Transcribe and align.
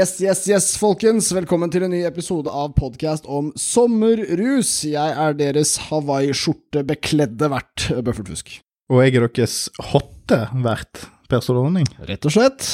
Yes, 0.00 0.14
yes, 0.22 0.46
yes, 0.48 0.66
folkens. 0.80 1.26
Velkommen 1.36 1.68
til 1.68 1.82
en 1.84 1.90
ny 1.92 1.98
episode 2.08 2.48
av 2.48 2.70
podkast 2.72 3.26
om 3.28 3.50
sommerrus. 3.58 4.70
Jeg 4.88 5.12
er 5.12 5.34
deres 5.36 5.74
Hawaii-skjortebekledde 5.90 7.50
vert, 7.52 7.84
Bøffert 8.06 8.30
Fusk. 8.32 8.54
Og 8.88 9.02
jeg 9.02 9.18
er 9.18 9.26
deres 9.26 9.56
hotte 9.90 10.38
vert, 10.64 11.02
Per 11.28 11.44
Stordorning. 11.44 11.84
Rett 12.08 12.24
og 12.24 12.32
slett. 12.32 12.64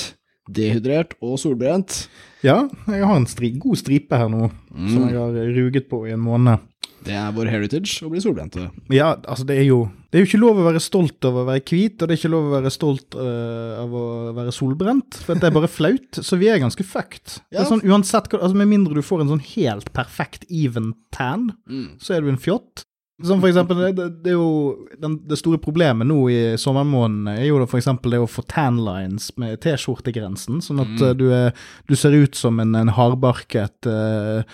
Dehydrert 0.46 1.16
og 1.18 1.34
solbrent. 1.42 2.04
Ja, 2.46 2.60
jeg 2.92 3.02
har 3.02 3.18
en 3.18 3.26
stri 3.26 3.50
god 3.58 3.80
stripe 3.82 4.22
her 4.22 4.30
nå, 4.30 4.52
som 4.76 5.08
jeg 5.08 5.18
har 5.18 5.52
ruget 5.58 5.90
på 5.90 6.04
i 6.06 6.14
en 6.14 6.22
måned. 6.22 6.62
Det 7.06 7.14
er 7.16 7.34
vår 7.36 7.50
heritage 7.52 8.02
å 8.04 8.10
bli 8.12 8.20
solbrente. 8.22 8.66
Ja, 8.92 9.12
altså 9.26 9.46
det 9.46 9.60
er 9.60 9.68
jo 9.68 9.84
Det 10.10 10.18
er 10.18 10.24
jo 10.24 10.28
ikke 10.30 10.40
lov 10.40 10.58
å 10.62 10.64
være 10.66 10.80
stolt 10.80 11.26
over 11.28 11.42
å 11.44 11.48
være 11.50 11.62
hvit, 11.66 12.00
og 12.00 12.08
det 12.08 12.14
er 12.14 12.20
ikke 12.20 12.30
lov 12.32 12.46
å 12.48 12.54
være 12.54 12.70
stolt 12.72 13.16
uh, 13.18 13.82
av 13.82 13.94
å 13.98 14.04
være 14.38 14.54
solbrent, 14.54 15.18
for 15.26 15.36
det 15.36 15.50
er 15.50 15.56
bare 15.58 15.68
flaut. 15.68 16.20
Så 16.28 16.38
vi 16.40 16.48
er 16.48 16.62
ganske 16.62 16.86
fucked. 16.86 17.40
Det 17.52 17.60
er 17.60 17.68
sånn 17.68 17.84
uansett 17.84 18.30
altså 18.32 18.56
Med 18.56 18.70
mindre 18.70 18.96
du 18.96 19.02
får 19.04 19.24
en 19.26 19.34
sånn 19.34 19.44
helt 19.52 19.92
perfekt 19.96 20.46
even 20.48 20.94
tan, 21.12 21.50
Mm. 21.66 21.96
så 22.00 22.14
er 22.16 22.22
du 22.24 22.30
en 22.30 22.40
fjott. 22.40 22.85
Som 23.24 23.40
for 23.40 23.48
eksempel, 23.48 23.78
det, 23.96 24.06
det, 24.26 24.34
er 24.34 24.36
jo 24.36 24.88
den, 25.00 25.14
Det 25.24 25.38
store 25.40 25.56
problemet 25.62 26.04
nå 26.04 26.18
i 26.28 26.40
sommermånedene 26.60 27.38
er 27.40 27.46
jo 27.48 27.62
for 27.64 27.78
eksempel 27.80 28.12
det 28.12 28.20
å 28.20 28.28
få 28.28 28.44
tanlines 28.44 29.30
med 29.40 29.56
T-skjortegrensen, 29.64 30.60
sånn 30.60 30.82
at 30.84 30.92
mm. 30.92 31.14
du, 31.16 31.24
er, 31.32 31.56
du 31.88 31.96
ser 31.96 32.12
ut 32.12 32.36
som 32.36 32.60
en, 32.60 32.76
en 32.76 32.92
hardbarket 32.92 33.88
uh, 33.88 34.44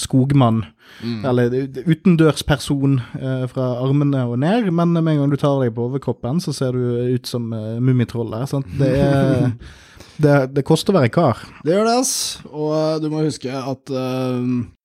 skogmann, 0.00 0.64
Mm. 1.02 1.24
eller 1.26 1.54
utendørsperson 1.90 3.00
uh, 3.18 3.42
fra 3.50 3.64
armene 3.82 4.22
og 4.30 4.38
ned, 4.38 4.70
men 4.70 4.94
med 4.94 5.10
en 5.10 5.18
gang 5.18 5.32
du 5.32 5.36
tar 5.40 5.58
deg 5.60 5.74
på 5.74 5.88
overkroppen, 5.90 6.38
så 6.40 6.54
ser 6.56 6.78
du 6.78 7.10
ut 7.10 7.26
som 7.26 7.50
uh, 7.52 7.76
Mummitrollet. 7.82 8.54
Det, 8.78 8.92
det, 10.24 10.36
det 10.54 10.64
koster 10.64 10.94
å 10.94 11.00
være 11.00 11.12
kar. 11.12 11.42
Det 11.66 11.74
gjør 11.74 11.90
det, 11.90 11.98
ass. 12.00 12.14
Og 12.48 13.02
du 13.02 13.10
må 13.12 13.26
huske 13.26 13.50
at 13.50 13.92
uh, 13.92 14.38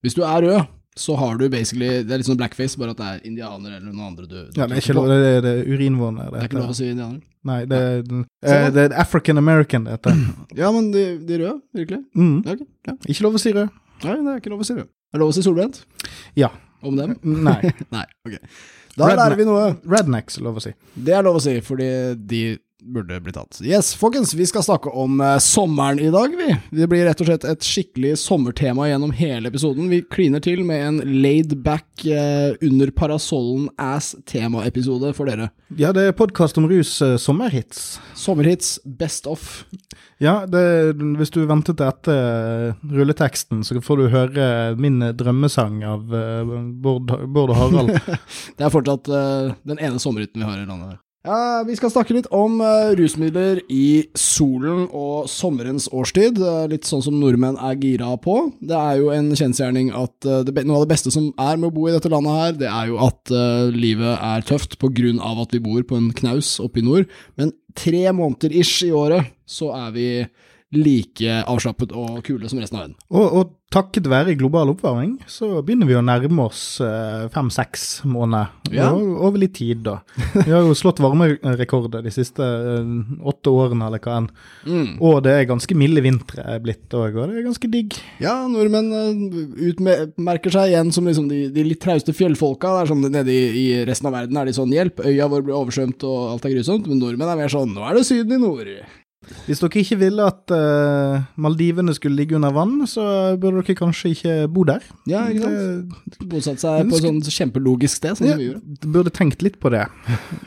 hvis 0.04 0.18
du 0.18 0.26
er 0.26 0.48
rød, 0.48 0.62
så 1.02 1.16
har 1.18 1.40
du 1.42 1.48
basically 1.50 1.90
Det 2.06 2.14
er 2.14 2.22
litt 2.22 2.28
sånn 2.30 2.38
blackface, 2.40 2.78
bare 2.80 2.94
at 2.94 3.00
det 3.02 3.08
er 3.10 3.28
indianer 3.32 3.76
eller 3.80 3.90
noen 3.90 4.08
andre 4.12 4.28
du, 4.30 4.36
du 4.54 4.60
Ja, 4.62 4.68
det 4.70 4.78
er 4.78 4.84
ikke 4.84 4.96
lov, 5.00 5.10
det 5.10 5.18
er, 5.32 5.42
det 5.46 5.52
er 5.58 5.70
urinvåner. 5.74 6.30
Det 6.32 6.40
er 6.44 6.50
ikke 6.52 6.60
lov 6.62 6.74
å 6.74 6.78
si 6.78 6.88
indianer. 6.92 7.20
Nei, 7.50 7.60
det, 7.66 7.78
er- 7.82 8.02
eh, 8.46 8.66
det 8.76 8.84
er 8.88 8.96
African 9.02 9.42
American, 9.42 9.88
det 9.90 9.98
heter. 9.98 10.20
Ja, 10.62 10.70
men 10.76 10.92
de, 10.94 11.06
de 11.26 11.40
røde, 11.42 11.56
virkelig? 11.82 12.04
Mm. 12.14 12.36
Ja, 12.46 12.54
ok. 12.58 12.66
Ja. 12.92 12.96
Ikke 13.16 13.26
lov 13.28 13.40
å 13.40 13.42
si 13.42 13.54
rød. 13.58 13.80
Nei, 14.06 14.18
det 14.22 14.36
er 14.36 14.44
ikke 14.44 14.54
lov 14.54 14.62
å 14.62 14.68
si 14.70 14.76
rød. 14.78 14.86
Er 14.92 15.18
det 15.18 15.24
lov 15.26 15.34
å 15.34 15.38
si 15.40 15.44
solbrent? 15.46 15.82
Ja. 16.40 16.52
Om 16.86 16.96
dem? 17.02 17.16
Nei. 17.50 17.58
Nei, 17.98 18.06
ok. 18.30 18.38
Da 18.98 19.08
lærer 19.16 19.38
vi 19.40 19.46
noe. 19.48 19.66
Rednecks 19.88 20.38
er 20.40 20.46
lov 20.46 20.58
å 20.60 20.64
si. 20.64 20.72
Det 20.94 21.14
er 21.18 21.26
lov 21.26 21.38
å 21.40 21.44
si, 21.44 21.54
fordi 21.66 21.90
de 22.30 22.42
burde 22.82 23.20
bli 23.22 23.34
tatt. 23.34 23.60
Yes, 23.64 23.94
folkens, 23.96 24.34
vi 24.34 24.46
skal 24.50 24.64
snakke 24.66 24.90
om 24.90 25.22
eh, 25.22 25.38
sommeren 25.38 26.00
i 26.00 26.10
dag, 26.12 26.34
vi. 26.38 26.56
Det 26.82 26.88
blir 26.90 27.06
rett 27.06 27.22
og 27.22 27.30
slett 27.30 27.46
et 27.48 27.66
skikkelig 27.66 28.16
sommertema 28.22 28.88
gjennom 28.90 29.14
hele 29.16 29.52
episoden. 29.52 29.90
Vi 29.92 30.02
kliner 30.12 30.44
til 30.44 30.64
med 30.68 30.86
en 30.88 31.02
laid 31.22 31.58
back, 31.66 31.88
eh, 32.06 32.58
under 32.62 32.92
parasollen 32.96 33.70
ass 33.78 34.16
temaepisode 34.30 35.14
for 35.18 35.30
dere. 35.30 35.52
Ja, 35.78 35.94
det 35.96 36.08
er 36.10 36.18
podkast 36.18 36.58
om 36.60 36.68
rus, 36.72 36.98
eh, 37.02 37.18
sommerhits. 37.22 38.00
Sommerhits 38.18 38.80
best 38.86 39.30
of. 39.30 39.64
Ja, 40.22 40.46
det, 40.46 40.98
hvis 41.18 41.32
du 41.34 41.40
venter 41.50 41.74
til 41.74 41.88
etter 41.88 42.18
eh, 42.18 42.82
rulleteksten, 42.94 43.64
så 43.66 43.80
får 43.82 44.02
du 44.02 44.10
høre 44.14 44.50
min 44.78 45.00
drømmesang 45.18 45.80
av 45.88 46.14
eh, 46.14 46.52
Bård, 46.82 47.14
Bård 47.30 47.54
og 47.54 47.58
Harald. 47.58 47.96
Det 48.58 48.68
er 48.68 48.74
fortsatt 48.74 49.10
eh, 49.10 49.56
den 49.66 49.82
ene 49.82 50.02
sommerhytten 50.02 50.44
vi 50.44 50.50
har 50.50 50.60
i 50.62 50.68
landet 50.68 50.94
her. 50.94 51.00
Ja, 51.22 51.62
Vi 51.68 51.76
skal 51.78 51.92
snakke 51.94 52.16
litt 52.16 52.28
om 52.34 52.56
uh, 52.66 52.96
rusmidler 52.98 53.60
i 53.70 54.08
solen 54.18 54.88
og 54.90 55.28
sommerens 55.30 55.86
årstid. 55.94 56.40
Uh, 56.42 56.66
litt 56.72 56.88
sånn 56.90 57.04
som 57.06 57.20
nordmenn 57.22 57.60
er 57.62 57.78
gira 57.78 58.10
på. 58.18 58.48
Det 58.58 58.74
er 58.74 58.96
jo 58.98 59.12
en 59.14 59.30
kjensgjerning 59.38 59.92
at 59.94 60.26
uh, 60.26 60.40
det, 60.42 60.56
noe 60.66 60.80
av 60.80 60.88
det 60.88 60.96
beste 60.96 61.14
som 61.14 61.30
er 61.38 61.62
med 61.62 61.70
å 61.70 61.76
bo 61.76 61.86
i 61.86 61.94
dette 61.94 62.10
landet 62.10 62.40
her, 62.40 62.58
det 62.64 62.72
er 62.72 62.90
jo 62.90 62.98
at 63.06 63.34
eh, 63.38 63.70
livet 63.70 64.16
er 64.18 64.48
tøft 64.50 64.80
på 64.82 64.90
grunn 64.98 65.22
av 65.22 65.44
at 65.44 65.54
vi 65.54 65.62
bor 65.62 65.84
på 65.86 66.00
en 66.00 66.10
knaus 66.18 66.56
oppe 66.64 66.82
i 66.82 66.86
nord. 66.88 67.06
Men 67.38 67.54
tre 67.78 68.02
måneder 68.10 68.58
ish 68.58 68.82
i 68.88 68.92
året 68.96 69.30
så 69.46 69.70
er 69.78 69.94
vi 69.94 70.08
like 70.72 71.42
avslappet 71.52 71.92
og 71.92 72.22
kule 72.24 72.48
som 72.50 72.60
resten 72.62 72.78
av 72.80 72.86
verden. 72.86 72.96
Og, 73.12 73.34
og 73.42 73.58
takket 73.72 74.08
være 74.12 74.34
global 74.36 74.68
oppvarming, 74.74 75.14
så 75.32 75.62
begynner 75.64 75.88
vi 75.88 75.96
å 75.96 76.02
nærme 76.04 76.44
oss 76.50 76.80
eh, 76.84 77.26
fem-seks 77.32 78.02
måneder. 78.08 78.50
Ja. 78.76 78.90
Og- 78.92 79.22
Over 79.28 79.40
litt 79.40 79.54
tid, 79.56 79.82
da. 79.86 79.98
Vi 80.34 80.52
har 80.52 80.64
jo 80.68 80.74
slått 80.76 81.00
varmerekorder 81.04 82.04
de 82.04 82.12
siste 82.12 82.44
eh, 82.44 82.92
åtte 83.32 83.52
årene, 83.52 83.88
eller 83.88 84.00
hva 84.04 84.18
enn. 84.22 84.30
Mm. 84.68 84.90
Og 85.00 85.22
det 85.24 85.36
er 85.38 85.48
ganske 85.52 85.76
milde 85.80 86.04
vintre 86.04 86.58
blitt 86.64 86.92
òg, 86.96 87.16
og 87.20 87.32
det 87.32 87.40
er 87.42 87.48
ganske 87.48 87.72
digg. 87.72 87.96
Ja, 88.24 88.36
nordmenn 88.52 88.92
eh, 88.92 89.72
utmerker 89.72 90.52
seg 90.56 90.72
igjen 90.74 90.92
som 90.96 91.08
liksom 91.08 91.28
de, 91.32 91.46
de 91.56 91.64
litt 91.68 91.82
trauste 91.84 92.16
fjellfolka. 92.16 92.72
Det 92.76 92.84
er 92.86 92.92
sånn 92.94 93.08
Nede 93.12 93.32
i, 93.36 93.44
i 93.60 93.68
resten 93.88 94.08
av 94.08 94.16
verden 94.20 94.38
er 94.40 94.48
de 94.48 94.54
sånn 94.56 94.72
'hjelp, 94.72 95.00
øya 95.04 95.28
vår 95.32 95.44
blir 95.48 95.56
oversvømt 95.58 96.04
og 96.08 96.20
alt 96.32 96.46
er 96.48 96.54
grusomt', 96.56 96.88
men 96.88 97.00
nordmenn 97.02 97.32
er 97.34 97.40
mer 97.44 97.52
sånn 97.52 97.72
'nå 97.76 97.84
er 97.90 97.98
det 98.00 98.06
Syden 98.08 98.36
i 98.38 98.40
nord'. 98.40 98.84
Hvis 99.46 99.60
dere 99.62 99.82
ikke 99.84 99.98
ville 100.02 100.26
at 100.26 100.50
uh, 100.56 101.22
Maldivene 101.38 101.94
skulle 101.94 102.18
ligge 102.18 102.36
under 102.40 102.54
vann, 102.56 102.80
så 102.90 103.04
burde 103.42 103.62
dere 103.62 103.78
kanskje 103.78 104.14
ikke 104.16 104.38
bo 104.50 104.64
der. 104.66 104.82
Ja, 105.10 105.28
ikke 105.30 105.52
sant? 105.52 106.24
Bosatt 106.32 106.64
seg 106.64 106.90
på 106.90 106.98
et 106.98 107.06
sånn 107.06 107.20
kjempelogisk 107.22 108.00
sted, 108.02 108.18
sånn 108.18 108.32
Ja, 108.32 108.34
som 108.38 108.42
vi 108.42 108.48
gjorde. 108.50 108.80
du 108.82 108.88
burde 108.96 109.14
tenkt 109.14 109.46
litt 109.46 109.60
på 109.62 109.70
det. 109.74 109.86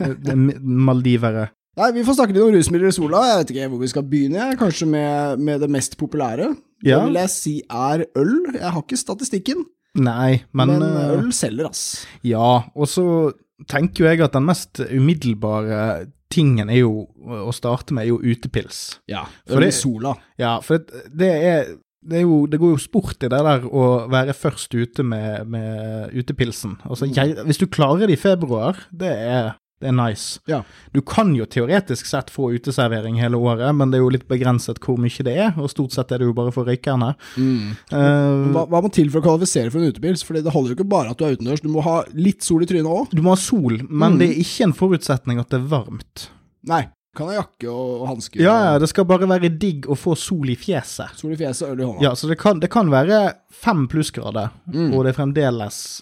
er 0.03 0.35
Maldivere. 0.59 1.49
Nei, 1.75 1.89
Vi 1.95 2.03
får 2.07 2.15
snakke 2.19 2.35
litt 2.35 2.43
om 2.43 2.53
rusmidler 2.55 2.91
i 2.91 2.95
sola. 2.95 3.23
Jeg 3.29 3.39
vet 3.39 3.53
ikke 3.55 3.69
hvor 3.71 3.81
vi 3.83 3.91
skal 3.91 4.05
begynne. 4.11 4.49
Kanskje 4.59 4.87
med, 4.91 5.39
med 5.43 5.63
det 5.63 5.71
mest 5.71 5.97
populære. 5.99 6.51
Ja. 6.83 6.99
Det 6.99 7.07
vil 7.09 7.17
jeg 7.19 7.31
si 7.33 7.55
er 7.71 8.05
øl. 8.15 8.35
Jeg 8.55 8.71
har 8.75 8.83
ikke 8.83 8.99
statistikken, 8.99 9.65
Nei, 9.95 10.41
men, 10.51 10.67
men, 10.73 10.81
eh, 10.83 11.11
øl 11.15 11.29
selger, 11.31 11.69
ass. 11.71 11.83
Ja, 12.27 12.65
og 12.75 12.89
så 12.91 13.05
tenker 13.71 14.03
jo 14.03 14.09
jeg 14.09 14.19
at 14.25 14.33
den 14.35 14.43
mest 14.43 14.81
umiddelbare 14.83 16.07
tingen 16.31 16.69
er 16.71 16.81
jo 16.81 17.05
å 17.45 17.53
starte 17.55 17.95
med, 17.95 18.05
er 18.05 18.13
jo 18.13 18.35
utepils. 18.35 18.99
Ja, 19.11 19.25
øl 19.49 19.67
i 19.67 19.73
sola. 19.73 20.15
Ja, 20.41 20.57
for 20.65 20.81
det, 20.81 21.05
det 21.13 21.31
er 21.33 21.73
det, 22.05 22.21
jo, 22.21 22.43
det 22.49 22.59
går 22.61 22.75
jo 22.75 22.81
sport 22.81 23.23
i 23.25 23.29
det 23.31 23.41
der 23.47 23.65
å 23.65 23.85
være 24.11 24.35
først 24.37 24.75
ute 24.77 25.05
med, 25.05 25.47
med 25.49 26.13
utepilsen. 26.13 26.77
Altså, 26.85 27.09
jeg, 27.09 27.37
hvis 27.47 27.61
du 27.61 27.67
klarer 27.71 28.05
det 28.05 28.17
i 28.17 28.21
februar, 28.21 28.77
det 28.93 29.09
er, 29.09 29.55
det 29.81 29.89
er 29.91 29.95
nice. 29.97 30.39
Ja. 30.47 30.61
Du 30.95 31.01
kan 31.01 31.33
jo 31.35 31.45
teoretisk 31.45 32.07
sett 32.07 32.29
få 32.31 32.47
uteservering 32.55 33.17
hele 33.19 33.35
året, 33.37 33.75
men 33.75 33.91
det 33.91 33.97
er 33.99 34.03
jo 34.05 34.09
litt 34.13 34.27
begrenset 34.29 34.79
hvor 34.79 34.97
mye 34.97 35.25
det 35.27 35.33
er, 35.35 35.51
og 35.59 35.69
stort 35.69 35.91
sett 35.91 36.11
er 36.15 36.19
det 36.23 36.29
jo 36.29 36.33
bare 36.37 36.53
for 36.55 36.63
røykerne. 36.65 37.11
Mm. 37.35 37.75
Uh, 37.91 38.51
Hva, 38.55 38.63
hva 38.71 38.81
må 38.85 38.91
til 38.95 39.11
for 39.11 39.19
å 39.19 39.25
kvalifisere 39.27 39.69
for 39.73 39.83
en 39.83 39.91
utepils? 39.91 40.23
Fordi 40.25 40.41
det 40.45 40.53
holder 40.55 40.71
jo 40.73 40.77
ikke 40.79 40.89
bare 40.95 41.11
at 41.11 41.19
du 41.19 41.25
er 41.27 41.35
utendørs, 41.35 41.61
du 41.61 41.69
må 41.75 41.83
ha 41.85 41.97
litt 42.15 42.41
sol 42.47 42.63
i 42.63 42.69
trynet 42.71 42.87
òg. 42.87 43.11
du 43.11 43.21
må 43.21 43.35
ha 43.35 43.39
sol, 43.39 43.81
men 43.89 44.15
Mm. 44.15 44.19
det 44.23 44.29
er 44.31 44.39
ikke 44.45 44.63
en 44.69 44.73
forutsetning 44.79 45.39
at 45.43 45.49
det 45.51 45.59
er 45.59 45.67
varmt. 45.75 46.29
Nei, 46.65 46.85
kan 47.15 47.27
ha 47.31 47.35
jakke 47.41 47.67
og, 47.71 48.01
og 48.01 48.07
hansker. 48.13 48.39
Ja, 48.43 48.55
ja, 48.71 48.79
det 48.79 48.89
skal 48.91 49.05
bare 49.07 49.27
være 49.27 49.51
digg 49.59 49.85
å 49.91 49.95
få 49.99 50.15
sol 50.19 50.49
i 50.51 50.55
fjeset. 50.55 51.13
Sol 51.19 51.31
i 51.35 51.37
fjeset, 51.39 51.67
øl 51.69 51.79
i 51.79 51.85
hånda. 51.87 52.01
Ja, 52.03 52.11
så 52.15 52.27
det 52.31 52.39
kan, 52.39 52.59
det 52.63 52.71
kan 52.71 52.89
være 52.91 53.33
fem 53.51 53.85
plussgrader, 53.91 54.51
Mm. 54.71 54.93
og 54.95 55.03
det 55.05 55.13
er 55.13 55.19
fremdeles 55.21 56.01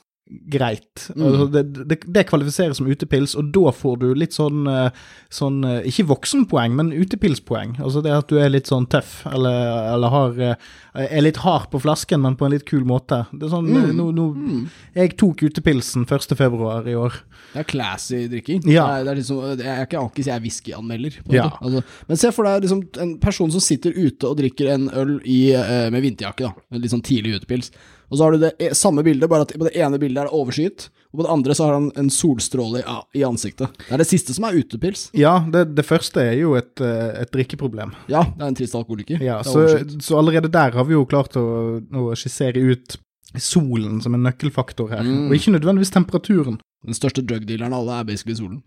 greit. 0.50 1.10
Mm. 1.16 1.24
Altså, 1.28 1.46
det, 1.52 1.62
det, 1.90 1.98
det 2.16 2.24
kvalifiseres 2.30 2.78
som 2.80 2.88
utepils, 2.88 3.34
og 3.38 3.50
da 3.54 3.74
får 3.76 3.98
du 4.00 4.06
litt 4.18 4.34
sånn, 4.34 4.64
eh, 4.72 5.02
sånn 5.34 5.58
eh, 5.68 5.88
Ikke 5.90 6.06
voksenpoeng, 6.10 6.74
men 6.80 6.94
utepilspoeng. 6.96 7.76
Altså 7.84 8.02
det 8.06 8.14
at 8.16 8.32
du 8.32 8.38
er 8.40 8.50
litt 8.54 8.70
sånn 8.72 8.88
tøff, 8.90 9.26
eller, 9.30 9.58
eller 9.94 10.14
har, 10.14 10.40
eh, 10.48 11.04
er 11.10 11.26
litt 11.26 11.42
hard 11.44 11.68
på 11.74 11.82
flasken, 11.84 12.24
men 12.24 12.38
på 12.40 12.48
en 12.48 12.56
litt 12.56 12.66
kul 12.70 12.86
måte. 12.88 13.26
Det 13.34 13.50
er 13.50 13.54
sånn, 13.54 13.68
Mm. 13.74 13.92
nå, 14.00 14.08
nå, 14.16 14.28
Mm. 14.34 14.70
Jeg 14.96 15.18
tok 15.18 15.44
utepilsen 15.44 16.06
1. 16.08 16.36
februar 16.40 16.88
i 16.88 16.96
år. 16.96 17.14
Det 17.54 17.60
er 17.60 17.64
classy 17.70 18.28
drikking. 18.32 18.64
Ja. 18.66 18.88
Det 18.88 18.94
er, 18.96 19.04
det 19.04 19.12
er 19.12 19.20
liksom, 19.22 19.42
jeg 19.60 19.68
er 19.68 19.86
ikke 19.86 20.00
alkis, 20.02 20.26
jeg 20.26 20.36
er 20.36 20.42
whiskyanmelder. 20.46 21.20
Ja. 21.30 21.50
Altså, 21.62 21.84
men 22.08 22.18
se 22.18 22.32
for 22.32 22.48
deg 22.48 22.64
liksom, 22.64 22.82
en 23.04 23.18
person 23.20 23.52
som 23.52 23.60
sitter 23.62 23.92
ute 23.92 24.24
og 24.30 24.38
drikker 24.40 24.72
en 24.74 24.90
øl 24.90 25.20
i, 25.26 25.52
med 25.92 26.02
vinterjakke, 26.02 26.48
da. 26.48 26.54
En 26.72 26.82
litt 26.82 26.92
sånn 26.96 27.04
tidlig 27.06 27.42
utepils. 27.42 27.72
Og 28.14 28.20
så 28.20 28.28
har 28.28 28.36
du 28.36 28.44
det 28.44 28.52
e- 28.62 28.74
samme 28.78 29.02
bildet, 29.02 29.26
bare 29.32 29.42
at 29.48 29.54
på 29.58 29.66
det 29.66 29.74
ene 29.82 29.98
bildet 29.98 30.22
er 30.22 30.28
det 30.30 30.38
overskyet, 30.38 30.84
og 31.10 31.18
på 31.18 31.24
det 31.26 31.32
andre 31.34 31.56
så 31.58 31.66
har 31.66 31.74
han 31.80 31.88
en 31.98 32.12
solstråle 32.14 32.84
i, 32.84 32.98
i 33.18 33.24
ansiktet. 33.26 33.74
Det 33.88 33.96
er 33.98 34.04
det 34.04 34.06
siste 34.10 34.36
som 34.38 34.46
er 34.46 34.60
utepils. 34.62 35.08
Ja, 35.18 35.40
det, 35.50 35.64
det 35.74 35.86
første 35.88 36.22
er 36.22 36.36
jo 36.38 36.54
et, 36.60 36.78
eh, 36.86 37.10
et 37.24 37.32
drikkeproblem. 37.34 37.96
Ja, 38.14 38.22
det 38.30 38.46
er 38.46 38.52
en 38.54 38.60
trist 38.60 38.78
alkoholiker. 38.78 39.18
Ja, 39.26 39.40
så, 39.46 39.66
så 39.98 40.20
allerede 40.22 40.52
der 40.54 40.78
har 40.78 40.86
vi 40.86 40.94
jo 40.94 41.08
klart 41.10 41.34
å, 41.42 41.48
å 41.82 42.14
skissere 42.20 42.62
ut 42.62 43.00
solen 43.42 43.98
som 44.04 44.14
en 44.14 44.22
nøkkelfaktor 44.28 44.92
her, 44.94 45.02
Mm. 45.04 45.28
og 45.32 45.34
ikke 45.40 45.56
nødvendigvis 45.58 45.90
temperaturen. 45.96 46.60
Den 46.84 46.98
største 46.98 47.22
drugdealeren 47.24 47.72
av 47.74 47.82
alle 47.86 48.00
er 48.02 48.08
basically 48.10 48.36
solen. 48.36 48.58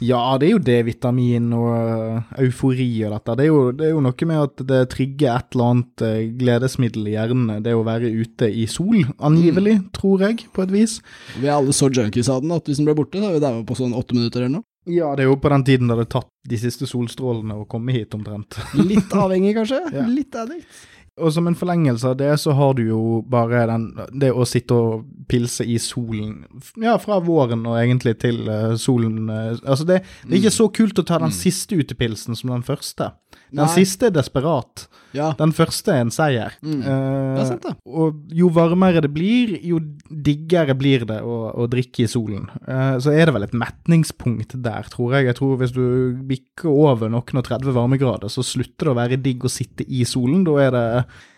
Ja, 0.00 0.20
det 0.40 0.46
er 0.48 0.52
jo 0.54 0.60
D-vitamin 0.64 1.50
og 1.52 1.72
øh, 1.76 2.22
eufori 2.46 2.86
og 3.04 3.12
dette. 3.16 3.36
Det 3.36 3.44
er, 3.44 3.50
jo, 3.52 3.72
det 3.76 3.86
er 3.88 3.92
jo 3.92 4.00
noe 4.06 4.28
med 4.30 4.42
at 4.46 4.62
det 4.70 4.78
trigger 4.94 5.34
et 5.36 5.52
eller 5.56 5.72
annet 5.74 6.04
øh, 6.08 6.20
gledesmiddel 6.40 7.10
i 7.10 7.16
hjernen, 7.18 7.62
det 7.66 7.74
å 7.76 7.84
være 7.86 8.08
ute 8.16 8.48
i 8.48 8.64
sol, 8.70 9.04
angivelig, 9.20 9.76
Mm. 9.76 9.90
tror 9.92 10.20
jeg, 10.24 10.46
på 10.56 10.62
et 10.64 10.72
vis. 10.72 10.98
Vi 11.40 11.46
er 11.50 11.56
alle 11.58 11.72
så 11.76 11.90
junkies 11.92 12.28
av 12.32 12.40
den 12.42 12.52
at 12.56 12.64
hvis 12.64 12.78
den 12.80 12.86
ble 12.88 12.94
borte, 12.96 13.20
så 13.20 13.28
er 13.28 13.36
vi 13.36 13.44
daua 13.44 13.62
på 13.68 13.76
sånn 13.76 13.92
åtte 13.98 14.16
minutter 14.16 14.40
eller 14.46 14.56
noe. 14.60 14.66
Ja, 14.86 15.08
det 15.18 15.24
er 15.24 15.30
jo 15.32 15.36
på 15.42 15.50
den 15.50 15.64
tiden 15.66 15.88
det 15.90 15.96
hadde 15.96 16.10
tatt 16.14 16.28
de 16.46 16.58
siste 16.62 16.86
solstrålene 16.86 17.56
å 17.58 17.64
komme 17.68 17.90
hit, 17.92 18.14
omtrent. 18.14 18.54
Litt 18.78 19.10
avhengig, 19.12 19.56
kanskje? 19.58 19.80
Ja. 19.96 20.04
Litt 20.06 20.36
addict. 20.38 20.68
Og 21.16 21.32
som 21.32 21.46
en 21.48 21.56
forlengelse 21.56 22.10
av 22.10 22.16
det, 22.20 22.30
så 22.42 22.52
har 22.52 22.74
du 22.76 22.82
jo 22.90 23.02
bare 23.30 23.62
den, 23.70 23.86
det 24.20 24.28
å 24.36 24.44
sitte 24.48 24.76
og 24.76 25.06
pilse 25.30 25.64
i 25.64 25.78
solen, 25.80 26.42
ja, 26.82 26.98
fra 27.00 27.18
våren 27.24 27.64
og 27.66 27.78
egentlig 27.80 28.18
til 28.20 28.42
uh, 28.44 28.74
solen 28.80 29.30
uh, 29.32 29.56
Altså, 29.62 29.86
det, 29.88 30.02
det, 30.26 30.34
er 30.34 30.42
ikke 30.42 30.56
så 30.58 30.68
kult 30.76 31.00
å 31.00 31.06
ta 31.08 31.20
den 31.22 31.32
siste 31.34 31.78
utepilsen 31.80 32.36
som 32.36 32.52
den 32.52 32.66
første. 32.66 33.10
Den 33.56 33.72
siste 33.72 34.10
er 34.10 34.14
desperat. 34.14 34.86
Ja. 35.16 35.30
Den 35.38 35.52
første 35.56 35.94
er 35.94 36.04
en 36.04 36.12
seier. 36.12 36.56
Mm. 36.64 36.82
Eh, 36.82 37.40
er 37.40 37.46
sant, 37.48 37.64
det. 37.64 37.74
og 37.86 38.18
jo 38.36 38.50
varmere 38.52 39.02
det 39.04 39.10
blir, 39.14 39.54
jo 39.64 39.80
diggere 40.10 40.76
blir 40.78 41.06
det 41.08 41.20
å, 41.24 41.38
å 41.56 41.68
drikke 41.72 42.04
i 42.04 42.10
solen. 42.10 42.48
Eh, 42.66 42.96
så 43.02 43.14
er 43.14 43.28
det 43.28 43.36
vel 43.36 43.46
et 43.46 43.56
metningspunkt 43.56 44.58
der, 44.64 44.90
tror 44.92 45.16
jeg. 45.16 45.30
Jeg 45.30 45.38
tror 45.40 45.56
hvis 45.62 45.74
du 45.76 45.86
bikker 46.28 46.68
over 46.72 47.12
noen 47.12 47.40
og 47.40 47.48
30 47.48 47.76
varmegrader, 47.76 48.32
så 48.32 48.44
slutter 48.44 48.90
det 48.90 48.94
å 48.94 49.00
være 49.00 49.22
digg 49.22 49.46
å 49.46 49.52
sitte 49.52 49.86
i 49.86 50.04
solen. 50.08 50.44
Da 50.46 50.60
er 50.66 50.76
det 50.76 50.86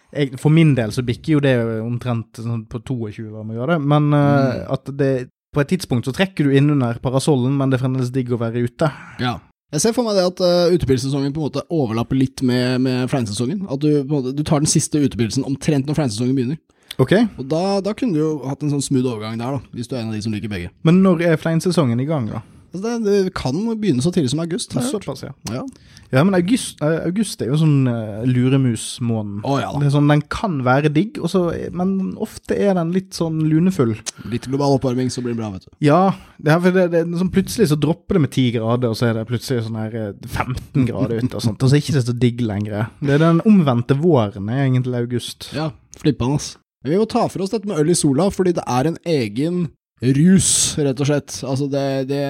jeg, 0.09 0.38
For 0.41 0.53
min 0.53 0.73
del 0.76 0.93
så 0.94 1.05
bikker 1.05 1.37
jo 1.37 1.43
det 1.44 1.56
omtrent 1.85 2.41
sånn 2.41 2.65
på 2.70 2.81
22 2.81 3.29
varmegrader, 3.29 3.82
men 3.82 4.09
eh, 4.17 4.65
at 4.73 4.88
det 4.97 5.12
på 5.55 5.62
et 5.62 5.70
tidspunkt 5.73 6.05
så 6.09 6.12
trekker 6.12 6.49
du 6.49 6.56
innunder 6.56 6.99
parasollen, 7.03 7.55
men 7.56 7.70
det 7.70 7.79
er 7.79 7.82
fremdeles 7.82 8.12
digg 8.12 8.32
å 8.35 8.41
være 8.41 8.67
ute. 8.69 8.88
Ja. 9.23 9.38
Jeg 9.69 9.82
ser 9.82 9.93
for 9.93 10.06
meg 10.06 10.17
det 10.17 10.25
at 10.25 10.38
uh, 10.41 10.73
utepilsesongen 10.73 11.32
på 11.35 11.43
en 11.43 11.50
måte 11.50 11.62
overlapper 11.69 12.17
litt 12.17 12.41
med, 12.41 12.81
med 12.87 13.11
fleinsesongen. 13.12 13.67
At 13.69 13.82
du, 13.82 14.00
måte, 14.09 14.32
du 14.32 14.41
tar 14.47 14.62
den 14.65 14.70
siste 14.70 15.00
utepilsen 15.03 15.44
omtrent 15.44 15.88
når 15.88 15.99
fleinsesongen 15.99 16.38
begynner. 16.38 16.61
Ok, 16.99 17.12
Og 17.37 17.44
da, 17.47 17.79
da 17.85 17.93
kunne 17.94 18.17
du 18.17 18.23
jo 18.23 18.31
hatt 18.49 18.65
en 18.65 18.73
sånn 18.73 18.82
smooth 18.82 19.06
overgang 19.06 19.37
der, 19.38 19.59
da, 19.59 19.76
hvis 19.76 19.87
du 19.87 19.93
er 19.94 20.00
en 20.00 20.09
av 20.09 20.17
de 20.17 20.23
som 20.25 20.32
liker 20.35 20.50
begge. 20.50 20.70
men 20.88 21.03
når 21.05 21.20
er 21.29 21.37
fleinsesongen 21.38 22.00
i 22.00 22.09
gang, 22.09 22.26
da? 22.32 22.41
Altså 22.73 22.99
det, 23.05 23.23
det 23.29 23.35
kan 23.37 23.56
begynne 23.81 24.05
så 24.05 24.12
tidlig 24.15 24.32
som 24.35 24.43
august. 24.44 24.75
Såpass, 24.91 25.25
ja. 25.25 25.32
Ja. 25.53 25.65
Ja, 26.11 26.23
men 26.25 26.35
august, 26.35 26.79
eh, 26.81 27.03
august 27.05 27.43
er 27.44 27.50
jo 27.50 27.59
sånn 27.61 27.85
uh, 27.85 28.25
luremusmåneden. 28.25 29.43
Oh, 29.44 29.59
ja 29.61 29.69
sånn, 29.93 30.09
Den 30.09 30.23
kan 30.32 30.62
være 30.65 30.88
digg, 30.93 31.19
også, 31.20 31.50
men 31.76 32.15
ofte 32.17 32.56
er 32.56 32.79
den 32.79 32.94
litt 32.94 33.17
sånn 33.17 33.43
lunefull. 33.44 33.93
Litt 34.32 34.49
global 34.49 34.79
oppvarming, 34.79 35.12
så 35.12 35.25
blir 35.25 35.35
det 35.35 35.43
bra, 35.43 35.50
vet 35.53 35.67
du. 35.67 35.75
Ja, 35.85 36.15
det 36.41 36.55
er, 36.55 36.62
for 36.65 36.79
det, 36.79 36.87
det, 36.94 37.03
sånn 37.20 37.32
plutselig 37.35 37.69
så 37.73 37.81
dropper 37.81 38.17
det 38.17 38.25
med 38.25 38.32
10 38.32 38.55
grader, 38.56 38.94
og 38.94 38.97
så 38.97 39.11
er 39.11 39.19
det 39.19 39.26
plutselig 39.29 39.67
sånn 39.67 39.81
her 39.82 39.99
eh, 40.00 40.15
15 40.25 40.88
grader 40.88 41.20
ute 41.20 41.35
og 41.35 41.44
sånt, 41.44 41.61
og 41.61 41.69
så 41.69 41.76
er 41.76 41.82
det 41.82 41.85
ikke 41.85 42.06
så 42.09 42.17
digg 42.25 42.41
lenger. 42.47 42.88
Det 43.05 43.19
er 43.19 43.26
den 43.26 43.44
omvendte 43.49 43.99
våren 44.00 44.49
er 44.49 44.65
egentlig 44.65 45.03
august. 45.03 45.50
Ja, 45.56 45.75
flippende. 46.00 46.41
Vi 46.87 46.97
må 46.97 47.05
ta 47.11 47.26
for 47.29 47.44
oss 47.44 47.53
dette 47.53 47.69
med 47.69 47.81
øl 47.82 47.93
i 47.93 47.99
sola, 47.99 48.31
fordi 48.32 48.55
det 48.56 48.65
er 48.65 48.88
en 48.88 48.97
egen 49.05 49.67
rus, 50.02 50.50
rett 50.78 51.00
og 51.00 51.08
slett. 51.10 51.38
Altså, 51.44 51.68
det, 51.70 51.86
det, 52.10 52.24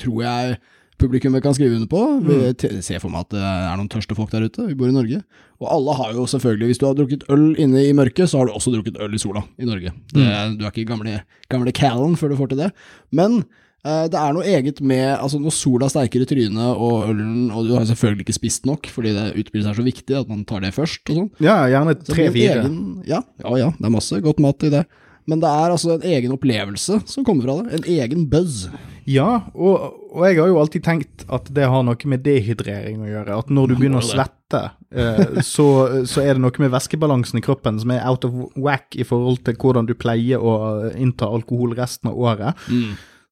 tror 0.00 0.22
jeg 0.24 0.56
publikummet 1.00 1.44
kan 1.44 1.54
skrive 1.56 1.76
under 1.76 1.88
på. 1.90 2.02
Vi 2.24 2.80
ser 2.84 3.02
for 3.02 3.12
meg 3.12 3.26
at 3.26 3.34
det 3.34 3.42
er 3.42 3.76
noen 3.76 3.90
tørste 3.92 4.16
folk 4.16 4.32
der 4.32 4.46
ute. 4.48 4.64
Vi 4.70 4.76
bor 4.78 4.88
i 4.88 4.96
Norge. 4.96 5.20
Og 5.60 5.68
alle 5.72 5.96
har 5.98 6.16
jo 6.16 6.24
selvfølgelig, 6.28 6.70
hvis 6.72 6.80
du 6.80 6.86
har 6.88 6.96
drukket 6.96 7.28
øl 7.32 7.52
inne 7.60 7.84
i 7.84 7.92
mørket, 7.96 8.28
så 8.30 8.40
har 8.40 8.48
du 8.48 8.56
også 8.56 8.72
drukket 8.74 8.98
øl 9.00 9.14
i 9.16 9.20
sola 9.20 9.44
i 9.60 9.68
Norge. 9.68 9.92
Det, 10.12 10.24
Du 10.56 10.64
er 10.64 10.72
ikke 10.72 10.88
gamle, 10.88 11.20
gamle 11.52 11.72
Callen 11.76 12.16
før 12.16 12.32
du 12.32 12.40
får 12.40 12.52
til 12.52 12.64
det. 12.64 12.70
Men 13.12 13.38
eh, 13.84 14.04
det 14.12 14.20
er 14.20 14.36
noe 14.36 14.44
eget 14.48 14.80
med 14.80 15.14
altså 15.14 15.40
når 15.40 15.56
sola 15.56 15.88
steiker 15.92 16.24
i 16.24 16.28
trynet 16.28 16.76
og 16.76 17.08
ølen, 17.10 17.48
og 17.50 17.68
du 17.68 17.74
har 17.76 17.88
selvfølgelig 17.88 18.26
ikke 18.26 18.40
spist 18.40 18.68
nok, 18.68 18.88
fordi 18.92 19.12
det 19.16 19.30
utspillet 19.36 19.72
er 19.72 19.80
så 19.80 19.84
viktig 19.84 20.20
at 20.20 20.32
man 20.32 20.44
tar 20.48 20.64
det 20.64 20.74
først 20.76 21.12
og 21.12 21.22
sånn. 21.22 21.32
Ja, 21.44 21.62
gjerne 21.72 21.96
tre-fire. 22.00 22.68
Ja, 23.08 23.20
ja, 23.44 23.56
ja, 23.64 23.72
det 23.76 23.88
er 23.88 23.96
masse 23.96 24.20
godt 24.24 24.40
mat 24.44 24.64
i 24.64 24.72
det. 24.76 24.86
Men 25.26 25.42
det 25.42 25.50
er 25.50 25.72
altså 25.74 25.96
en 25.96 26.04
egen 26.06 26.34
opplevelse 26.36 27.00
som 27.10 27.24
kommer 27.26 27.48
fra 27.48 27.56
det. 27.62 27.80
En 27.80 27.88
egen 27.96 28.28
buzz. 28.30 28.66
Ja, 29.06 29.46
og, 29.54 29.98
og 30.10 30.22
jeg 30.26 30.38
har 30.40 30.50
jo 30.50 30.58
alltid 30.58 30.82
tenkt 30.86 31.24
at 31.30 31.50
det 31.54 31.66
har 31.70 31.84
noe 31.86 32.10
med 32.10 32.24
dehydrering 32.26 33.04
å 33.04 33.10
gjøre. 33.10 33.38
At 33.42 33.50
når 33.54 33.70
du 33.70 33.74
begynner 33.78 34.02
å 34.02 34.06
svette, 34.06 34.62
eh, 34.90 35.40
så, 35.54 35.66
så 36.10 36.24
er 36.24 36.34
det 36.34 36.42
noe 36.42 36.62
med 36.62 36.72
væskebalansen 36.74 37.38
i 37.38 37.44
kroppen 37.46 37.78
som 37.82 37.94
er 37.94 38.02
out 38.06 38.26
of 38.26 38.34
whack 38.54 38.98
i 38.98 39.06
forhold 39.06 39.44
til 39.46 39.58
hvordan 39.62 39.86
du 39.90 39.94
pleier 39.98 40.42
å 40.42 40.56
innta 40.94 41.30
alkohol 41.30 41.76
resten 41.78 42.10
av 42.10 42.18
året. 42.18 42.66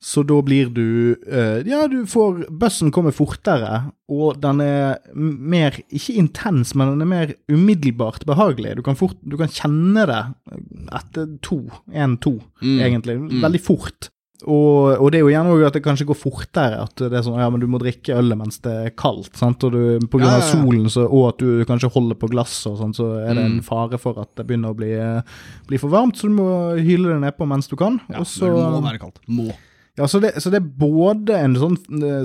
Så 0.05 0.21
da 0.29 0.37
blir 0.45 0.69
du 0.75 1.17
eh, 1.25 1.63
Ja, 1.65 1.87
du 1.89 2.03
får 2.11 2.45
Bussen 2.53 2.91
kommer 2.93 3.15
fortere, 3.17 3.87
og 4.13 4.37
den 4.43 4.61
er 4.61 4.99
mer 5.15 5.79
Ikke 5.89 6.17
intens, 6.21 6.75
men 6.77 6.93
den 6.93 7.07
er 7.07 7.13
mer 7.13 7.33
umiddelbart 7.49 8.27
behagelig. 8.29 8.77
Du 8.77 8.83
kan, 8.85 8.99
fort, 9.01 9.17
du 9.25 9.39
kan 9.41 9.49
kjenne 9.53 10.05
det 10.11 10.23
etter 10.93 11.31
to, 11.45 11.63
én-to, 11.89 12.37
egentlig. 12.63 13.17
Veldig 13.43 13.63
fort. 13.65 14.11
Og, 14.45 14.99
og 15.01 15.09
det 15.13 15.19
er 15.19 15.23
jo 15.23 15.31
gjerne 15.33 15.53
òg 15.55 15.63
at 15.71 15.77
det 15.79 15.83
kanskje 15.87 16.07
går 16.11 16.19
fortere. 16.21 16.83
At 16.85 17.01
det 17.01 17.17
er 17.17 17.25
sånn 17.25 17.41
ja, 17.41 17.49
men 17.53 17.63
du 17.63 17.69
må 17.71 17.81
drikke 17.81 18.17
ølet 18.19 18.37
mens 18.37 18.61
det 18.65 18.73
er 18.91 18.95
kaldt. 18.99 19.33
sant? 19.41 19.65
Og 19.65 19.73
du, 19.73 20.07
på 20.11 20.21
grunn 20.21 20.37
av 20.37 20.45
solen 20.45 20.89
så, 20.93 21.07
og 21.09 21.31
at 21.33 21.41
du 21.41 21.65
kanskje 21.69 21.93
holder 21.95 22.19
på 22.21 22.29
glasset 22.35 22.75
og 22.75 22.81
sånn, 22.83 22.97
så 22.97 23.11
er 23.23 23.39
det 23.39 23.47
en 23.49 23.61
fare 23.65 24.01
for 24.01 24.21
at 24.21 24.35
det 24.37 24.45
begynner 24.51 24.75
å 24.75 24.79
bli, 24.79 24.93
bli 25.71 25.81
for 25.81 25.95
varmt. 25.95 26.21
Så 26.21 26.29
du 26.29 26.37
må 26.37 26.49
hyle 26.77 27.15
det 27.15 27.23
nedpå 27.25 27.49
mens 27.49 27.71
du 27.73 27.79
kan. 27.81 28.03
Ja, 28.11 28.21
og 28.21 28.29
så, 28.29 28.51
det 28.53 28.75
må 28.77 28.85
være 28.85 29.01
kaldt. 29.07 29.23
Må. 29.33 29.49
Ja, 29.97 30.09
så 30.11 30.19
det, 30.19 30.33
så 30.43 30.51
det 30.51 30.59
er 30.59 30.71
både 30.79 31.37
en 31.39 31.53
sånn, 31.59 31.77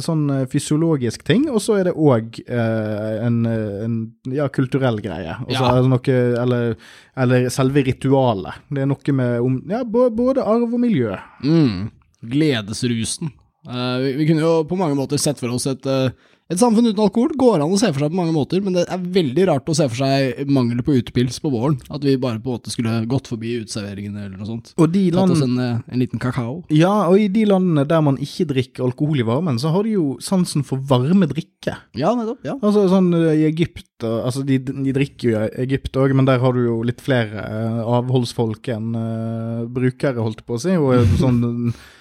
sånn 0.01 0.24
fysiologisk 0.50 1.21
ting, 1.27 1.44
og 1.54 1.62
så 1.62 1.77
er 1.77 1.89
det 1.89 1.94
òg 1.94 2.39
eh, 2.48 3.19
en, 3.27 3.44
en 3.45 4.00
ja, 4.33 4.48
kulturell 4.50 4.98
greie. 5.06 5.36
Ja. 5.54 5.75
noe, 5.86 6.16
eller, 6.42 6.74
eller 7.13 7.45
selve 7.54 7.86
ritualet. 7.86 8.66
Det 8.74 8.81
er 8.86 8.89
noe 8.89 9.16
med 9.19 9.45
om, 9.45 9.60
ja, 9.69 9.83
både 9.86 10.42
arv 10.42 10.74
og 10.74 10.81
miljø. 10.81 11.13
Mm. 11.45 11.92
Gledesrusen. 12.33 13.30
Eh, 13.69 13.98
vi, 14.01 14.13
vi 14.18 14.27
kunne 14.27 14.44
jo 14.48 14.63
på 14.66 14.77
mange 14.80 14.98
måter 14.98 15.21
sett 15.21 15.39
for 15.42 15.54
oss 15.54 15.68
et, 15.69 15.86
eh, 15.86 16.10
et 16.50 16.57
samfunn 16.57 16.90
uten 16.90 17.04
alkohol. 17.04 17.34
Går 17.38 17.62
an 17.62 17.69
å 17.69 17.78
se 17.80 17.92
for 17.92 18.01
seg 18.01 18.13
på 18.13 18.18
mange 18.18 18.34
måter, 18.34 18.62
men 18.66 18.74
det 18.78 18.86
er 18.90 19.04
veldig 19.19 19.46
rart 19.51 19.69
å 19.69 19.75
se 19.78 19.86
for 19.90 20.01
seg 20.01 20.50
mangel 20.50 20.81
på 20.86 20.96
utepils 20.98 21.38
på 21.44 21.51
våren. 21.54 21.78
At 21.94 22.06
vi 22.06 22.16
bare 22.18 22.42
på 22.42 22.50
en 22.50 22.57
måte 22.57 22.74
skulle 22.74 22.96
gått 23.10 23.30
forbi 23.30 23.60
uteserveringene 23.62 24.25
eller 24.25 24.40
noe 24.40 24.50
sånt. 24.50 24.72
Og 24.81 24.90
de 24.94 25.06
Tatt 25.13 25.36
oss 25.36 25.44
en, 25.46 25.57
eh, 25.62 25.78
en 25.86 26.01
liten 26.01 26.22
kakao. 26.22 26.63
ja, 26.74 27.10
og 27.10 27.19
i 27.19 27.28
de 27.28 27.46
landene 27.46 27.86
der 27.88 28.01
man 28.01 28.18
ikke 28.18 28.48
drikker 28.50 28.88
alkohol 28.88 29.19
i 29.19 29.28
varmen, 29.28 29.60
så 29.62 29.69
har 29.74 29.84
de 29.84 29.94
jo 29.98 30.18
sansen 30.19 30.66
for 30.66 30.78
varme 30.78 31.30
drikke. 31.30 31.78
Ja, 31.94 32.16
nettopp. 32.16 32.42
Ja. 32.44 32.57
Altså 32.62 32.88
sånn 32.90 33.14
eh, 33.14 33.44
i 33.44 33.45
Egypt 33.50 33.85
Altså 34.00 34.45
de, 34.47 34.56
de 34.64 34.94
drikker 34.95 35.26
jo 35.28 35.40
i 35.44 35.66
Egypt 35.66 35.97
òg, 36.00 36.14
men 36.16 36.23
der 36.23 36.40
har 36.40 36.54
du 36.56 36.62
jo 36.64 36.78
litt 36.88 37.02
flere 37.04 37.44
eh, 37.44 37.80
avholdsfolk 37.83 38.69
enn 38.71 38.94
uh, 38.95 39.66
brukere, 39.68 40.23
holdt 40.23 40.45
på 40.47 40.56
å 40.56 40.62
si. 40.64 40.78
Og 40.80 41.18
sånn 41.19 41.73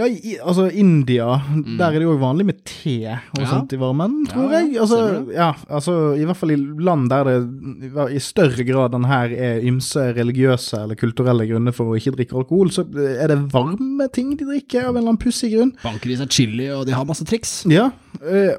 Ja, 0.00 0.06
i, 0.08 0.34
altså 0.40 0.64
India, 0.72 1.26
der 1.78 1.86
er 1.90 1.98
det 2.00 2.06
jo 2.06 2.16
vanlig 2.20 2.46
med 2.48 2.60
te 2.64 2.94
og 3.34 3.40
Ja. 3.42 3.48
sånt 3.50 3.72
i 3.76 3.80
varmen, 3.80 4.14
tror 4.30 4.48
Ja, 4.50 4.60
jeg. 4.62 4.72
ja, 4.74 4.80
Altså, 4.80 5.00
ja, 5.34 5.48
altså 5.68 5.94
I 6.16 6.24
hvert 6.24 6.36
fall 6.40 6.54
i 6.54 6.56
land 6.56 7.10
der 7.12 7.24
det 7.28 8.10
i 8.16 8.18
større 8.24 8.64
grad 8.64 8.94
enn 8.96 9.04
her 9.10 9.34
er 9.36 9.60
ymse 9.68 10.06
religiøse 10.16 10.80
eller 10.84 10.96
kulturelle 10.98 11.46
grunner 11.50 11.74
for 11.76 11.92
å 11.92 11.98
ikke 12.00 12.14
drikke 12.16 12.38
alkohol, 12.40 12.70
så 12.72 12.86
er 12.96 13.28
det 13.28 13.38
varme 13.52 14.08
ting 14.12 14.32
de 14.40 14.46
drikker 14.48 14.86
av 14.88 14.94
en 14.94 15.02
eller 15.02 15.12
annen 15.12 15.20
pussig 15.20 15.52
grunn. 15.54 15.74
Bankris 15.84 16.20
er 16.24 16.30
chili, 16.32 16.70
og 16.72 16.86
de 16.86 16.92
har 16.96 17.04
masse 17.04 17.24
triks. 17.28 17.66
Ja, 17.70 17.90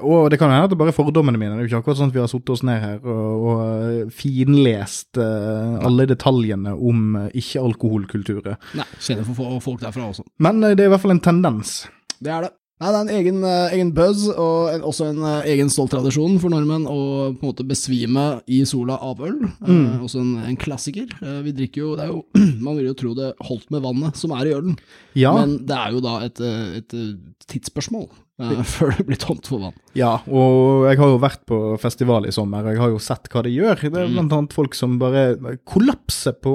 og 0.02 0.30
det 0.32 0.38
kan 0.40 0.50
hende 0.50 0.66
at 0.66 0.72
det 0.72 0.78
bare 0.80 0.92
er 0.92 0.96
fordommene 0.96 1.40
mine. 1.40 1.56
Det 1.56 1.64
er 1.64 1.66
jo 1.66 1.70
ikke 1.70 1.82
akkurat 1.82 2.00
sånn 2.00 2.12
at 2.12 2.16
vi 2.16 2.22
har 2.22 2.30
satt 2.32 2.52
oss 2.54 2.64
ned 2.66 2.80
her 2.82 2.96
og, 3.02 3.44
og 3.46 3.60
eh, 3.66 4.14
finlest 4.16 5.20
uh, 5.20 5.78
alle 5.86 6.08
detaljene 6.10 6.74
om 6.74 7.18
uh, 7.20 7.28
ikke-alkoholkulturer. 7.36 8.58
Nei, 8.78 8.88
kjenner 8.98 9.28
for 9.28 9.60
folk 9.64 9.84
derfra 9.84 10.08
også. 10.08 10.26
Men 10.42 10.62
uh, 10.64 10.72
det 10.72 10.86
er 10.86 10.90
i 10.90 10.94
hvert 10.94 11.04
fall 11.04 11.16
en 11.16 11.24
tendens. 11.24 11.82
Det 12.22 12.32
er 12.32 12.48
det. 12.48 12.54
Nei, 12.82 12.90
det 12.90 12.98
er 12.98 13.04
en 13.04 13.14
egen, 13.14 13.36
eh, 13.46 13.74
egen 13.76 13.90
buzz, 13.94 14.24
og 14.26 14.72
en, 14.72 14.82
også 14.88 15.06
en 15.12 15.20
eh, 15.22 15.50
egen 15.52 15.68
stolt 15.70 15.92
tradisjon 15.94 16.34
for 16.42 16.50
nordmenn 16.50 16.88
å 16.90 16.96
på 17.30 17.44
en 17.44 17.52
måte 17.52 17.66
besvime 17.68 18.24
i 18.50 18.58
sola 18.66 18.96
av 19.06 19.22
øl. 19.22 19.36
Mm. 19.62 20.02
også 20.02 20.18
en, 20.18 20.32
en 20.48 20.58
klassiker. 20.58 21.12
Eh, 21.22 21.38
vi 21.46 21.54
drikker 21.60 21.84
jo, 21.84 21.92
det 21.98 22.08
er 22.08 22.10
jo 22.10 22.24
Man 22.64 22.80
vil 22.80 22.88
jo 22.88 22.96
tro 22.98 23.14
det 23.14 23.30
holdt 23.46 23.70
med 23.70 23.84
vannet 23.86 24.18
som 24.18 24.34
er 24.34 24.50
i 24.50 24.56
ølen, 24.56 24.74
Ja, 25.14 25.30
men 25.36 25.60
det 25.68 25.78
er 25.78 25.94
jo 25.94 26.02
da 26.02 26.16
et, 26.26 26.42
eh, 26.42 26.80
et, 26.80 26.96
eh, 26.98 27.14
tidsspørsmål 27.52 28.08
eh, 28.42 28.62
før 28.74 28.94
det 28.98 29.06
blir 29.08 29.20
tomt 29.20 29.48
for 29.48 29.62
vann. 29.62 29.76
ja, 29.98 30.14
og 30.28 30.86
jeg 30.88 31.00
har 31.00 31.12
jo 31.12 31.20
vært 31.22 31.42
på 31.48 31.60
festival 31.82 32.28
i 32.28 32.34
sommer, 32.34 32.66
og 32.66 32.74
jeg 32.74 32.82
har 32.82 32.92
jo 32.94 33.00
sett 33.02 33.30
hva 33.32 33.44
de 33.46 33.54
gjør. 33.54 33.82
Det 33.82 34.02
er 34.02 34.12
blant 34.14 34.36
annet 34.38 34.56
folk 34.56 34.76
som 34.78 34.98
bare 35.02 35.56
kollapser 35.68 36.36
på 36.42 36.52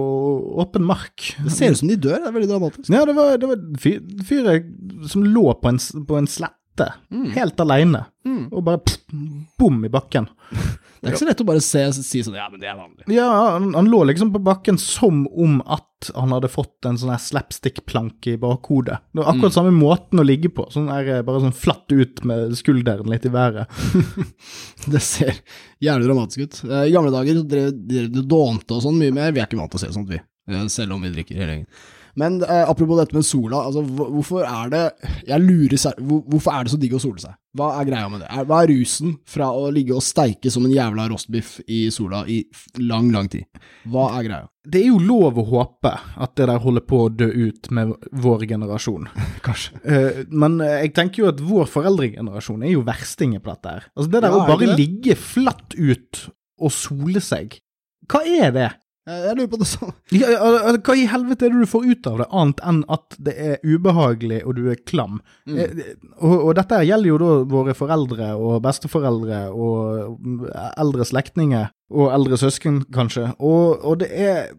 åpen 0.63 0.85
mark. 0.87 1.31
Det 1.43 1.53
ser 1.53 1.75
ut 1.75 1.81
som 1.81 1.91
de 1.91 1.99
dør, 2.07 2.19
det 2.21 2.31
er 2.31 2.37
veldig 2.37 2.51
dramatisk. 2.53 2.91
Ja, 2.93 3.05
det 3.07 3.17
var, 3.17 3.35
det 3.41 3.51
var 3.51 3.63
fyr, 3.81 3.99
fyr 4.27 4.51
som 5.11 5.25
lå 5.27 5.49
på 5.61 5.73
en, 5.73 5.81
på 6.07 6.19
en 6.19 6.29
slette, 6.77 7.33
helt 7.35 7.59
alene, 7.63 8.05
og 8.51 8.63
bare 8.67 8.79
pff, 8.83 8.99
bom 9.59 9.79
i 9.85 9.89
bakken. 9.89 10.27
Det 10.97 11.11
er 11.11 11.13
ikke 11.13 11.19
så 11.21 11.27
lett 11.29 11.41
å 11.43 11.45
bare 11.47 11.61
se 11.61 11.81
si 11.93 12.21
sånn 12.25 12.35
Ja, 12.35 12.47
men 12.49 12.59
det 12.59 12.67
er 12.71 12.75
vanlig. 12.79 13.05
Ja, 13.13 13.27
han, 13.53 13.67
han 13.77 13.89
lå 13.91 13.99
liksom 14.09 14.31
på 14.33 14.39
bakken 14.43 14.79
som 14.81 15.27
om 15.29 15.59
at 15.69 16.09
han 16.15 16.33
hadde 16.33 16.49
fått 16.49 16.85
en 16.89 16.97
sånn 16.97 17.11
her 17.13 17.21
slapstick-planke 17.21 18.33
i 18.33 18.39
bakhodet. 18.41 18.97
Det 19.13 19.21
var 19.21 19.29
akkurat 19.31 19.53
samme 19.55 19.71
måten 19.75 20.19
å 20.21 20.25
ligge 20.25 20.49
på, 20.53 20.65
sånn 20.73 20.89
eh, 20.93 21.21
bare 21.25 21.43
sånn 21.43 21.53
flatt 21.55 21.93
ut 21.93 22.23
med 22.27 22.55
skulderen 22.57 23.09
litt 23.13 23.25
i 23.29 23.33
været. 23.33 23.69
Det 24.93 25.01
ser 25.03 25.37
jævlig 25.83 26.09
dramatisk 26.09 26.43
ut. 26.47 26.59
Eh, 26.69 26.87
I 26.89 26.95
gamle 26.95 27.13
dager 27.13 27.43
drev 27.45 27.71
drev 27.87 28.09
det 28.17 28.25
dånte 28.29 28.77
og 28.77 28.83
sånn 28.85 28.97
mye 28.99 29.13
mer. 29.15 29.31
Vi 29.35 29.41
er 29.43 29.47
ikke 29.49 29.59
vant 29.61 29.71
til 29.73 29.81
å 29.81 29.85
se 29.85 29.93
sånt, 29.95 30.09
vi. 30.11 30.19
Eh, 30.49 30.65
Selv 30.73 30.97
om 30.97 31.05
vi 31.05 31.13
drikker 31.13 31.37
hele 31.39 31.55
gjengen. 31.59 31.69
Men 32.17 32.39
eh, 32.41 32.63
apropos 32.69 32.97
dette 32.99 33.15
med 33.15 33.25
sola, 33.25 33.61
altså 33.67 33.83
hvorfor 33.85 34.45
er 34.47 34.71
det 34.73 34.83
Jeg 35.27 35.43
lurer 35.43 35.77
seg 35.77 35.99
Hvorfor 36.01 36.53
er 36.55 36.65
det 36.65 36.73
så 36.73 36.79
digg 36.81 36.95
å 36.97 37.01
sole 37.01 37.21
seg? 37.21 37.35
Hva 37.57 37.71
er 37.79 37.87
greia 37.89 38.09
med 38.11 38.21
det? 38.23 38.29
Hva 38.49 38.61
er 38.63 38.71
rusen 38.73 39.15
fra 39.29 39.47
å 39.53 39.69
ligge 39.73 39.95
og 39.95 40.03
steike 40.05 40.51
som 40.53 40.65
en 40.67 40.73
jævla 40.73 41.07
rostbiff 41.09 41.55
i 41.65 41.87
sola 41.93 42.23
i 42.29 42.43
lang, 42.83 43.09
lang 43.13 43.29
tid? 43.33 43.47
Hva 43.89 44.11
er 44.19 44.27
greia? 44.27 44.47
Det 44.67 44.83
er 44.83 44.91
jo 44.91 44.99
lov 45.01 45.39
å 45.41 45.45
håpe 45.47 45.93
at 45.95 46.35
det 46.37 46.49
der 46.51 46.61
holder 46.61 46.85
på 46.85 46.99
å 47.05 47.09
dø 47.09 47.29
ut 47.47 47.69
med 47.73 47.93
vår 48.11 48.45
generasjon. 48.51 49.07
Kanskje. 49.47 49.79
Eh, 49.81 50.19
men 50.29 50.59
eh, 50.61 50.83
jeg 50.83 50.93
tenker 50.99 51.23
jo 51.23 51.31
at 51.31 51.41
vår 51.41 51.69
foreldregenerasjon 51.71 52.65
er 52.67 52.75
jo 52.75 52.85
verstinger 52.85 53.41
på 53.41 53.55
dette 53.55 53.77
her. 53.77 53.87
Altså 53.95 54.13
Det 54.13 54.23
der 54.27 54.35
Ja, 54.35 54.41
å 54.43 54.49
bare 54.51 54.77
ligge 54.77 55.17
flatt 55.17 55.77
ut 55.79 56.27
og 56.61 56.73
sole 56.73 57.21
seg, 57.23 57.57
hva 58.11 58.21
er 58.21 58.53
det? 58.53 58.69
Jeg, 59.07 59.21
jeg 59.23 59.35
lurer 59.37 59.49
på 59.53 59.59
det 59.61 59.67
sånn. 59.69 59.91
Ja, 60.11 60.31
hva 60.83 60.95
i 60.99 61.05
helvete 61.07 61.47
er 61.47 61.53
det 61.53 61.61
du 61.63 61.69
får 61.71 61.85
ut 61.87 62.07
av 62.11 62.17
det, 62.21 62.27
annet 62.41 62.63
enn 62.67 62.81
at 62.91 63.15
det 63.23 63.35
er 63.39 63.61
ubehagelig 63.63 64.41
og 64.43 64.57
du 64.57 64.65
er 64.73 64.81
klam? 64.89 65.21
Mm. 65.47 65.57
Eh, 65.63 65.93
Og, 66.17 66.33
og 66.49 66.51
dette 66.57 66.81
gjelder 66.83 67.07
jo 67.13 67.17
da 67.21 67.29
våre 67.53 67.75
foreldre 67.77 68.33
og 68.35 68.57
besteforeldre 68.65 69.39
og 69.53 70.17
eldre 70.77 71.05
slektninger 71.07 71.69
og 71.93 72.11
eldre 72.11 72.39
søsken, 72.41 72.81
kanskje. 72.93 73.29
Og, 73.39 73.79
og 73.87 73.99
det 74.03 74.11
er 74.11 74.51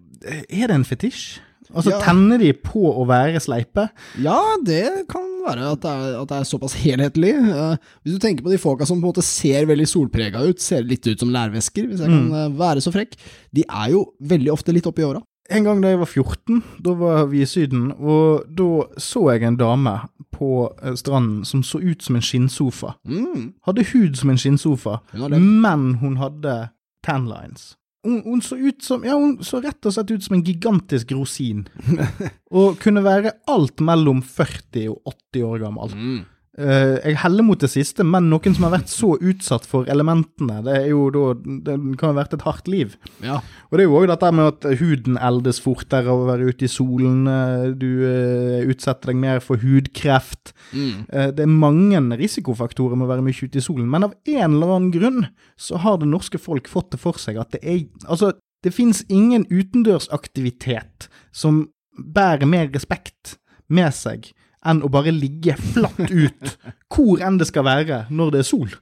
Er 0.48 0.66
det 0.66 0.74
en 0.74 0.84
fetisj? 0.88 1.38
Altså, 1.74 1.90
Ja. 1.92 2.00
tenner 2.00 2.38
de 2.40 2.52
på 2.52 2.80
å 2.88 3.06
være 3.08 3.40
sleipe? 3.40 3.88
Ja, 4.22 4.38
det 4.64 5.06
kan 5.10 5.26
være 5.46 5.72
at 5.72 5.80
det 5.84 5.90
er, 5.90 6.20
at 6.22 6.28
det 6.28 6.38
er 6.38 6.48
såpass 6.48 6.74
helhetlig. 6.80 7.34
Uh, 7.36 7.76
hvis 8.04 8.16
du 8.16 8.18
tenker 8.18 8.44
på 8.44 8.50
de 8.52 8.58
folka 8.58 8.86
som 8.86 9.00
på 9.00 9.06
en 9.08 9.12
måte 9.12 9.24
ser 9.24 9.66
veldig 9.68 9.86
solprega 9.88 10.42
ut, 10.48 10.60
ser 10.60 10.82
litt 10.82 11.06
ut 11.06 11.18
som 11.20 11.32
lærvesker, 11.32 11.88
hvis 11.88 12.00
jeg 12.00 12.08
kan 12.08 12.32
eh, 12.32 12.48
være 12.58 12.80
så 12.84 12.92
frekk, 12.94 13.16
de 13.54 13.64
er 13.68 13.90
jo 13.92 14.04
veldig 14.20 14.52
ofte 14.52 14.72
litt 14.72 14.86
oppi 14.88 15.04
åra. 15.06 15.22
En 15.50 15.64
gang 15.64 15.80
da 15.80 15.88
jeg 15.88 15.98
var 16.02 16.10
14, 16.10 16.62
da 16.84 16.92
var 16.92 17.26
vi 17.30 17.40
i 17.40 17.46
Syden, 17.48 17.86
og 17.96 18.44
da 18.52 18.84
så 19.00 19.22
jeg 19.32 19.46
en 19.48 19.56
dame 19.56 19.94
på 20.36 20.68
eh, 20.82 20.92
stranden 21.00 21.44
som 21.48 21.62
så 21.64 21.80
ut 21.80 22.04
som 22.04 22.18
en 22.18 22.24
skinnsofa. 22.24 22.94
Mm. 23.08 23.54
Hadde 23.64 23.86
hud 23.94 24.18
som 24.20 24.28
en 24.30 24.40
skinnsofa, 24.40 24.98
Hun 25.16 25.60
men 25.62 25.94
hun 26.02 26.16
hadde 26.20 26.68
tanlines. 27.04 27.77
Hun, 28.06 28.20
hun 28.22 28.42
så 28.44 28.56
ut 28.56 28.82
som 28.84 29.02
Ja, 29.04 29.16
hun 29.18 29.38
så 29.44 29.60
rett 29.64 29.86
og 29.88 29.94
slett 29.94 30.12
ut 30.14 30.24
som 30.24 30.38
en 30.38 30.44
gigantisk 30.46 31.12
rosin. 31.16 31.66
og 32.58 32.78
kunne 32.82 33.02
være 33.06 33.34
alt 33.50 33.82
mellom 33.84 34.22
40 34.22 34.90
og 34.92 35.14
80 35.34 35.48
år 35.48 35.64
gammel. 35.66 35.94
Mm. 35.94 36.20
Eh, 36.58 36.96
jeg 37.04 37.18
heller 37.22 37.46
mot 37.46 37.60
det 37.62 37.70
siste, 37.70 38.02
men 38.02 38.26
noen 38.32 38.54
som 38.56 38.64
har 38.66 38.72
vært 38.74 38.90
så 38.90 39.12
utsatt 39.14 39.66
for 39.68 39.86
elementene, 39.90 40.58
det 40.66 40.88
jo 40.90 41.06
Det 41.08 41.76
kan 42.00 42.10
ha 42.10 42.16
vært 42.16 42.34
et 42.34 42.42
hardt 42.42 42.66
liv. 42.66 42.96
Ja. 43.22 43.38
Og 43.70 43.78
det 43.78 43.84
er 43.84 43.88
jo 43.88 43.98
òg 44.00 44.08
dette 44.10 44.32
med 44.34 44.50
at 44.50 44.80
huden 44.80 45.18
eldes 45.22 45.60
fortere 45.62 46.10
av 46.10 46.24
å 46.24 46.26
være 46.26 46.50
ute 46.50 46.66
i 46.66 46.72
solen, 46.72 47.28
eh, 47.30 47.70
du 47.78 48.02
eh, 48.08 48.66
utsetter 48.66 49.12
deg 49.12 49.20
mer 49.22 49.40
for 49.40 49.56
hudkreft. 49.62 50.52
Mm. 50.72 51.06
Det 51.08 51.44
er 51.44 51.50
mange 51.50 52.00
risikofaktorer 52.18 52.96
med 52.96 53.06
å 53.06 53.12
være 53.12 53.24
mye 53.24 53.46
ute 53.46 53.58
i 53.58 53.64
solen, 53.64 53.88
men 53.88 54.08
av 54.08 54.14
en 54.26 54.54
eller 54.54 54.74
annen 54.74 54.92
grunn 54.92 55.26
så 55.56 55.78
har 55.78 55.98
det 55.98 56.10
norske 56.10 56.38
folk 56.38 56.68
fått 56.68 56.92
det 56.92 57.00
for 57.00 57.18
seg 57.18 57.38
at 57.38 57.54
det 57.54 57.62
er 57.62 57.86
Altså, 58.08 58.32
det 58.64 58.74
fins 58.74 59.04
ingen 59.08 59.46
utendørsaktivitet 59.46 61.08
som 61.32 61.68
bærer 61.98 62.46
mer 62.46 62.68
respekt 62.74 63.38
med 63.68 63.94
seg 63.94 64.32
enn 64.66 64.82
å 64.82 64.90
bare 64.90 65.14
ligge 65.14 65.54
flatt 65.74 66.08
ut 66.10 66.56
hvor 66.94 67.22
enn 67.22 67.38
det 67.38 67.48
skal 67.50 67.66
være 67.66 68.04
når 68.10 68.34
det 68.34 68.42
er 68.42 68.48
sol. 68.48 68.72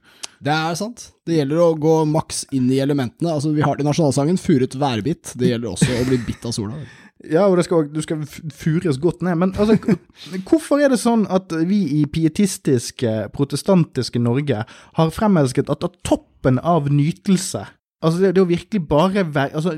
Det 0.43 0.53
er 0.53 0.77
sant. 0.77 1.09
Det 1.25 1.39
gjelder 1.39 1.63
å 1.63 1.73
gå 1.81 1.95
maks 2.09 2.45
inn 2.53 2.69
i 2.69 2.79
elementene. 2.81 3.33
Altså, 3.33 3.51
vi 3.55 3.65
har 3.65 3.79
i 3.79 3.85
nasjonalsangen, 3.85 4.37
furet 4.41 4.77
værbitt. 4.77 5.33
Det 5.37 5.49
gjelder 5.51 5.73
også 5.73 5.89
å 5.97 6.07
bli 6.09 6.19
bitt 6.27 6.45
av 6.45 6.53
sola. 6.55 6.77
Ja, 7.25 7.47
og 7.49 7.57
skal, 7.65 7.87
du 7.89 7.97
skal 8.05 8.21
fures 8.53 8.99
godt 9.01 9.23
ned. 9.25 9.39
Men 9.41 9.55
altså, 9.57 9.97
hvorfor 10.45 10.83
er 10.83 10.93
det 10.93 10.99
sånn 11.01 11.25
at 11.33 11.53
vi 11.65 11.81
i 11.97 12.03
pietistiske, 12.05 13.31
protestantiske 13.33 14.21
Norge 14.21 14.61
har 14.67 15.15
fremelsket 15.15 15.71
at, 15.73 15.87
at 15.87 15.97
toppen 16.05 16.61
av 16.61 16.91
nytelse 16.93 17.65
Altså 18.05 18.19
det, 18.21 18.35
det 18.37 18.41
å 18.43 18.49
virkelig 18.49 18.83
bare 18.87 19.23
Altså 19.47 19.71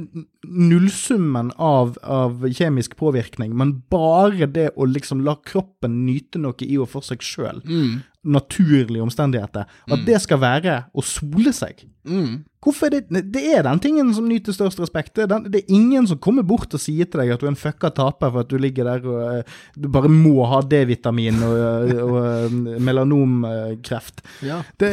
nullsummen 0.43 1.51
av, 1.61 1.93
av 2.03 2.43
kjemisk 2.51 2.97
påvirkning, 2.99 3.53
men 3.55 3.77
bare 3.91 4.47
det 4.51 4.69
å 4.75 4.88
liksom 4.89 5.21
la 5.23 5.35
kroppen 5.45 6.01
nyte 6.07 6.41
noe 6.41 6.57
i 6.65 6.77
og 6.81 6.89
for 6.91 7.05
seg 7.05 7.23
sjøl, 7.23 7.61
Mm. 7.69 8.01
naturlige 8.23 9.03
omstendigheter, 9.05 9.65
at 9.91 10.05
det 10.05 10.19
skal 10.21 10.39
være 10.41 10.73
å 10.93 11.03
sole 11.05 11.53
seg. 11.55 11.85
Mm. 12.03 12.43
Hvorfor 12.59 12.89
er 12.89 13.05
det 13.07 13.21
Det 13.31 13.43
er 13.55 13.63
den 13.63 13.79
tingen 13.79 14.09
som 14.13 14.25
nyter 14.27 14.51
størst 14.51 14.81
respekt. 14.81 15.13
Det 15.15 15.23
er, 15.23 15.27
den, 15.31 15.45
det 15.51 15.61
er 15.61 15.71
ingen 15.75 16.07
som 16.09 16.17
kommer 16.19 16.43
bort 16.43 16.73
og 16.75 16.81
sier 16.83 17.07
til 17.07 17.21
deg 17.21 17.31
at 17.31 17.39
du 17.39 17.45
er 17.47 17.53
en 17.53 17.59
fucka 17.59 17.87
taper 17.95 18.33
for 18.33 18.43
at 18.43 18.49
du 18.51 18.57
ligger 18.59 18.83
der 18.89 19.05
og 19.07 19.21
eh, 19.37 19.53
du 19.79 19.87
bare 19.87 20.11
må 20.11 20.43
ha 20.51 20.59
D-vitamin 20.67 21.39
og, 21.47 21.53
eh, 21.55 22.01
og 22.03 22.17
eh, 22.19 22.57
melanomkreft. 22.83 24.19
Ja. 24.43 24.59
Det 24.81 24.89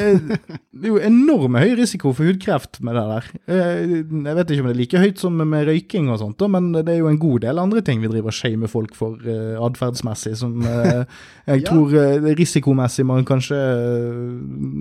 det 0.76 0.85
er 0.85 0.92
jo 0.92 1.00
enorme 1.02 1.58
høy 1.62 1.73
risiko 1.78 2.12
for 2.14 2.28
hudkreft 2.28 2.78
med 2.85 2.94
det 2.99 3.04
der. 3.11 3.28
Jeg 3.49 4.37
vet 4.37 4.50
ikke 4.52 4.62
om 4.62 4.68
det 4.68 4.75
er 4.76 4.80
like 4.82 5.00
høyt 5.00 5.23
som 5.23 5.38
med 5.40 5.66
røyking 5.66 6.11
og 6.12 6.20
sånt, 6.20 6.42
men 6.52 6.70
det 6.76 6.85
er 6.92 7.00
jo 7.00 7.08
en 7.11 7.18
god 7.18 7.40
del 7.46 7.58
andre 7.62 7.80
ting 7.82 8.02
vi 8.02 8.11
driver 8.12 8.30
og 8.30 8.37
shamer 8.37 8.70
folk 8.70 8.94
for 8.99 9.16
uh, 9.25 9.56
atferdsmessig, 9.66 10.37
som 10.38 10.61
jeg 10.62 11.06
Ja. 11.46 11.70
tror 11.70 11.92
risikomessig 12.37 13.06
man 13.06 13.25
kanskje 13.25 13.56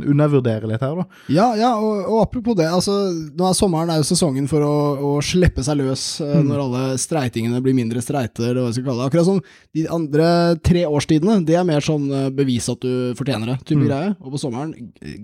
undervurderer 0.10 0.68
litt 0.70 0.84
her, 0.84 0.96
da. 1.02 1.06
Ja, 1.32 1.48
ja 1.60 1.72
og, 1.78 2.04
og 2.10 2.22
apropos 2.26 2.58
det, 2.60 2.68
altså, 2.76 2.94
nå 3.36 3.48
er 3.48 3.56
sommeren 3.58 3.92
er 3.94 4.00
jo 4.02 4.08
sesongen 4.08 4.48
for 4.52 4.64
å, 4.66 4.76
å 4.96 5.12
slippe 5.26 5.64
seg 5.66 5.80
løs 5.80 6.04
mm. 6.22 6.46
når 6.48 6.64
alle 6.66 6.84
streitingene 7.02 7.62
blir 7.64 7.76
mindre 7.78 8.04
streiter, 8.04 8.52
eller 8.52 8.62
hva 8.64 8.72
jeg 8.72 8.78
skal 8.80 8.88
kalle 8.90 9.04
det. 9.04 9.10
Akkurat 9.10 9.28
som 9.30 9.40
de 9.76 9.86
andre 9.98 10.28
tre 10.66 10.86
årstidene, 10.88 11.40
det 11.48 11.58
er 11.60 11.68
mer 11.68 11.86
sånn 11.86 12.10
eh, 12.10 12.28
bevis 12.36 12.70
at 12.72 12.82
du 12.84 13.16
fortjener 13.20 13.54
det, 13.54 13.58
type 13.70 13.86
greie. 13.86 14.12
Og 14.22 14.36
på 14.36 14.42
sommeren, 14.42 14.74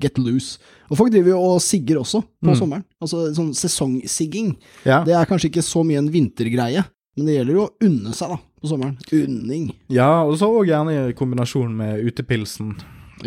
get 0.01 0.19
loose. 0.21 0.61
Og 0.91 0.99
folk 0.99 1.11
driver 1.13 1.33
jo 1.33 1.41
og 1.51 1.59
sigger 1.63 2.01
også 2.01 2.23
på 2.43 2.55
sommeren. 2.59 2.85
Altså 3.01 3.27
sånn 3.35 3.53
sesongsigging. 3.57 4.55
Ja. 4.87 5.01
Det 5.07 5.15
er 5.17 5.29
kanskje 5.29 5.51
ikke 5.51 5.65
så 5.65 5.85
mye 5.87 6.01
en 6.01 6.11
vintergreie, 6.11 6.83
men 7.17 7.27
det 7.27 7.37
gjelder 7.37 7.57
jo 7.57 7.67
å 7.67 7.87
unne 7.87 8.15
seg 8.15 8.33
da, 8.33 8.39
på 8.61 8.71
sommeren. 8.71 8.97
Unning. 9.15 9.69
Ja, 9.91 10.23
og 10.25 10.37
så 10.39 10.51
òg 10.51 10.71
gjerne 10.71 11.11
i 11.11 11.15
kombinasjon 11.17 11.71
med 11.77 12.03
utepilsen. 12.07 12.75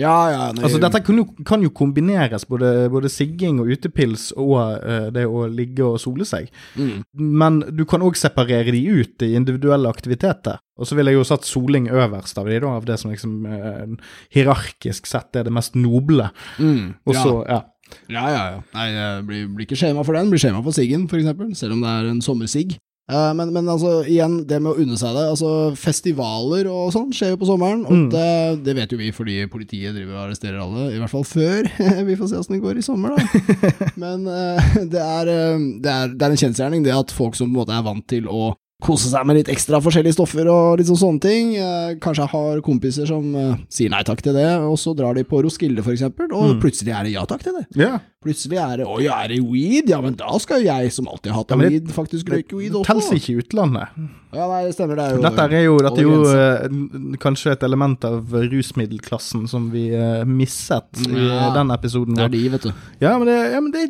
Ja, 0.00 0.14
ja. 0.30 0.44
nei, 0.54 0.64
Altså 0.66 0.80
Dette 0.82 1.00
kan 1.06 1.18
jo, 1.20 1.26
kan 1.46 1.62
jo 1.64 1.70
kombineres, 1.74 2.46
både, 2.48 2.88
både 2.92 3.10
sigging 3.12 3.60
og 3.62 3.70
utepils 3.74 4.30
og 4.36 4.54
uh, 4.58 5.08
det 5.14 5.26
å 5.26 5.46
ligge 5.50 5.84
og 5.86 6.00
sole 6.02 6.26
seg. 6.28 6.50
Mm. 6.78 7.04
Men 7.14 7.60
du 7.74 7.84
kan 7.88 8.04
òg 8.04 8.18
separere 8.18 8.74
de 8.74 8.82
ut 8.90 9.26
i 9.26 9.34
individuelle 9.38 9.90
aktiviteter. 9.90 10.60
Og 10.80 10.88
så 10.90 10.98
ville 10.98 11.12
jeg 11.12 11.20
jo 11.20 11.28
satt 11.28 11.46
soling 11.46 11.86
øverst 11.92 12.38
av 12.40 12.50
de 12.50 12.58
da, 12.62 12.72
av 12.80 12.88
det 12.88 12.98
som 13.00 13.12
liksom 13.12 13.44
uh, 13.46 14.16
hierarkisk 14.34 15.06
sett 15.10 15.38
er 15.38 15.46
det 15.46 15.54
mest 15.54 15.78
noble. 15.78 16.30
Mm. 16.58 16.96
Og 17.06 17.14
ja. 17.14 17.22
så, 17.22 17.36
ja. 17.50 17.60
Ja, 18.08 18.24
ja, 18.32 18.42
ja. 18.54 18.60
Nei, 18.74 18.88
jeg 18.90 19.24
blir, 19.28 19.46
blir 19.54 19.68
ikke 19.68 19.78
skjema 19.78 20.02
for 20.06 20.16
den. 20.16 20.32
Blir 20.32 20.40
skjema 20.42 20.62
for 20.64 20.74
siggen, 20.74 21.06
eksempel, 21.06 21.52
selv 21.58 21.76
om 21.76 21.84
det 21.84 21.92
er 21.92 22.10
en 22.10 22.24
sommersigg. 22.24 22.78
Eh, 23.04 23.30
men, 23.36 23.50
men 23.52 23.66
altså, 23.68 23.98
igjen, 24.08 24.38
det 24.48 24.62
med 24.64 24.72
å 24.72 24.78
unne 24.80 24.96
seg 24.96 25.12
det. 25.12 25.24
Altså, 25.34 25.50
festivaler 25.76 26.68
og 26.72 26.88
sånn 26.94 27.10
skjer 27.12 27.34
jo 27.34 27.40
på 27.42 27.48
sommeren, 27.50 27.82
og 27.84 27.92
Mm. 27.92 28.06
det, 28.14 28.64
det 28.64 28.74
vet 28.78 28.92
jo 28.94 28.98
vi 29.00 29.10
fordi 29.12 29.36
politiet 29.52 29.92
driver 29.94 30.16
og 30.16 30.22
arresterer 30.26 30.62
alle, 30.62 30.86
i 30.94 30.98
hvert 31.02 31.12
fall 31.12 31.26
før. 31.28 31.68
vi 32.08 32.16
får 32.16 32.30
se 32.32 32.40
åssen 32.40 32.56
det 32.56 32.62
går 32.64 32.80
i 32.80 32.86
sommer, 32.86 33.12
da. 33.12 33.22
men 34.04 34.24
eh, 34.26 34.74
det, 34.94 35.02
er, 35.04 35.28
eh, 35.34 35.66
det, 35.84 35.92
er, 35.92 36.14
det 36.16 36.24
er 36.24 36.36
en 36.36 36.42
kjensgjerning, 36.46 36.84
det 36.86 36.96
at 36.96 37.12
folk 37.12 37.36
som 37.36 37.50
på 37.50 37.52
en 37.52 37.60
måte 37.60 37.76
er 37.76 37.84
vant 37.84 38.06
til 38.08 38.24
å 38.32 38.54
kose 38.84 39.08
seg 39.10 39.24
med 39.26 39.38
litt 39.38 39.48
ekstra 39.52 39.80
forskjellige 39.84 40.16
stoffer 40.18 40.48
og 40.52 40.78
sånn 40.84 41.00
sånne 41.00 41.22
ting. 41.24 41.54
Eh, 41.56 41.94
kanskje 42.04 42.26
har 42.30 42.60
kompiser 42.64 43.08
som 43.08 43.30
eh, 43.34 43.54
sier 43.72 43.90
nei 43.92 44.02
takk 44.06 44.20
til 44.24 44.36
det, 44.36 44.46
og 44.60 44.76
så 44.80 44.92
drar 44.96 45.16
de 45.16 45.24
på 45.24 45.40
Roskilde 45.44 45.82
eksempel, 45.96 46.28
og 46.32 46.54
Mm. 46.54 46.60
plutselig 46.60 46.92
er 46.92 47.04
det 47.08 47.12
ja 47.16 47.24
takk 47.24 47.42
til 47.42 47.54
det. 47.56 47.64
Yeah. 47.76 47.98
Plutselig 48.24 48.56
er 48.60 48.76
det 48.78 48.86
'oi, 48.86 49.04
er 49.06 49.28
det 49.28 49.40
weed?' 49.40 49.88
Ja, 49.88 50.00
men 50.00 50.14
da 50.14 50.38
skal 50.38 50.60
jo 50.62 50.66
jeg, 50.72 50.92
som 50.92 51.08
alltid 51.08 51.32
har 51.32 51.42
hatt 51.44 51.50
Ja, 51.50 51.56
det- 51.56 51.70
weed, 51.72 51.88
faktisk 51.88 52.24
røyke 52.28 52.56
weed 52.56 52.72
Det 52.72 52.86
teller 52.86 53.16
ikke 53.16 53.32
i 53.34 53.40
utlandet. 53.42 53.88
Ja, 54.34 54.46
nei, 54.50 54.60
det 54.66 54.74
stemmer, 54.76 54.98
det 54.98 55.04
er 55.06 55.14
jo 55.16 55.22
Dette 55.24 55.44
er 55.46 55.64
jo, 55.64 55.74
dette 55.84 56.02
er 56.02 56.06
jo 56.08 56.18
eh, 56.34 57.16
kanskje 57.22 57.52
et 57.54 57.64
element 57.66 58.04
av 58.08 58.34
rusmiddelklassen 58.34 59.46
som 59.50 59.68
vi 59.72 59.86
uh, 59.94 60.24
misset 60.26 61.04
i 61.06 61.12
Ja. 61.24 61.48
den 61.54 61.70
episoden. 61.74 62.18
Det 62.18 62.26
er 62.26 62.32
de, 62.34 62.42
vet 62.54 62.66
du. 62.66 62.70
Ja, 63.02 63.14
men, 63.20 63.28
det, 63.30 63.36
ja, 63.54 63.60
men 63.64 63.72
det, 63.74 63.84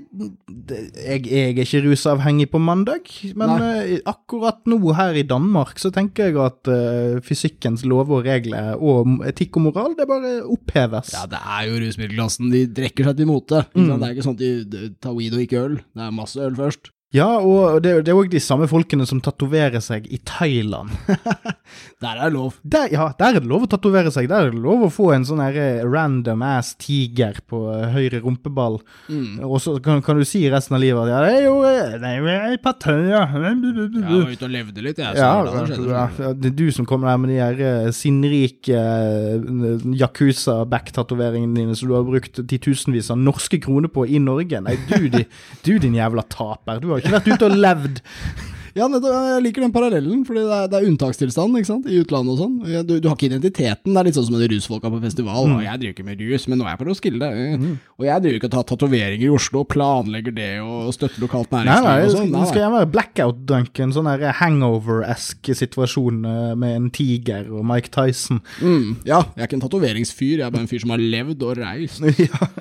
det 0.71 0.81
jeg, 1.01 1.27
jeg 1.31 1.55
er 1.55 1.63
ikke 1.65 1.83
rusavhengig 1.89 2.49
på 2.53 2.61
mandag, 2.63 3.09
men 3.35 3.55
uh, 3.65 3.95
akkurat 4.11 4.61
nå 4.71 4.79
her 4.99 5.17
i 5.19 5.27
Danmark 5.27 5.81
så 5.83 5.91
tenker 5.95 6.29
jeg 6.31 6.39
at 6.45 6.71
eh, 6.71 7.21
fysikkens 7.25 7.85
lover 7.89 8.21
og 8.21 8.27
regler 8.29 8.75
og 8.77 9.25
etikk 9.29 9.59
og 9.59 9.67
moral, 9.69 9.95
det 9.99 10.07
bare 10.11 10.37
oppheves. 10.45 11.13
Ja, 11.17 11.25
det 11.31 11.41
er 11.41 11.69
jo 11.71 11.81
rusmiddelklassen. 11.83 12.53
De 12.53 12.65
drikker 12.81 13.11
seg 13.11 13.19
til 13.21 13.31
mote. 13.31 13.65
Mm. 13.75 13.89
Det 13.95 14.01
er 14.09 14.15
ikke 14.15 14.27
sånn 14.29 14.39
at 14.39 14.45
de 14.75 14.85
tar 15.03 15.17
weed 15.17 15.37
og 15.37 15.45
ikke 15.47 15.63
øl. 15.65 15.79
Det 15.95 16.07
er 16.09 16.15
masse 16.15 16.41
øl 16.45 16.55
først. 16.59 16.94
Ja, 17.15 17.29
og 17.39 17.83
det, 17.85 17.93
det 18.07 18.11
er 18.11 18.19
òg 18.19 18.33
de 18.33 18.41
samme 18.43 18.67
folkene 18.71 19.07
som 19.07 19.21
tatoverer 19.23 19.83
seg 19.85 20.09
i 20.11 20.19
Thailand. 20.27 20.91
Der 22.03 22.19
er 22.19 22.29
det 22.29 22.35
lov. 22.35 22.57
Der, 22.63 22.91
ja, 22.93 23.07
der 23.17 23.37
er 23.37 23.41
det 23.41 23.49
lov 23.49 23.65
å 23.65 23.69
tatovere 23.71 24.11
seg. 24.13 24.27
Der 24.29 24.47
er 24.47 24.53
det 24.53 24.61
lov 24.61 24.83
å 24.85 24.91
få 24.93 25.09
en 25.15 25.25
sånn 25.27 25.41
eh, 25.47 25.81
random 25.87 26.43
ass 26.45 26.75
tiger 26.81 27.39
på 27.49 27.63
eh, 27.73 27.87
høyre 27.95 28.21
rumpeball. 28.25 28.77
Og 29.47 29.57
så 29.63 29.77
kan, 29.83 30.03
kan 30.05 30.21
du 30.21 30.27
si 30.29 30.43
resten 30.53 30.77
av 30.77 30.83
livet 30.83 31.01
at 31.07 31.13
ja, 31.15 31.21
det 31.25 31.39
er 31.39 31.47
jo 31.47 31.55
eh, 31.65 31.97
jeg 32.05 32.51
er 32.53 32.59
Pattaya. 32.63 33.23
Jeg 33.25 34.05
var 34.05 34.35
ute 34.35 34.47
og 34.47 34.53
levde 34.53 34.85
litt, 34.85 35.01
jeg. 35.01 35.17
Så 35.17 35.25
Ja, 35.25 35.33
det 35.49 35.79
ja, 35.89 36.05
ja, 36.27 36.33
det 36.37 36.51
er 36.53 36.57
du 36.59 36.67
som 36.77 36.89
kommer 36.89 37.11
der 37.11 37.23
med 37.23 37.33
de 37.33 37.41
her 37.41 37.95
sinnrike 37.97 38.77
uh, 38.77 39.89
Yakuza-back-tatoveringene 40.03 41.57
dine 41.57 41.79
som 41.79 41.91
du 41.91 41.97
har 41.97 42.05
brukt 42.07 42.43
titusenvis 42.51 43.11
av 43.15 43.21
norske 43.23 43.59
kroner 43.65 43.93
på 43.93 44.05
i 44.07 44.21
Norge. 44.23 44.61
Nei, 44.65 44.77
du, 44.91 45.09
de, 45.15 45.25
du 45.65 45.73
din 45.83 45.97
jævla 45.99 46.27
taper. 46.29 46.83
Du 46.85 46.93
har 46.93 47.04
ikke 47.05 47.17
vært 47.19 47.31
ute 47.35 47.49
og 47.49 47.59
levd. 47.65 48.03
Ja, 48.75 48.89
jeg 48.91 49.43
liker 49.45 49.63
den 49.63 49.73
parallellen, 49.75 50.25
fordi 50.27 50.43
det 50.43 50.55
er, 50.57 50.71
det 50.71 50.79
er 50.81 50.87
unntakstilstand 50.89 51.59
ikke 51.61 51.69
sant? 51.69 51.85
i 51.87 52.01
utlandet 52.03 52.35
og 52.35 52.41
sånn. 52.41 52.55
Du, 52.89 52.97
du 52.99 53.07
har 53.07 53.15
ikke 53.15 53.29
identiteten. 53.29 53.93
Det 53.93 54.01
er 54.01 54.09
litt 54.09 54.19
sånn 54.19 54.27
som 54.27 54.39
de 54.41 54.49
rusfolka 54.51 54.91
på 54.91 54.99
festival. 55.05 55.47
Mm. 55.47 55.55
Og 55.55 55.63
jeg 55.63 55.81
driver 55.83 55.95
ikke 55.95 56.07
med 56.09 56.25
rus, 56.25 56.47
men 56.51 56.59
nå 56.59 56.67
er 56.67 56.75
jeg 56.75 56.81
på 56.81 56.89
Roskilde. 56.89 57.29
Og 58.01 58.09
jeg 58.09 58.25
driver 58.25 58.39
ikke 58.41 58.51
og 58.51 58.55
tar 58.57 58.67
tatoveringer 58.73 59.27
i 59.29 59.31
Oslo 59.37 59.63
og 59.63 59.71
planlegger 59.71 60.35
det 60.35 60.51
og 60.65 60.91
støtter 60.97 61.23
lokalt 61.23 61.55
Nei, 61.55 61.63
næringsliv 61.69 61.87
nei, 61.87 61.95
og 61.95 62.17
sånn. 62.17 62.27
skal, 62.33 62.35
det 62.41 62.51
skal 62.51 62.65
jeg 62.65 62.75
være 62.75 62.91
blackout-dunk, 62.97 63.83
en 63.85 63.95
sånn 63.95 64.11
hangover-esk 64.41 65.55
situasjon 65.63 66.21
eh, 66.33 66.51
med 66.59 66.77
en 66.81 66.91
tiger 66.99 67.49
og 67.55 67.65
Mike 67.71 67.95
Tyson. 67.95 68.43
Mm, 68.59 68.91
ja, 69.07 69.23
jeg 69.37 69.45
er 69.45 69.51
ikke 69.53 69.61
en 69.61 69.67
tatoveringsfyr, 69.69 70.37
jeg 70.41 70.47
er 70.49 70.55
bare 70.55 70.67
en 70.67 70.71
fyr 70.75 70.83
som 70.83 70.95
har 70.97 71.07
levd 71.15 71.47
og 71.47 71.59
reist. 71.63 72.03
ja. 72.27 72.53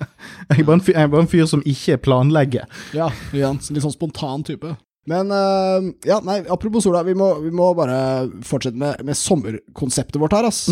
Jeg 0.53 0.61
er 0.61 0.65
bare 0.69 0.77
en 0.77 0.85
fyr, 0.85 1.03
bare 1.09 1.25
en 1.25 1.33
fyr 1.33 1.49
som 1.49 1.65
ikke 1.65 1.97
planlegger. 2.05 2.69
Ja, 2.93 3.09
ja 3.33 3.55
litt 3.57 3.81
sånn 3.81 3.97
spontan 3.97 4.45
type. 4.45 4.77
Men 5.09 5.31
øh, 5.35 5.89
ja, 6.07 6.19
nei, 6.23 6.41
apropos 6.51 6.85
sola, 6.85 7.01
vi 7.03 7.15
må, 7.17 7.33
vi 7.43 7.51
må 7.51 7.73
bare 7.75 8.29
fortsette 8.47 8.79
med, 8.79 9.01
med 9.03 9.17
sommerkonseptet 9.19 10.21
vårt 10.21 10.37
her, 10.37 10.47
ass. 10.47 10.69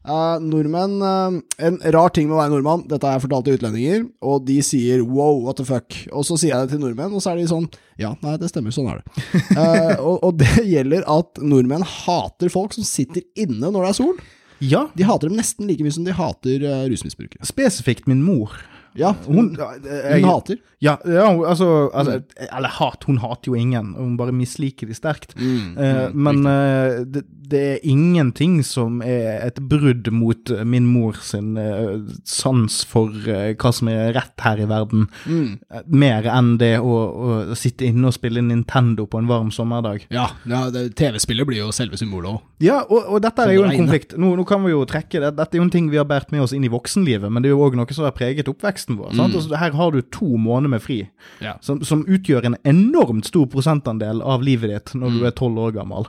Eh, 0.00 0.36
nordmenn 0.40 1.02
uh, 1.04 1.34
En 1.60 1.74
rar 1.92 2.08
ting 2.16 2.24
med 2.24 2.32
å 2.32 2.38
være 2.38 2.54
nordmann, 2.54 2.86
dette 2.88 3.04
har 3.04 3.18
jeg 3.18 3.26
fortalt 3.26 3.44
til 3.44 3.58
utlendinger, 3.58 4.06
og 4.24 4.46
de 4.48 4.56
sier 4.64 5.02
wow, 5.04 5.42
what 5.44 5.60
the 5.60 5.66
fuck. 5.68 5.96
Og 6.08 6.24
så 6.24 6.38
sier 6.40 6.54
jeg 6.54 6.66
det 6.68 6.74
til 6.76 6.82
nordmenn, 6.84 7.12
og 7.12 7.20
så 7.20 7.34
er 7.34 7.40
de 7.40 7.48
sånn 7.50 7.68
ja, 8.00 8.14
nei, 8.24 8.38
det 8.40 8.48
stemmer, 8.48 8.72
sånn 8.72 8.88
er 8.88 9.02
det. 9.02 9.24
Uh, 9.52 9.96
og, 10.08 10.14
og 10.24 10.38
det 10.40 10.64
gjelder 10.64 11.04
at 11.04 11.40
nordmenn 11.44 11.84
hater 11.84 12.52
folk 12.52 12.72
som 12.76 12.86
sitter 12.88 13.26
inne 13.36 13.68
når 13.68 13.80
det 13.82 13.90
er 13.90 13.98
sol. 14.00 14.20
Ja, 14.60 14.86
De 14.96 15.04
hater 15.08 15.28
dem 15.28 15.38
nesten 15.40 15.68
like 15.68 15.84
mye 15.84 15.92
som 15.92 16.04
de 16.08 16.16
hater 16.16 16.64
uh, 16.64 16.84
rusmisbrukere. 16.88 17.44
spesifikt 17.48 18.08
min 18.08 18.24
mor. 18.24 18.56
Ja, 18.98 19.14
Hun, 19.26 19.54
hun 19.56 20.24
hater. 20.24 20.58
Ja, 20.80 20.96
ja 21.04 21.26
hun- 21.28 21.44
altså, 21.46 21.90
mm. 21.92 22.22
Eller 22.56 22.68
hat, 22.68 23.04
hun 23.06 23.18
hater 23.18 23.50
jo 23.52 23.54
ingen. 23.54 23.94
Hun 23.94 24.16
bare 24.16 24.32
misliker 24.32 24.88
de 24.88 24.94
sterkt. 24.96 25.34
Eh, 25.36 26.08
men 26.14 26.46
eh, 26.48 27.04
det, 27.04 27.22
det 27.50 27.60
er 27.74 27.84
ingenting 27.84 28.60
som 28.64 29.02
er 29.02 29.44
et 29.46 29.60
brudd 29.68 30.08
mot 30.14 30.50
eh, 30.54 30.64
min 30.64 30.86
mor 30.88 31.18
sin 31.20 31.56
eh, 31.60 31.98
sans 32.24 32.80
for 32.88 33.12
eh, 33.28 33.52
hva 33.60 33.72
som 33.76 33.90
er 33.92 34.14
rett 34.16 34.40
her 34.46 34.62
i 34.64 34.68
verden. 34.70 35.06
Eh, 35.28 35.84
mer 35.86 36.26
enn 36.32 36.54
det 36.58 36.78
å, 36.80 36.96
å 36.96 37.58
sitte 37.58 37.84
inne 37.90 38.08
og 38.08 38.16
spille 38.16 38.40
Nintendo 38.42 39.04
på 39.10 39.20
en 39.20 39.28
varm 39.30 39.52
sommerdag. 39.54 40.06
Ja, 40.10 40.30
ja 40.48 40.64
TV-spillet 40.70 41.46
blir 41.48 41.60
jo 41.66 41.70
selve 41.76 42.00
symbolet 42.00 42.32
òg. 42.32 42.40
Ja, 42.64 42.80
og, 42.88 43.04
og 43.16 43.22
dette 43.24 43.44
er 43.46 43.54
jo 43.58 43.66
en 43.68 43.76
konflikt. 43.84 44.16
Nå, 44.20 44.32
nå 44.40 44.48
kan 44.48 44.64
vi 44.64 44.72
jo 44.72 44.82
trekke 44.88 45.20
det. 45.22 45.34
Dette 45.36 45.56
er 45.56 45.60
jo 45.60 45.68
en 45.68 45.74
ting 45.76 45.92
vi 45.92 46.00
har 46.00 46.08
båret 46.08 46.32
med 46.32 46.42
oss 46.44 46.56
inn 46.56 46.64
i 46.64 46.72
voksenlivet, 46.72 47.28
men 47.28 47.44
det 47.44 47.52
er 47.52 47.56
jo 47.58 47.62
òg 47.68 47.76
noe 47.78 47.92
som 47.96 48.08
har 48.08 48.16
preget 48.16 48.48
oppveksten 48.80 48.96
vår. 48.98 49.12
Sant? 49.16 49.34
Altså, 49.34 49.56
her 49.60 49.70
har 49.76 49.90
du 49.92 50.00
to 50.02 50.36
måneder 50.36 50.70
med 50.70 50.82
fri, 50.82 51.08
Ja. 51.40 51.56
som, 51.60 51.82
som 51.84 52.04
utgjør 52.06 52.46
en 52.46 52.56
enormt 52.64 53.26
stor 53.26 53.46
prosentandel 53.46 54.22
av 54.22 54.42
livet 54.42 54.70
ditt 54.70 54.94
når 54.94 55.18
du 55.18 55.26
er 55.26 55.30
tolv 55.36 55.58
år 55.58 55.72
gammel. 55.76 56.06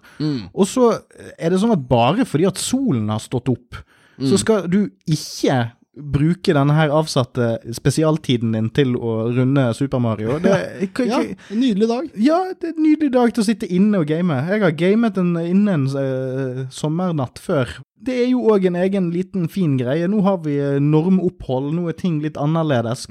Og 0.53 0.65
så 0.67 0.91
er 1.39 1.49
det 1.51 1.59
sånn 1.61 1.75
at 1.75 1.87
bare 1.89 2.25
fordi 2.25 2.47
at 2.47 2.57
solen 2.61 3.09
har 3.09 3.19
stått 3.19 3.49
opp, 3.51 3.75
så 4.21 4.37
skal 4.37 4.67
du 4.69 4.89
ikke 5.09 5.71
bruke 6.01 6.53
denne 6.55 6.71
her 6.71 6.89
avsatte 6.95 7.57
spesialtiden 7.75 8.53
din 8.55 8.69
til 8.71 8.93
å 8.95 9.27
runde 9.35 9.73
Super 9.75 9.99
Mario. 9.99 10.37
Det, 10.39 10.53
Ja, 11.09 11.19
en 11.19 11.59
nydelig 11.59 11.87
dag. 11.89 12.07
ja, 12.15 12.37
det 12.55 12.69
er 12.69 12.75
en 12.77 12.83
nydelig 12.85 13.11
dag 13.11 13.33
til 13.35 13.43
å 13.43 13.45
sitte 13.49 13.67
inne 13.67 13.99
og 13.99 14.07
game. 14.07 14.37
Jeg 14.47 14.61
har 14.63 14.71
gamet 14.79 15.17
en, 15.19 15.33
inne 15.41 15.73
en 15.75 15.87
uh, 15.91 16.61
sommernatt 16.71 17.41
før. 17.43 17.81
Det 18.01 18.15
er 18.23 18.29
jo 18.31 18.41
òg 18.49 18.65
en 18.65 18.77
egen 18.81 19.11
liten 19.13 19.47
fin 19.51 19.75
greie. 19.77 20.07
Nå 20.09 20.23
har 20.25 20.39
vi 20.45 20.55
eh, 20.57 20.79
normopphold, 20.81 21.71
nå 21.77 21.87
er 21.91 21.97
ting 21.99 22.19
litt 22.23 22.39
annerledes. 22.41 23.07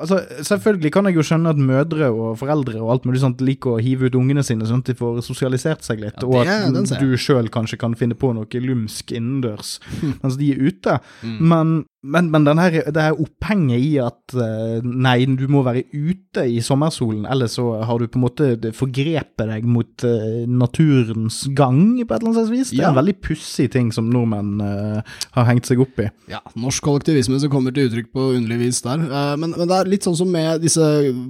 Altså, 0.00 0.20
Selvfølgelig 0.46 0.92
kan 0.94 1.08
jeg 1.10 1.16
jo 1.18 1.24
skjønne 1.26 1.50
at 1.54 1.58
mødre 1.60 2.08
og 2.14 2.38
foreldre 2.40 2.78
og 2.80 2.92
alt 2.94 3.04
mulig 3.08 3.20
sånt 3.22 3.40
liker 3.44 3.76
å 3.76 3.82
hive 3.82 4.08
ut 4.08 4.18
ungene 4.18 4.44
sine 4.46 4.66
sånn 4.68 4.82
at 4.84 4.92
de 4.92 4.96
får 4.98 5.20
sosialisert 5.26 5.82
seg 5.86 6.00
litt, 6.04 6.18
Ja, 6.22 6.28
og 6.28 6.78
at 6.82 6.96
du 7.00 7.16
sjøl 7.20 7.50
kanskje 7.52 7.78
kan 7.80 7.94
finne 7.98 8.14
på 8.18 8.32
noe 8.36 8.62
lumsk 8.64 9.12
innendørs 9.16 9.78
mens 10.22 10.36
de 10.40 10.52
er 10.54 10.62
ute. 10.70 10.98
Men, 11.24 11.84
men, 12.02 12.30
men 12.30 12.44
den 12.46 12.58
her, 12.62 12.78
det 12.94 13.02
her 13.08 13.18
opphenget 13.20 13.82
i 13.82 13.92
at 14.02 14.34
eh, 14.38 14.78
nei, 14.84 15.16
du 15.38 15.46
må 15.50 15.64
være 15.66 15.82
ute 15.92 16.44
i 16.46 16.60
sommersolen, 16.64 17.26
ellers 17.28 17.56
så 17.58 17.66
har 17.86 17.98
du 17.98 18.06
på 18.08 18.20
en 18.20 18.24
måte 18.26 18.72
forgrepet 18.76 19.48
deg 19.50 19.66
mot 19.68 20.04
eh, 20.06 20.44
naturens 20.46 21.42
gang 21.58 21.80
på 22.04 22.14
et 22.14 22.20
eller 22.20 22.30
annet 22.30 22.38
slags 22.40 22.52
vis. 22.52 22.70
Det 22.70 22.78
er 22.80 22.86
Ja. 22.86 22.90
en 22.92 22.98
veldig 23.00 23.16
pussig 23.24 23.68
ting 23.74 23.90
som 23.92 24.08
nordmenn 24.12 24.60
uh, 24.62 25.02
har 25.34 25.44
hengt 25.48 25.66
seg 25.68 25.80
opp 25.82 25.98
i. 26.02 26.08
Ja, 26.30 26.40
norsk 26.56 26.82
kollektivisme 26.86 27.38
som 27.42 27.50
kommer 27.52 27.74
til 27.74 27.88
uttrykk 27.88 28.12
på 28.14 28.28
underlig 28.36 28.58
vis 28.66 28.82
der. 28.84 29.02
Uh, 29.08 29.34
men, 29.40 29.54
men 29.56 29.68
det 29.68 29.76
er 29.80 29.87
litt 29.90 30.06
sånn 30.06 30.18
som 30.18 30.30
med 30.32 30.62
disse 30.64 30.84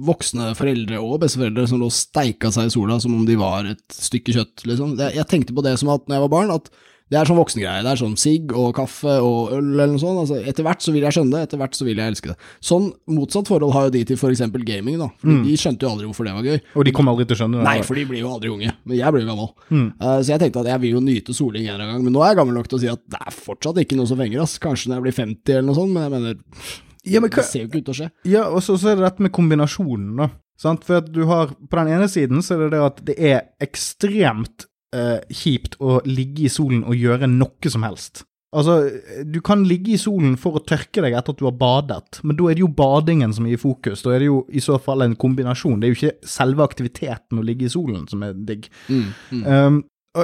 voksne 0.07 0.51
foreldre 0.59 0.99
og 1.03 1.19
besteforeldre 1.23 1.67
som 1.69 1.81
lå 1.81 1.89
og 1.89 1.95
steika 1.95 2.51
seg 2.55 2.69
i 2.69 2.75
sola 2.75 2.99
som 3.01 3.15
om 3.15 3.25
de 3.27 3.39
var 3.39 3.67
et 3.71 3.83
stykke 3.93 4.35
kjøtt, 4.35 4.67
liksom. 4.69 4.95
Jeg 4.99 5.27
tenkte 5.31 5.55
på 5.55 5.65
det 5.65 5.77
som 5.81 5.91
at 5.93 6.05
når 6.07 6.19
jeg 6.19 6.25
var 6.27 6.35
barn, 6.35 6.55
at 6.55 6.71
det 7.09 7.17
er 7.17 7.25
sånn 7.25 7.39
voksengreie. 7.39 7.81
Det 7.81 7.89
er 7.89 7.99
sånn 7.99 8.17
sigg 8.21 8.51
og 8.53 8.69
kaffe 8.77 9.15
og 9.25 9.53
øl 9.55 9.71
eller 9.71 9.95
noe 9.95 10.01
sånt. 10.01 10.19
Altså, 10.21 10.37
etter 10.45 10.65
hvert 10.65 10.83
så 10.85 10.91
vil 10.93 11.05
jeg 11.07 11.15
skjønne 11.15 11.33
det, 11.33 11.47
etter 11.47 11.61
hvert 11.61 11.77
så 11.77 11.87
vil 11.87 11.97
jeg 11.97 12.13
elske 12.13 12.29
det. 12.31 12.35
Sånn 12.69 12.91
motsatt 13.09 13.49
forhold 13.49 13.73
har 13.73 13.87
jo 13.87 13.93
de 13.95 14.03
til 14.05 14.19
eksempel 14.29 14.65
gaming, 14.67 14.99
da. 15.01 15.07
Fordi 15.23 15.39
de 15.47 15.55
skjønte 15.57 15.87
jo 15.87 15.93
aldri 15.95 16.05
hvorfor 16.05 16.29
det 16.29 16.35
var 16.35 16.49
gøy. 16.51 16.59
Og 16.77 16.85
de 16.85 16.93
kommer 16.93 17.15
aldri 17.15 17.25
til 17.25 17.37
å 17.37 17.39
skjønne 17.41 17.57
det. 17.57 17.65
Nei, 17.65 17.79
for 17.87 17.97
de 17.97 18.03
blir 18.11 18.21
jo 18.21 18.33
aldri 18.35 18.51
unge. 18.53 18.75
Men 18.83 18.99
jeg 18.99 19.15
blir 19.15 19.25
jo 19.25 19.31
gammel. 19.31 19.49
Eh, 19.73 20.19
så 20.19 20.35
jeg 20.35 20.43
tenkte 20.43 20.61
at 20.61 20.69
jeg 20.69 20.83
vil 20.83 20.99
jo 20.99 21.01
nyte 21.07 21.33
soling 21.33 21.65
en 21.65 21.81
gang. 21.87 22.03
Men 22.05 22.13
nå 22.13 22.21
er 22.21 22.35
jeg 22.35 22.41
gammel 22.43 22.59
nok 22.59 22.69
til 22.69 22.77
å 22.77 22.83
si 22.83 22.91
at 22.93 23.01
det 23.09 23.23
er 23.25 23.39
fortsatt 23.39 23.81
ikke 23.81 23.97
noe 23.97 24.11
som 24.11 24.21
fenger, 24.21 24.43
ass. 24.45 24.59
Kanskje 24.61 24.93
når 24.93 24.99
jeg 24.99 25.07
blir 25.07 25.17
50 25.23 25.55
eller 25.55 25.67
noe 25.71 25.79
sånt, 25.79 25.95
men 25.95 26.05
jeg 26.05 26.13
mener 26.13 26.85
Ja, 27.09 27.21
men 27.23 27.33
Det 27.33 27.45
ser 27.47 27.65
jo 27.65 27.69
ikke 27.69 27.81
ut 27.81 27.89
til 27.89 27.95
å 27.95 27.99
skje. 27.99 28.09
Ja, 28.29 28.45
og 28.49 28.63
så, 28.65 28.77
så 28.79 28.91
er 28.91 28.99
det 28.99 29.07
dette 29.07 29.25
med 29.25 29.33
kombinasjonen, 29.35 30.15
da. 30.19 30.29
Sant? 30.59 30.83
For 30.87 30.99
at 30.99 31.11
du 31.15 31.23
har, 31.29 31.53
på 31.55 31.79
den 31.79 31.93
ene 31.95 32.09
siden 32.11 32.43
så 32.43 32.55
er 32.55 32.65
det 32.65 32.73
det 32.75 32.81
at 32.83 33.03
det 33.07 33.15
er 33.29 33.37
ekstremt 33.63 34.67
eh, 34.95 35.19
kjipt 35.31 35.77
å 35.79 36.01
ligge 36.07 36.49
i 36.49 36.51
solen 36.51 36.83
og 36.83 36.97
gjøre 36.99 37.29
noe 37.31 37.71
som 37.71 37.85
helst. 37.87 38.25
Altså, 38.49 38.89
du 39.29 39.37
kan 39.45 39.61
ligge 39.69 39.93
i 39.93 39.99
solen 40.01 40.33
for 40.41 40.57
å 40.57 40.63
tørke 40.65 41.03
deg 41.05 41.13
etter 41.13 41.35
at 41.35 41.41
du 41.41 41.45
har 41.45 41.57
badet, 41.57 42.19
men 42.25 42.37
da 42.37 42.47
er 42.49 42.57
det 42.57 42.63
jo 42.63 42.71
badingen 42.73 43.33
som 43.35 43.45
er 43.45 43.53
i 43.53 43.61
fokus. 43.61 44.01
Da 44.01 44.15
er 44.15 44.23
det 44.23 44.31
jo 44.31 44.39
i 44.49 44.63
så 44.63 44.79
fall 44.81 45.05
en 45.05 45.13
kombinasjon. 45.21 45.77
Det 45.77 45.85
er 45.85 45.93
jo 45.93 45.99
ikke 45.99 46.31
selve 46.33 46.65
aktiviteten 46.65 47.39
å 47.39 47.45
ligge 47.45 47.67
i 47.67 47.71
solen 47.71 48.07
som 48.09 48.25
er 48.25 48.33
digg. 48.33 48.65
Um, 48.89 49.83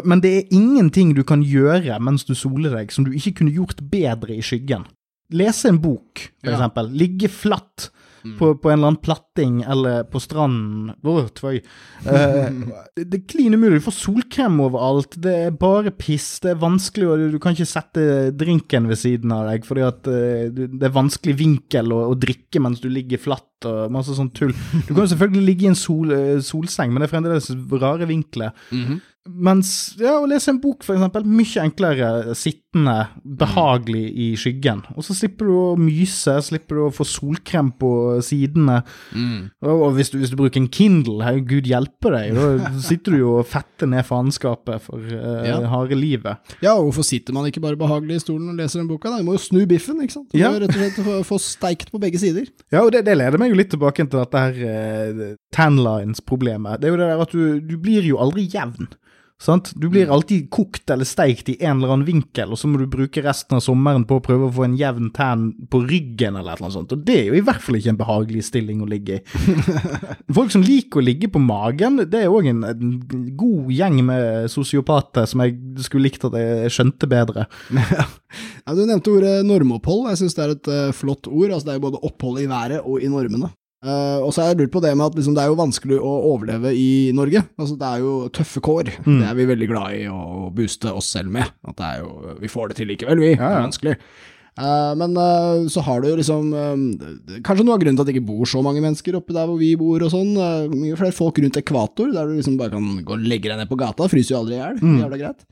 men 0.09 0.23
det 0.23 0.31
er 0.33 0.57
ingenting 0.57 1.13
du 1.13 1.21
kan 1.27 1.45
gjøre 1.45 1.99
mens 2.01 2.25
du 2.25 2.33
soler 2.33 2.73
deg 2.73 2.93
som 2.93 3.05
du 3.05 3.13
ikke 3.13 3.43
kunne 3.43 3.53
gjort 3.53 3.85
bedre 3.93 4.39
i 4.39 4.41
skyggen. 4.45 4.87
Lese 5.33 5.69
en 5.71 5.81
bok, 5.81 6.27
for 6.41 6.51
Ja. 6.51 6.57
eksempel. 6.57 6.91
Ligge 6.93 7.29
flatt 7.29 7.89
på, 8.39 8.55
på 8.57 8.69
en 8.69 8.79
eller 8.79 8.87
annen 8.87 9.01
platting 9.01 9.61
eller 9.61 10.03
på 10.09 10.19
stranden. 10.19 10.93
Oh, 11.05 11.27
tvøy. 11.37 11.59
Uh, 12.05 12.71
det 12.97 13.19
er 13.19 13.23
klin 13.29 13.53
umulig. 13.53 13.79
Du 13.79 13.85
får 13.85 13.97
solkrem 13.99 14.59
overalt. 14.65 15.17
Det 15.21 15.33
er 15.47 15.57
bare 15.59 15.93
piss. 15.93 16.39
Det 16.43 16.55
er 16.55 16.61
vanskelig, 16.61 17.07
og 17.09 17.25
du, 17.35 17.39
kan 17.41 17.53
ikke 17.55 17.69
sette 17.69 18.05
drinken 18.37 18.89
ved 18.89 18.97
siden 19.01 19.33
av 19.35 19.49
deg 19.51 19.67
fordi 19.67 19.85
at 19.85 20.09
uh, 20.09 20.49
det 20.55 20.89
er 20.89 20.95
vanskelig 20.95 21.37
vinkel 21.41 21.93
å, 21.93 22.01
å 22.11 22.17
drikke 22.17 22.61
mens 22.63 22.81
du 22.83 22.89
ligger 22.89 23.21
flatt 23.21 23.69
og 23.69 23.93
masse 23.93 24.13
sånn 24.17 24.33
tull. 24.35 24.53
Du 24.87 24.93
kan 24.93 25.03
jo 25.05 25.11
selvfølgelig 25.13 25.45
ligge 25.51 25.67
i 25.67 25.73
en 25.73 25.79
sol, 25.79 26.13
uh, 26.13 26.39
solseng, 26.43 26.93
men 26.93 27.03
det 27.03 27.09
er 27.09 27.13
fremdeles 27.15 27.51
rare 27.81 28.09
vinkler. 28.09 28.57
Mens 29.25 29.95
ja, 29.97 30.19
å 30.21 30.27
lese 30.29 30.51
en 30.53 30.59
bok, 30.61 30.83
for 30.85 30.93
eksempel, 30.93 31.23
mye 31.25 31.61
enklere 31.63 32.35
sittende, 32.37 33.07
behagelig 33.39 34.03
i 34.21 34.25
skyggen. 34.37 34.83
Og 34.93 35.05
så 35.07 35.15
slipper 35.17 35.47
du 35.49 35.53
å 35.57 35.71
myse, 35.79 36.35
slipper 36.45 36.77
du 36.77 36.81
å 36.85 36.91
få 36.93 37.07
solkrem 37.09 37.71
på 37.79 37.89
sidene. 38.25 38.81
Og, 39.65 39.71
og 39.71 39.95
hvis, 39.97 40.11
du, 40.13 40.19
hvis 40.21 40.29
du 40.29 40.37
bruker 40.37 40.61
en 40.61 40.67
Kindle, 40.69 41.31
gud 41.49 41.65
hjelpe 41.71 42.11
deg, 42.13 42.37
da 42.37 42.69
sitter 42.85 43.15
du 43.15 43.21
jo 43.23 43.31
og 43.39 43.47
fetter 43.49 43.89
ned 43.89 44.05
faenskapet 44.05 44.83
for 44.85 45.01
uh, 45.01 45.41
Ja. 45.47 45.57
harde 45.73 45.97
livet. 45.97 46.53
Ja, 46.61 46.75
og 46.75 46.91
hvorfor 46.91 47.07
sitter 47.09 47.33
man 47.33 47.47
ikke 47.49 47.63
bare 47.63 47.79
behagelig 47.81 48.19
i 48.19 48.23
stolen 48.27 48.51
og 48.53 48.59
leser 48.61 48.83
den 48.83 48.91
boka? 48.91 49.09
da? 49.09 49.23
Du 49.23 49.27
må 49.31 49.39
jo 49.39 49.41
snu 49.41 49.63
biffen, 49.69 50.03
ikke 50.05 50.19
sant? 50.19 50.29
Du 50.35 50.37
Ja. 50.37 50.51
må 50.53 50.61
rett 50.61 50.69
og 50.75 50.83
slett 50.83 51.01
få, 51.07 51.15
få 51.31 51.39
steikt 51.41 51.89
på 51.95 52.01
begge 52.03 52.21
sider. 52.21 52.45
Ja, 52.69 52.83
og 52.85 52.91
det, 52.93 53.01
det 53.09 53.17
leder 53.17 53.41
meg 53.41 53.49
jo 53.55 53.57
litt 53.57 53.73
tilbake 53.73 54.05
til 54.05 54.21
dette 54.21 54.45
her 54.45 54.61
uh, 54.69 55.33
tanlines-problemet. 55.55 56.77
Det 56.83 56.91
er 56.91 56.93
jo 56.95 57.01
det 57.01 57.09
der 57.09 57.25
at 57.25 57.33
du, 57.33 57.59
du 57.73 57.75
blir 57.81 58.05
jo 58.05 58.21
aldri 58.21 58.45
jevn. 58.53 58.91
Sant? 59.35 59.73
Du 59.75 59.89
blir 59.91 60.11
alltid 60.11 60.47
kokt 60.49 60.89
eller 60.89 61.03
steikt 61.07 61.49
i 61.51 61.57
en 61.59 61.81
eller 61.81 61.91
annen 61.91 62.07
vinkel, 62.07 62.53
og 62.55 62.59
så 62.59 62.69
må 62.71 62.79
du 62.79 62.85
bruke 62.87 63.19
resten 63.23 63.57
av 63.57 63.63
sommeren 63.65 64.05
på 64.07 64.17
å 64.17 64.23
prøve 64.23 64.47
å 64.47 64.53
få 64.55 64.63
en 64.63 64.77
jevn 64.79 65.09
tan 65.15 65.49
på 65.71 65.81
ryggen 65.83 66.37
eller 66.39 66.53
et 66.53 66.61
eller 66.61 66.69
annet 66.69 66.77
sånt. 66.77 66.95
Og 66.95 67.01
det 67.03 67.17
er 67.19 67.27
jo 67.27 67.35
i 67.41 67.43
hvert 67.43 67.59
fall 67.65 67.77
ikke 67.79 67.91
en 67.91 67.99
behagelig 67.99 68.45
stilling 68.47 68.79
å 68.85 68.87
ligge 68.87 69.19
i. 69.19 69.43
Folk 70.37 70.55
som 70.55 70.63
liker 70.63 71.01
å 71.01 71.05
ligge 71.05 71.29
på 71.33 71.41
magen, 71.43 71.99
det 72.07 72.23
er 72.23 72.31
òg 72.31 72.47
en, 72.53 72.63
en, 72.71 72.95
god 73.35 73.75
gjeng 73.75 73.99
med 74.07 74.47
sosiopater 74.53 75.27
som 75.27 75.43
jeg 75.43 75.59
skulle 75.83 76.07
likt 76.07 76.23
at 76.29 76.39
jeg 76.39 76.71
skjønte 76.77 77.11
bedre. 77.11 77.49
ja, 77.75 78.07
Du 78.71 78.85
nevnte 78.85 79.17
ordet 79.17 79.35
normopphold. 79.47 80.07
Jeg 80.13 80.23
syns 80.23 80.39
det 80.39 80.45
er 80.45 80.55
et 80.55 80.71
uh, 80.71 80.95
flott 80.95 81.27
ord. 81.27 81.51
Altså, 81.51 81.67
det 81.67 81.75
er 81.75 81.81
jo 81.81 81.87
både 81.89 82.03
opphold 82.07 82.39
i 82.39 82.49
været 82.49 82.87
og 82.87 83.03
i 83.03 83.11
normene. 83.11 83.51
Uh, 83.85 84.17
og 84.25 84.31
så 84.33 84.41
har 84.41 84.53
jeg 84.53 84.63
lurt 84.63 84.73
på 84.73 84.81
det 84.81 84.95
med 84.97 85.05
at 85.05 85.17
liksom, 85.19 85.35
det 85.37 85.43
er 85.43 85.51
jo 85.51 85.59
vanskelig 85.59 85.97
å 86.01 86.11
overleve 86.31 86.71
i 86.73 87.11
Norge. 87.13 87.43
Altså, 87.53 87.75
det 87.77 87.89
er 87.89 88.01
jo 88.01 88.13
tøffe 88.33 88.63
kår. 88.65 88.89
Mm. 89.05 89.19
Det 89.19 89.27
er 89.29 89.35
vi 89.37 89.49
veldig 89.51 89.67
glad 89.69 89.97
i 89.99 90.05
å 90.09 90.47
booste 90.55 90.89
oss 90.89 91.11
selv 91.13 91.35
med. 91.35 91.51
At 91.69 91.77
det 91.77 91.89
er 91.91 91.99
jo, 92.01 92.37
vi 92.41 92.49
får 92.49 92.71
det 92.71 92.79
til 92.79 92.89
likevel, 92.89 93.21
vi. 93.21 93.35
Ja, 93.35 93.37
ja. 93.37 93.51
Det 93.51 93.59
er 93.59 93.67
vanskelig. 93.67 93.95
Uh, 94.55 94.93
men 94.97 95.13
uh, 95.19 95.67
så 95.69 95.83
har 95.85 95.99
du 95.99 96.07
jo 96.07 96.15
liksom 96.15 96.53
Kanskje 97.43 97.65
noe 97.67 97.75
av 97.75 97.81
grunnen 97.81 97.97
til 97.97 98.05
at 98.05 98.07
det 98.07 98.13
ikke 98.15 98.29
bor 98.29 98.47
så 98.47 98.61
mange 98.63 98.79
mennesker 98.79 99.17
oppe 99.19 99.35
der 99.35 99.49
hvor 99.49 99.59
vi 99.59 99.73
bor 99.75 99.99
og 99.99 100.13
sånn. 100.13 100.31
mye 100.71 100.97
flere 100.97 101.13
folk 101.13 101.43
rundt 101.43 101.59
ekvator, 101.59 102.13
der 102.15 102.31
du 102.31 102.39
liksom 102.39 102.57
bare 102.57 102.73
kan 102.73 103.03
gå 103.05 103.19
og 103.19 103.27
legge 103.27 103.51
deg 103.51 103.59
ned 103.61 103.69
på 103.69 103.77
gata. 103.83 104.09
Fryser 104.09 104.33
jo 104.33 104.41
aldri 104.41 104.57
i 104.57 104.61
hjel. 104.63 104.81
Mm. 104.81 104.99
Jævla 105.03 105.21
greit. 105.21 105.45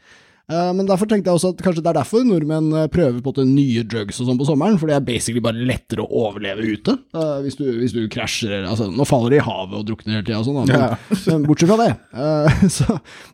Eh, 0.51 0.71
men 0.75 0.88
derfor 0.88 1.08
tenkte 1.08 1.32
jeg 1.32 1.39
også 1.39 1.53
at 1.53 1.62
kanskje 1.63 1.79
det 1.86 1.91
er 1.93 1.97
derfor 2.01 2.25
nordmenn 2.27 2.65
eh, 2.75 2.89
prøver 2.91 3.21
på 3.23 3.32
det 3.38 3.45
nye 3.47 3.84
drugs 3.88 4.17
og 4.19 4.27
sånn 4.27 4.39
på 4.39 4.47
sommeren, 4.47 4.75
for 4.79 4.91
det 4.91 4.97
er 4.97 5.06
basically 5.08 5.39
bare 5.43 5.63
lettere 5.63 6.03
å 6.03 6.23
overleve 6.25 6.65
ute. 6.67 6.97
Uh, 7.15 7.39
hvis, 7.45 7.56
du, 7.56 7.63
hvis, 7.79 7.93
du, 7.95 8.01
krasjer 8.12 8.65
Altså, 8.67 8.89
nå 8.91 9.06
faller 9.08 9.32
de 9.32 9.39
i 9.39 9.43
havet 9.43 9.77
og 9.79 9.86
drukner 9.88 10.17
hele 10.17 10.25
tida 10.27 10.41
og 10.41 10.47
sånn, 10.49 10.71
ja. 10.73 10.97
men, 11.32 11.45
bortsett 11.47 11.71
fra 11.71 11.79
det. 11.79 11.91
Så, 12.73 12.86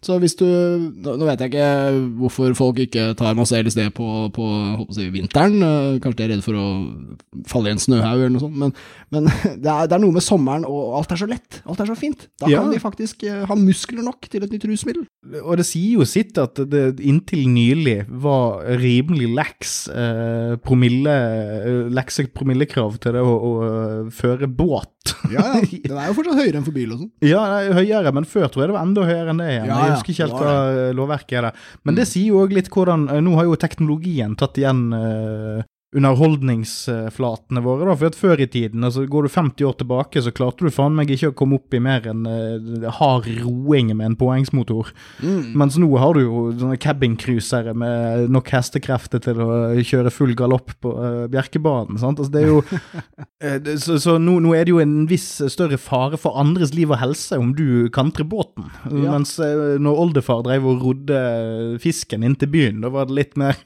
så, 0.03 0.15
hvis 0.21 0.35
du 0.39 0.45
Nå 0.45 1.25
vet 1.27 1.41
jeg 1.41 1.51
ikke 1.51 1.67
hvorfor 2.19 2.53
folk 2.57 2.79
ikke 2.83 3.11
tar 3.17 3.37
masse 3.37 3.55
LSD 3.55 3.81
på, 3.95 4.07
på 4.35 4.45
si, 4.95 5.07
vinteren, 5.13 5.61
kanskje 6.01 6.17
de 6.19 6.25
er 6.25 6.31
redde 6.33 6.45
for 6.45 6.57
å 6.57 6.65
falle 7.49 7.71
i 7.71 7.75
en 7.75 7.81
snøhaug 7.81 8.23
eller 8.23 8.33
noe 8.33 8.43
sånt, 8.43 8.57
men, 8.59 8.73
men 9.13 9.29
det, 9.63 9.69
er, 9.69 9.89
det, 9.89 9.95
er, 9.95 10.01
noe 10.03 10.15
med 10.15 10.25
sommeren, 10.25 10.65
og 10.67 10.97
alt 10.99 11.13
er 11.15 11.21
så 11.21 11.29
lett, 11.29 11.61
alt 11.65 11.83
er 11.83 11.89
så 11.89 11.97
fint. 11.99 12.27
Da 12.41 12.49
ja. 12.51 12.61
kan 12.61 12.73
vi 12.73 12.81
faktisk 12.81 13.25
ha 13.49 13.57
muskler 13.59 14.05
nok 14.05 14.29
til 14.31 14.45
et 14.45 14.53
nytt 14.53 14.67
rusmiddel. 14.69 15.05
Og 15.43 15.59
det 15.61 15.67
sier 15.69 15.99
jo 15.99 16.07
sitt 16.09 16.37
at 16.41 16.59
det 16.69 16.98
inntil 17.01 17.45
nylig 17.51 17.97
var 18.21 18.63
rimelig 18.79 19.29
lax 19.38 19.75
eh, 19.91 20.55
promille, 20.63 21.15
eh, 21.59 21.81
lekse 21.93 22.27
promillekrav 22.35 22.97
til 23.03 23.17
det 23.17 23.23
å, 23.23 23.33
å, 23.33 23.51
å 23.59 24.13
føre 24.13 24.49
båt. 24.49 25.13
ja, 25.33 25.45
ja. 25.59 25.63
Den 25.89 25.97
er 25.97 26.12
jo 26.12 26.17
fortsatt 26.19 26.41
høyere 26.41 26.59
enn 26.59 26.67
for 26.67 26.75
bil 26.75 26.93
og 26.95 27.03
sånn. 27.03 27.12
Ja, 27.25 27.43
høyere, 27.75 28.13
men 28.15 28.27
før 28.29 28.47
tror 28.49 28.65
jeg 28.65 28.71
det 28.71 28.77
var 28.77 28.88
enda 28.88 29.07
høyere 29.09 29.33
enn 29.33 29.41
det 29.41 29.49
igjen. 29.53 29.69
Ja, 29.69 29.79
jeg 29.85 29.95
husker 29.95 30.13
ikke 30.13 30.27
helt 30.27 30.39
hva 30.39 30.53
lovverket 30.99 31.39
er 31.39 31.49
der. 31.49 31.65
Men 31.83 31.95
mm. 31.95 31.99
det 31.99 32.07
sier 32.12 32.33
jo 32.33 32.43
òg 32.43 32.55
litt 32.55 32.71
hvordan 32.73 33.07
eh, 33.09 33.21
Nå 33.25 33.35
har 33.39 33.49
jo 33.49 33.59
teknologien 33.59 34.35
tatt 34.39 34.59
igjen 34.62 34.85
eh, 34.95 35.67
underholdningsflatene 35.95 37.63
våre. 37.65 37.88
da, 37.88 37.95
for 37.97 38.12
at 38.12 38.17
Før 38.19 38.41
i 38.43 38.47
tiden, 38.47 38.84
altså 38.86 39.08
går 39.10 39.25
du 39.25 39.30
50 39.34 39.65
år 39.65 39.78
tilbake, 39.80 40.21
så 40.21 40.34
klarte 40.36 40.65
du 40.65 40.73
faen 40.73 40.93
meg 40.93 41.10
ikke 41.10 41.32
å 41.32 41.36
komme 41.38 41.58
opp 41.58 41.73
i 41.73 41.82
mer 41.82 42.06
enn 42.12 42.28
uh, 42.30 42.89
hard 42.99 43.25
roing 43.41 43.89
med 43.95 44.12
en 44.12 44.17
påhengsmotor. 44.19 44.91
Mm. 45.23 45.56
Mens 45.58 45.80
nå 45.82 45.89
har 45.97 46.13
du 46.13 46.21
jo 46.21 46.43
sånne 46.60 46.78
cabincruisere 46.82 47.73
med 47.73 48.30
nok 48.30 48.52
hestekrefter 48.54 49.23
til 49.23 49.41
å 49.41 49.49
kjøre 49.82 50.13
full 50.13 50.36
galopp 50.38 50.75
på 50.84 50.93
uh, 50.93 51.25
Bjerkebanen. 51.32 51.97
sant? 52.02 52.21
Altså 52.21 52.36
det 52.36 52.43
er 52.43 52.52
jo, 52.52 52.62
uh, 53.45 53.73
Så, 53.82 53.97
så 54.04 54.19
nå, 54.21 54.38
nå, 54.45 54.54
er 54.54 54.67
det 54.67 54.75
jo 54.75 54.84
en 54.84 55.08
viss 55.10 55.28
større 55.49 55.82
fare 55.82 56.19
for 56.21 56.38
andres 56.38 56.75
liv 56.78 56.93
og 56.93 57.02
helse 57.02 57.39
om 57.39 57.56
du 57.58 57.89
kantrer 57.95 58.30
båten. 58.30 58.69
Ja. 58.86 59.15
Mens 59.15 59.38
når 59.39 60.04
oldefar 60.06 60.45
drev 60.45 60.67
og 60.69 60.86
rodde 60.86 61.19
fisken 61.82 62.21
inn 62.25 62.38
til 62.38 62.52
byen, 62.54 62.84
da 62.84 62.93
var 62.93 63.10
det 63.10 63.17
litt 63.17 63.38
mer 63.39 63.58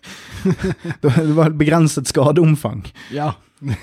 Det 1.01 1.33
var 1.35 1.53
begrenset 1.57 2.07
skadeomfang. 2.13 2.85
Ja. 3.13 3.33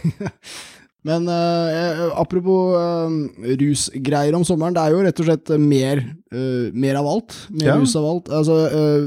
Men 1.06 1.24
uh, 1.32 2.10
apropos 2.20 2.74
uh, 2.76 3.08
rusgreier 3.56 4.36
om 4.36 4.44
sommeren, 4.44 4.74
det 4.76 4.82
er 4.82 4.92
jo 4.92 5.04
rett 5.06 5.22
og 5.22 5.28
slett 5.30 5.52
mer, 5.62 6.02
uh, 6.34 6.68
mer 6.76 6.98
av 7.00 7.08
alt. 7.08 7.36
Mer 7.54 7.70
ja. 7.70 7.76
rus 7.80 7.94
av 7.96 8.08
alt. 8.08 8.28
Altså, 8.36 8.58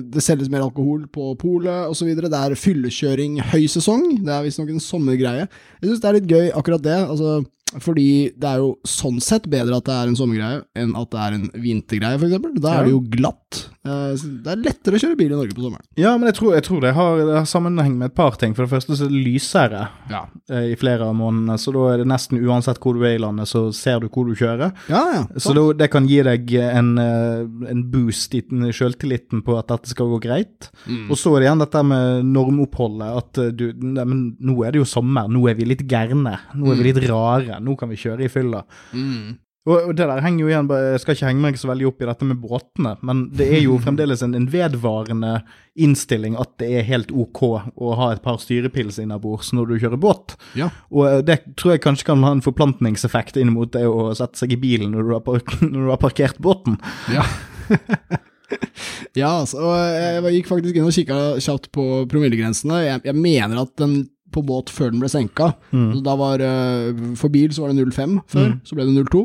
det 0.09 0.23
selges 0.25 0.49
mer 0.49 0.65
alkohol 0.65 1.05
på 1.13 1.35
polet 1.41 1.91
osv. 1.91 2.09
Det 2.17 2.31
er 2.39 2.57
fyllekjøring 2.57 3.37
høysesong. 3.53 4.07
Det 4.25 4.33
er 4.33 4.47
visstnok 4.47 4.73
en 4.73 4.81
sommergreie. 4.83 5.45
Jeg 5.81 5.91
syns 5.91 6.01
det 6.01 6.09
er 6.09 6.17
litt 6.17 6.33
gøy, 6.33 6.47
akkurat 6.57 6.85
det. 6.85 6.97
Altså, 7.05 7.43
fordi 7.81 8.33
det 8.37 8.49
er 8.49 8.61
jo 8.61 8.73
sånn 8.87 9.21
sett 9.23 9.45
bedre 9.49 9.77
at 9.77 9.87
det 9.87 9.95
er 9.95 10.09
en 10.09 10.17
sommergreie 10.17 10.61
enn 10.77 10.93
at 10.97 11.13
det 11.13 11.21
er 11.21 11.37
en 11.37 11.47
vintergreie, 11.61 12.19
f.eks. 12.19 12.61
Da 12.61 12.75
er 12.79 12.87
det 12.87 12.93
jo 12.95 13.05
glatt. 13.15 13.42
Eh, 13.83 14.13
det 14.43 14.51
er 14.53 14.61
lettere 14.63 14.95
å 14.95 15.01
kjøre 15.01 15.17
bil 15.19 15.31
i 15.33 15.35
Norge 15.35 15.55
på 15.57 15.65
sommeren. 15.65 15.85
Ja, 15.99 16.13
men 16.15 16.29
jeg 16.29 16.37
tror, 16.37 16.53
jeg 16.55 16.65
tror 16.67 16.83
det, 16.85 16.93
har, 16.95 17.17
det, 17.19 17.35
har, 17.35 17.47
sammenheng 17.49 17.97
med 17.99 18.11
et 18.11 18.15
par 18.17 18.37
ting. 18.39 18.55
For 18.55 18.65
det 18.65 18.71
første 18.71 18.95
så 18.95 19.07
er 19.07 19.11
det 19.11 19.23
lysere 19.25 19.81
ja. 20.11 20.23
Eh, 20.47 20.69
i 20.71 20.77
flere 20.79 21.09
av 21.09 21.17
månedene, 21.19 21.57
så 21.59 21.73
da 21.75 21.89
er 21.91 22.03
det 22.03 22.09
nesten 22.11 22.39
uansett 22.39 22.79
hvor 22.83 22.97
du 22.97 23.03
er 23.03 23.17
i 23.17 23.21
landet, 23.23 23.51
så 23.51 23.65
ser 23.75 24.03
du 24.03 24.07
hvor 24.07 24.29
du 24.29 24.35
kjører. 24.39 24.71
Ja, 24.91 25.03
ja, 25.17 25.23
så 25.35 25.55
det, 25.57 25.65
det, 25.81 25.89
kan 25.93 26.07
gi 26.09 26.21
deg 26.25 26.55
en, 26.63 26.93
eh, 27.01 27.43
en 27.73 27.85
boost 27.91 28.33
i 28.37 28.43
sjøltilliten 28.43 29.43
på 29.45 29.57
at 29.59 29.69
dette 29.73 29.91
skal 29.91 30.11
gå 30.15 30.21
greit. 30.23 30.71
Mm. 30.87 31.11
Og 31.11 31.19
så 31.19 31.35
er 31.35 31.43
det 31.43 31.49
igjen 31.49 31.65
dette 31.65 31.85
med 31.87 32.31
normoppholdet, 32.31 33.21
at 33.23 33.43
du 33.57 33.69
nei, 33.83 34.07
men 34.07 34.21
Nå 34.43 34.57
er 34.65 34.73
det 34.73 34.81
jo 34.81 34.87
sommer, 34.87 35.27
nå 35.31 35.43
er 35.49 35.55
vi 35.57 35.65
litt 35.67 35.83
gærne, 35.89 36.33
nå 36.57 36.71
er 36.71 36.77
vi 36.77 36.83
mm. 36.83 36.87
litt 36.87 37.05
rare, 37.09 37.59
nå 37.63 37.75
kan 37.79 37.91
vi 37.91 37.99
kjøre 37.99 38.25
i 38.25 38.31
fylla. 38.31 38.63
Mm. 38.95 39.35
Og, 39.63 39.93
det 39.95 40.03
der 40.09 40.19
henger 40.19 40.43
jo 40.43 40.49
igjen, 40.51 40.69
Jeg 40.91 40.99
skal 40.99 41.15
ikke 41.15 41.27
henge 41.29 41.43
meg 41.45 41.57
så 41.59 41.69
veldig 41.69 41.85
opp 41.87 42.01
i 42.03 42.07
dette 42.09 42.25
med 42.27 42.39
båtene, 42.43 42.97
men 43.05 43.27
det 43.31 43.47
er 43.47 43.61
jo 43.63 43.77
fremdeles 43.85 44.23
en, 44.25 44.35
en 44.35 44.49
vedvarende 44.51 45.37
innstilling 45.79 46.35
at 46.37 46.51
det 46.61 46.67
er 46.77 46.89
helt 46.89 47.13
ok 47.15 47.41
å 47.73 47.93
ha 47.97 48.11
et 48.13 48.21
par 48.25 48.41
styrepils 48.43 48.99
innabords 49.01 49.53
når 49.55 49.71
du 49.71 49.77
kjører 49.85 50.01
båt. 50.01 50.35
Ja. 50.59 50.67
Og 50.91 51.07
eh, 51.07 51.21
det 51.25 51.39
tror 51.59 51.75
jeg 51.75 51.85
kanskje 51.85 52.11
kan 52.11 52.25
ha 52.27 52.33
en 52.35 52.43
forplantningseffekt 52.45 53.39
inn 53.41 53.53
mot 53.55 53.71
det 53.73 53.85
å 53.87 54.11
sette 54.17 54.43
seg 54.43 54.53
i 54.53 54.59
bilen 54.59 54.91
når 54.93 55.07
du 55.07 55.15
har, 55.15 55.23
park 55.25 55.55
når 55.63 55.79
du 55.79 55.93
har 55.93 56.01
parkert 56.01 56.43
båten. 56.43 56.75
Ja. 57.13 57.23
ja, 59.21 59.31
altså, 59.31 59.63
jeg 59.95 60.41
gikk 60.41 60.51
faktisk 60.51 60.75
inn 60.75 60.89
og 60.89 60.97
kikka 60.97 61.21
kjapt 61.39 61.71
på 61.73 61.87
promillegrensene. 62.11 62.83
Jeg, 62.83 63.05
jeg 63.07 63.17
mener 63.21 63.63
at 63.63 63.73
den 63.79 64.01
på 64.33 64.43
båt 64.45 64.71
før 64.73 64.91
den 64.91 65.01
ble 65.01 65.09
senka. 65.11 65.51
Mm. 65.71 66.01
Da 66.05 66.15
var, 66.17 66.41
uh, 66.41 67.03
for 67.19 67.29
bil 67.33 67.53
så 67.53 67.63
var 67.63 67.73
det 67.73 67.85
0,5 67.85 68.15
før, 68.33 68.47
mm. 68.49 68.55
så 68.65 68.77
ble 68.77 68.87
det 68.89 68.95
0,2. 68.97 69.21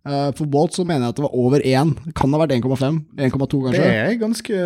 Uh, 0.00 0.30
for 0.32 0.48
båt 0.48 0.72
så 0.72 0.80
mener 0.88 1.04
jeg 1.04 1.12
at 1.12 1.18
det 1.18 1.24
var 1.26 1.34
over 1.36 1.60
1. 1.60 1.90
Kan 2.16 2.32
ha 2.32 2.40
vært 2.40 2.54
1,5? 2.56 3.00
1,2 3.20 3.58
kanskje? 3.66 3.82
Det 3.84 3.88
er 4.00 4.14
ganske 4.20 4.60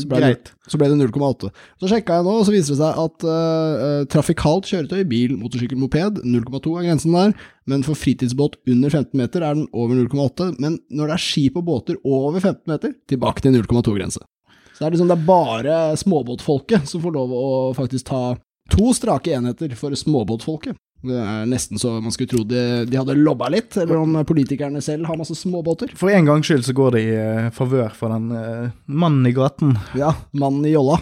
så 0.00 0.08
greit. 0.08 0.48
Det, 0.48 0.70
så 0.72 0.80
ble 0.80 0.88
det 0.88 1.08
0,8. 1.12 1.50
Så 1.82 1.90
sjekka 1.90 2.16
jeg 2.16 2.24
nå, 2.24 2.36
og 2.40 2.46
så 2.48 2.54
viser 2.54 2.72
det 2.72 2.78
seg 2.80 3.02
at 3.02 3.26
uh, 3.28 4.06
trafikalt 4.14 4.70
kjøretøy, 4.70 5.02
bil, 5.10 5.34
motorsykkel, 5.40 5.80
moped, 5.80 6.22
0,2 6.24 6.78
er 6.80 6.88
grensen 6.88 7.16
der. 7.18 7.34
Men 7.68 7.84
for 7.84 7.98
fritidsbåt 7.98 8.56
under 8.72 8.88
15 8.88 9.20
meter 9.20 9.44
er 9.44 9.58
den 9.58 9.68
over 9.76 10.00
0,8. 10.00 10.54
Men 10.56 10.80
når 10.88 11.12
det 11.12 11.18
er 11.18 11.26
skip 11.26 11.60
og 11.60 11.68
båter 11.68 12.00
over 12.00 12.40
15 12.40 12.64
meter, 12.72 12.96
tilbake 13.12 13.44
til 13.44 13.58
0,2-grense. 13.58 14.24
Så 14.72 14.80
det 14.80 14.88
er 14.88 14.96
liksom 14.96 15.12
det 15.12 15.20
er 15.20 15.28
bare 15.28 15.76
småbåtfolket 16.00 16.88
som 16.88 17.04
får 17.04 17.14
lov 17.14 17.36
å 17.36 17.46
faktisk 17.76 18.08
ta 18.08 18.24
To 18.72 18.94
strake 18.96 19.34
enheter 19.36 19.74
for 19.76 19.92
småbåtfolket. 19.92 20.76
Det 21.04 21.20
er 21.20 21.48
nesten 21.50 21.80
så 21.80 21.98
man 22.00 22.14
skulle 22.14 22.32
tro 22.32 22.42
de, 22.48 22.62
de 22.88 22.96
hadde 22.96 23.16
lobba 23.18 23.50
litt, 23.52 23.76
eller 23.80 24.00
om 24.00 24.16
politikerne 24.24 24.80
selv 24.84 25.08
har 25.10 25.18
masse 25.20 25.36
småbåter. 25.36 25.92
For 25.98 26.12
en 26.14 26.28
gangs 26.28 26.48
skyld 26.48 26.64
så 26.64 26.76
går 26.76 26.96
det 26.96 27.04
i 27.04 27.14
uh, 27.14 27.52
favør 27.54 27.92
for 27.96 28.14
den 28.14 28.32
uh, 28.32 28.72
mannen 28.88 29.28
i 29.28 29.34
gaten. 29.36 29.76
Ja, 29.98 30.14
mannen 30.32 30.64
i 30.68 30.72
jolla. 30.72 31.00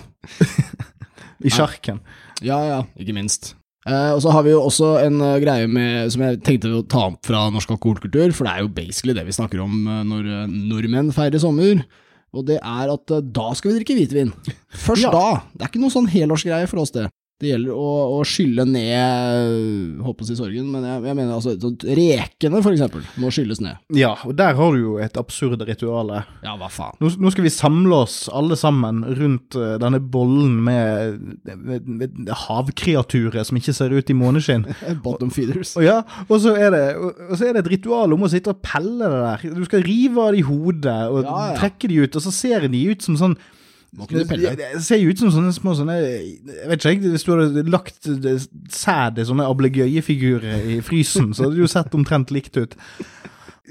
I 1.47 1.51
sjarken. 1.51 2.03
Ja, 2.43 2.59
ja, 2.67 2.79
ikke 2.99 3.15
minst. 3.15 3.55
Uh, 3.83 4.15
og 4.15 4.21
så 4.23 4.31
har 4.31 4.45
vi 4.47 4.53
jo 4.53 4.61
også 4.63 4.93
en 5.03 5.19
uh, 5.19 5.41
greie 5.43 5.67
med, 5.67 6.07
som 6.15 6.23
jeg 6.23 6.39
tenkte 6.47 6.71
å 6.71 6.85
ta 6.87 7.09
opp 7.09 7.27
fra 7.27 7.49
norsk 7.51 7.73
alkoholkultur, 7.75 8.31
for 8.35 8.47
det 8.47 8.53
er 8.53 8.63
jo 8.63 8.75
basically 8.77 9.17
det 9.17 9.25
vi 9.27 9.35
snakker 9.35 9.63
om 9.65 9.73
uh, 9.89 10.03
når 10.07 10.29
nordmenn 10.51 11.11
feirer 11.15 11.43
sommer. 11.43 11.83
Og 12.33 12.47
det 12.49 12.61
er 12.63 12.93
at 12.93 13.11
da 13.35 13.49
skal 13.59 13.73
vi 13.73 13.81
drikke 13.81 13.97
hvitvin. 13.99 14.31
Først 14.85 15.05
ja. 15.05 15.11
da. 15.13 15.43
Det 15.53 15.67
er 15.67 15.73
ikke 15.73 15.83
noe 15.83 15.93
sånn 15.93 16.09
helårsgreie 16.09 16.71
for 16.71 16.81
oss, 16.81 16.95
det. 16.95 17.09
Det 17.43 17.51
gjelder 17.51 17.75
å, 17.75 17.89
å 18.15 18.19
skylle 18.29 18.63
ned 18.69 20.03
Håper 20.07 20.23
å 20.23 20.29
si 20.29 20.37
sorgen, 20.39 20.69
men 20.71 20.85
jeg, 20.87 21.01
jeg 21.09 21.19
mener 21.19 21.35
altså 21.35 21.73
Rekene, 21.99 22.61
for 22.63 22.71
eksempel, 22.71 23.03
må 23.19 23.33
skylles 23.35 23.59
ned. 23.63 23.81
Ja, 23.99 24.13
og 24.29 24.37
der 24.39 24.55
har 24.59 24.75
du 24.75 24.79
jo 24.79 24.93
et 25.03 25.17
absurd 25.19 25.63
ritual. 25.67 26.13
Ja, 26.45 26.55
hva 26.61 26.69
faen. 26.71 26.95
Nå, 27.03 27.11
nå, 27.19 27.33
skal 27.35 27.47
vi 27.47 27.53
samle 27.53 28.03
oss 28.05 28.17
alle 28.33 28.57
sammen 28.59 29.03
rundt 29.19 29.57
uh, 29.59 29.75
denne 29.83 29.99
bollen 30.13 30.61
med, 30.67 31.19
med, 31.49 31.89
med, 31.89 32.21
havkreaturer 32.45 33.43
som 33.49 33.59
ikke 33.59 33.75
ser 33.75 33.95
ut 33.95 34.13
i 34.13 34.17
måneskinn. 34.17 34.69
Bottom 35.05 35.33
feeders. 35.35 35.75
Og, 35.81 35.87
ja, 35.87 35.99
og 36.29 36.37
så, 36.45 36.55
det, 36.55 36.85
og, 36.99 37.25
og 37.29 37.35
så 37.41 37.49
er 37.49 37.57
det 37.57 37.65
et 37.65 37.73
ritual 37.75 38.15
om 38.15 38.27
å 38.27 38.31
sitte 38.31 38.55
og 38.55 38.63
pelle 38.65 39.09
det 39.09 39.23
der. 39.25 39.59
Du 39.59 39.67
skal 39.67 39.87
rive 39.87 40.29
av 40.29 40.37
de 40.37 40.47
hodet 40.47 41.01
og 41.09 41.25
ja, 41.25 41.41
ja. 41.51 41.59
trekke 41.59 41.91
de 41.91 42.05
ut, 42.05 42.21
og 42.21 42.27
så 42.29 42.35
ser 42.35 42.71
de 42.71 42.87
ut 42.93 43.09
som 43.09 43.19
sånn 43.19 43.37
det, 43.93 44.25
det 44.57 44.85
ser 44.85 45.01
jo 45.03 45.13
ut 45.13 45.21
som 45.21 45.33
sånne 45.35 45.53
små 45.53 45.75
sånne 45.77 45.99
Jeg 46.01 46.69
vet 46.71 46.85
ikke, 46.89 47.11
hvis 47.13 47.27
du 47.27 47.33
hadde 47.35 47.65
lagt 47.69 48.09
sæd 48.73 49.21
i 49.21 49.27
sånne 49.29 49.45
ablegøyefigurer 49.53 50.65
i 50.77 50.79
frysen, 50.85 51.35
så 51.37 51.45
hadde 51.45 51.59
det 51.59 51.67
jo 51.67 51.73
sett 51.75 51.97
omtrent 51.99 52.33
likt 52.33 52.57
ut. 52.57 52.79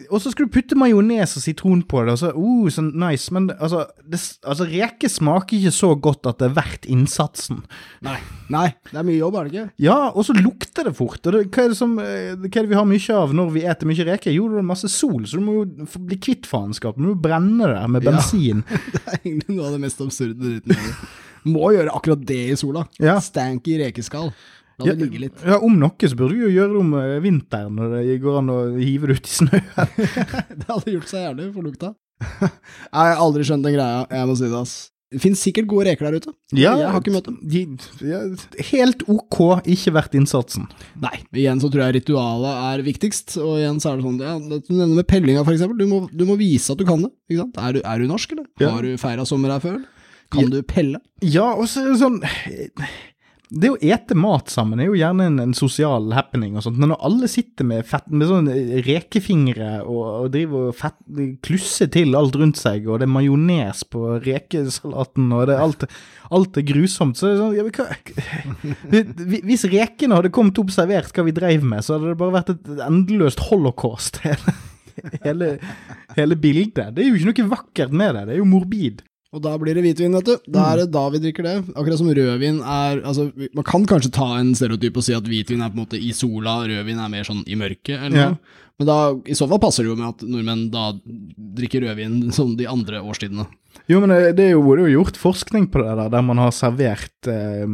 Og 0.09 0.21
så 0.23 0.31
skal 0.33 0.47
du 0.47 0.51
putte 0.55 0.77
majones 0.79 1.35
og 1.37 1.43
sitron 1.43 1.83
på 1.87 2.01
det, 2.07 2.15
og 2.15 2.19
så 2.21 2.31
uh, 2.35 2.67
så 2.73 2.83
nice. 2.87 3.31
Men 3.35 3.49
altså, 3.57 3.83
det, 4.03 4.19
altså, 4.47 4.65
reke 4.71 5.09
smaker 5.11 5.57
ikke 5.59 5.73
så 5.75 5.91
godt 5.95 6.25
at 6.31 6.39
det 6.41 6.47
er 6.49 6.55
verdt 6.57 6.87
innsatsen. 6.91 7.61
Nei. 8.05 8.17
Nei, 8.51 8.65
det 8.89 8.97
er 8.99 9.07
mye 9.07 9.19
jobb, 9.19 9.37
er 9.39 9.47
det 9.47 9.53
ikke? 9.53 9.65
Ja, 9.85 9.97
og 10.09 10.25
så 10.27 10.35
lukter 10.35 10.87
det 10.89 10.95
fort. 10.97 11.21
Og 11.23 11.35
det, 11.37 11.43
hva, 11.53 11.65
er 11.67 11.71
det 11.71 11.77
som, 11.79 11.93
eh, 12.01 12.33
hva 12.35 12.49
er 12.51 12.61
det 12.65 12.71
vi 12.73 12.79
har 12.79 12.87
mye 12.89 13.17
av 13.21 13.35
når 13.37 13.51
vi 13.55 13.65
eter 13.71 13.87
mye 13.91 14.07
reker? 14.11 14.35
Jo, 14.35 14.49
det 14.51 14.59
er 14.63 14.69
masse 14.73 14.91
sol, 14.91 15.23
så 15.29 15.39
du 15.39 15.45
må 15.45 15.59
jo 15.61 15.89
bli 16.09 16.17
kvitt 16.19 16.49
faenskap. 16.49 16.97
Du 16.99 17.07
må 17.11 17.15
brenne 17.19 17.69
det 17.71 17.83
med 17.93 18.03
Ja. 18.03 18.11
bensin. 18.11 18.63
Det 18.93 19.01
er 19.05 19.19
egentlig 19.21 19.55
noe 19.55 19.67
av 19.69 19.75
det 19.77 19.83
mest 19.85 20.01
absurde 20.03 20.39
dritten. 20.41 20.75
jeg. 20.75 20.95
Må 21.51 21.71
gjøre 21.73 21.89
akkurat 21.97 22.21
det 22.29 22.41
i 22.51 22.55
sola. 22.59 22.83
Ja. 23.01 23.15
Stanky 23.23 23.79
rekeskall. 23.79 24.27
La 24.81 24.91
Ja, 24.91 24.95
det 24.97 25.07
ligge 25.07 25.23
litt. 25.27 25.41
ja, 25.45 25.57
Om 25.63 25.79
noe 25.81 26.09
så 26.11 26.17
burde 26.19 26.35
du 26.37 26.45
jo 26.47 26.53
gjøre 26.57 26.73
det 26.75 26.79
om 26.83 26.93
eh, 26.99 27.17
vinteren, 27.23 27.75
når 27.79 27.97
det 28.01 28.19
går 28.23 28.39
an 28.41 28.53
å 28.53 28.59
hive 28.77 29.11
det 29.11 29.19
ut 29.21 29.29
i 29.31 29.35
snøen. 29.39 29.67
Det 30.61 30.67
hadde 30.69 30.95
gjort 30.97 31.11
seg 31.11 31.27
jævlig 31.29 31.51
for 31.55 31.67
lukta. 31.69 31.93
Jeg 32.47 32.97
har 33.01 33.21
aldri 33.21 33.45
skjønt 33.47 33.65
den 33.65 33.77
greia, 33.77 34.03
jeg 34.11 34.27
må 34.29 34.35
si 34.37 34.45
det, 34.49 34.57
ass. 34.59 34.73
Det 35.11 35.19
finnes 35.19 35.41
sikkert 35.43 35.65
gode 35.67 35.89
reker 35.89 36.07
der 36.07 36.21
ute. 36.21 36.31
Ja, 36.55 36.69
jeg 36.79 36.87
har 36.93 37.01
ikke 37.01 37.11
møtt 37.11 37.25
dem. 37.27 37.33
De, 37.51 37.61
ja, 38.07 38.19
helt 38.69 39.01
ok, 39.11 39.39
ikke 39.73 39.91
verdt 39.97 40.13
innsatsen. 40.15 40.69
Nei, 41.03 41.17
igjen 41.35 41.59
så 41.59 41.67
tror 41.67 41.83
jeg 41.83 41.97
ritualet 41.97 42.61
er 42.69 42.83
viktigst, 42.85 43.33
og 43.43 43.57
igjen 43.59 43.81
så 43.83 43.91
er 43.91 43.99
det 43.99 44.05
sånn, 44.05 44.21
ja, 44.23 44.37
det 44.39 44.61
du 44.69 44.71
nevner 44.77 45.01
med 45.01 45.09
pellinga 45.11 45.43
for 45.43 45.51
eksempel, 45.51 45.81
du 45.81 45.89
må, 45.91 45.99
du 46.15 46.23
må 46.29 46.37
vise 46.39 46.71
at 46.71 46.79
du 46.79 46.85
kan 46.87 47.03
det, 47.03 47.11
ikke 47.27 47.41
sant? 47.41 47.59
Er 47.59 47.75
du, 47.75 47.81
er 47.83 47.99
du 47.99 48.07
norsk, 48.07 48.37
eller? 48.37 48.47
Ja. 48.63 48.71
Har 48.77 48.87
du 48.87 48.95
feira 49.03 49.25
sommer 49.27 49.51
her 49.57 49.65
før? 49.65 49.81
Kan 50.31 50.47
du 50.53 50.61
pelle? 50.63 51.01
Ja, 51.27 51.49
og 51.59 51.67
så 51.67 51.83
sånn 51.99 52.21
Det 53.51 53.67
å 53.67 53.77
ete 53.83 54.15
mat 54.15 54.47
sammen 54.47 54.79
er 54.79 54.87
jo 54.87 54.95
gjerne 54.95 55.25
en, 55.27 55.39
en 55.43 55.53
sosial 55.55 56.05
happening 56.15 56.53
og 56.55 56.63
sånt, 56.63 56.77
men 56.79 56.93
når 56.93 57.01
alle 57.03 57.27
sitter 57.27 57.67
med, 57.67 57.83
fett, 57.87 58.07
med 58.07 58.29
sånn 58.29 58.47
rekefingre 58.87 59.81
og, 59.81 60.05
og 60.05 60.29
driver 60.31 60.69
og 60.69 60.77
fett, 60.79 60.95
klusser 61.43 61.89
til 61.91 62.15
alt 62.15 62.37
rundt 62.39 62.61
seg, 62.61 62.87
og 62.87 63.01
det 63.01 63.09
er 63.09 63.11
majones 63.11 63.83
på 63.91 64.05
rekesalaten, 64.23 65.27
og 65.35 65.49
det 65.51 65.59
alt, 65.59 65.83
alt 66.31 66.61
er 66.61 66.67
grusomt, 66.71 67.19
så 67.19 67.27
er 67.27 67.35
det 67.35 67.41
sånn 67.43 67.59
ja, 67.59 67.67
hva, 67.75 69.35
Hvis 69.51 69.67
rekene 69.67 70.21
hadde 70.21 70.31
kommet 70.31 70.63
opp 70.63 70.71
servert 70.71 71.11
hva 71.11 71.27
vi 71.27 71.35
dreiv 71.35 71.67
med, 71.67 71.83
så 71.83 71.97
hadde 71.97 72.13
det 72.13 72.19
bare 72.23 72.37
vært 72.39 72.55
et 72.55 72.75
endeløst 72.87 73.49
holocaust. 73.51 74.23
Hele, 75.25 75.55
hele 76.17 76.35
bildet. 76.37 76.91
Det 76.93 77.03
er 77.03 77.07
jo 77.07 77.17
ikke 77.17 77.45
noe 77.45 77.51
vakkert 77.53 77.93
med 77.95 78.15
det, 78.15 78.25
det 78.27 78.33
er 78.35 78.41
jo 78.41 78.47
morbid. 78.47 78.99
Og 79.31 79.39
da 79.39 79.53
blir 79.59 79.77
det 79.77 79.83
hvitvin, 79.85 80.15
vet 80.17 80.27
du. 80.27 80.33
Da 80.51 80.65
er 80.73 80.81
det 80.81 80.89
da 80.91 81.05
vi 81.13 81.21
drikker 81.23 81.45
det. 81.47 81.53
Akkurat 81.71 81.99
som 82.01 82.09
rødvin 82.11 82.57
er 82.59 82.99
altså, 83.07 83.29
Man 83.55 83.67
kan 83.67 83.85
kanskje 83.87 84.11
ta 84.11 84.27
en 84.39 84.51
stereotyp 84.57 84.99
og 84.99 85.05
si 85.07 85.15
at 85.15 85.27
hvitvin 85.27 85.63
er 85.63 85.71
på 85.71 85.79
en 85.79 85.85
måte 85.85 85.99
i 85.99 86.11
sola, 86.15 86.57
rødvin 86.67 86.99
er 86.99 87.13
mer 87.13 87.27
sånn 87.27 87.45
i 87.47 87.55
mørket, 87.59 87.95
eller 87.99 88.25
Ja. 88.25 88.33
Men 88.81 88.87
da, 88.87 88.95
i 89.29 89.35
så 89.37 89.45
fall 89.45 89.59
passer 89.61 89.85
det 89.85 89.91
jo 89.91 89.95
med 89.99 90.07
at 90.09 90.23
nordmenn 90.25 90.63
da 90.73 90.87
drikker 91.59 91.83
rødvin 91.85 92.31
som 92.33 92.55
de 92.57 92.65
andre 92.65 93.03
årstidene. 93.05 93.45
Jo, 93.89 93.99
men 93.99 94.09
det, 94.13 94.35
det 94.37 94.45
er 94.45 94.53
jo, 94.53 94.61
det 94.77 94.83
er 94.85 94.89
jo 94.93 95.01
gjort 95.01 95.17
forskning 95.19 95.65
på 95.73 95.81
det 95.81 95.95
der, 95.97 96.09
der 96.13 96.21
man 96.23 96.39
har 96.39 96.51
servert 96.55 97.27
eh, 97.27 97.65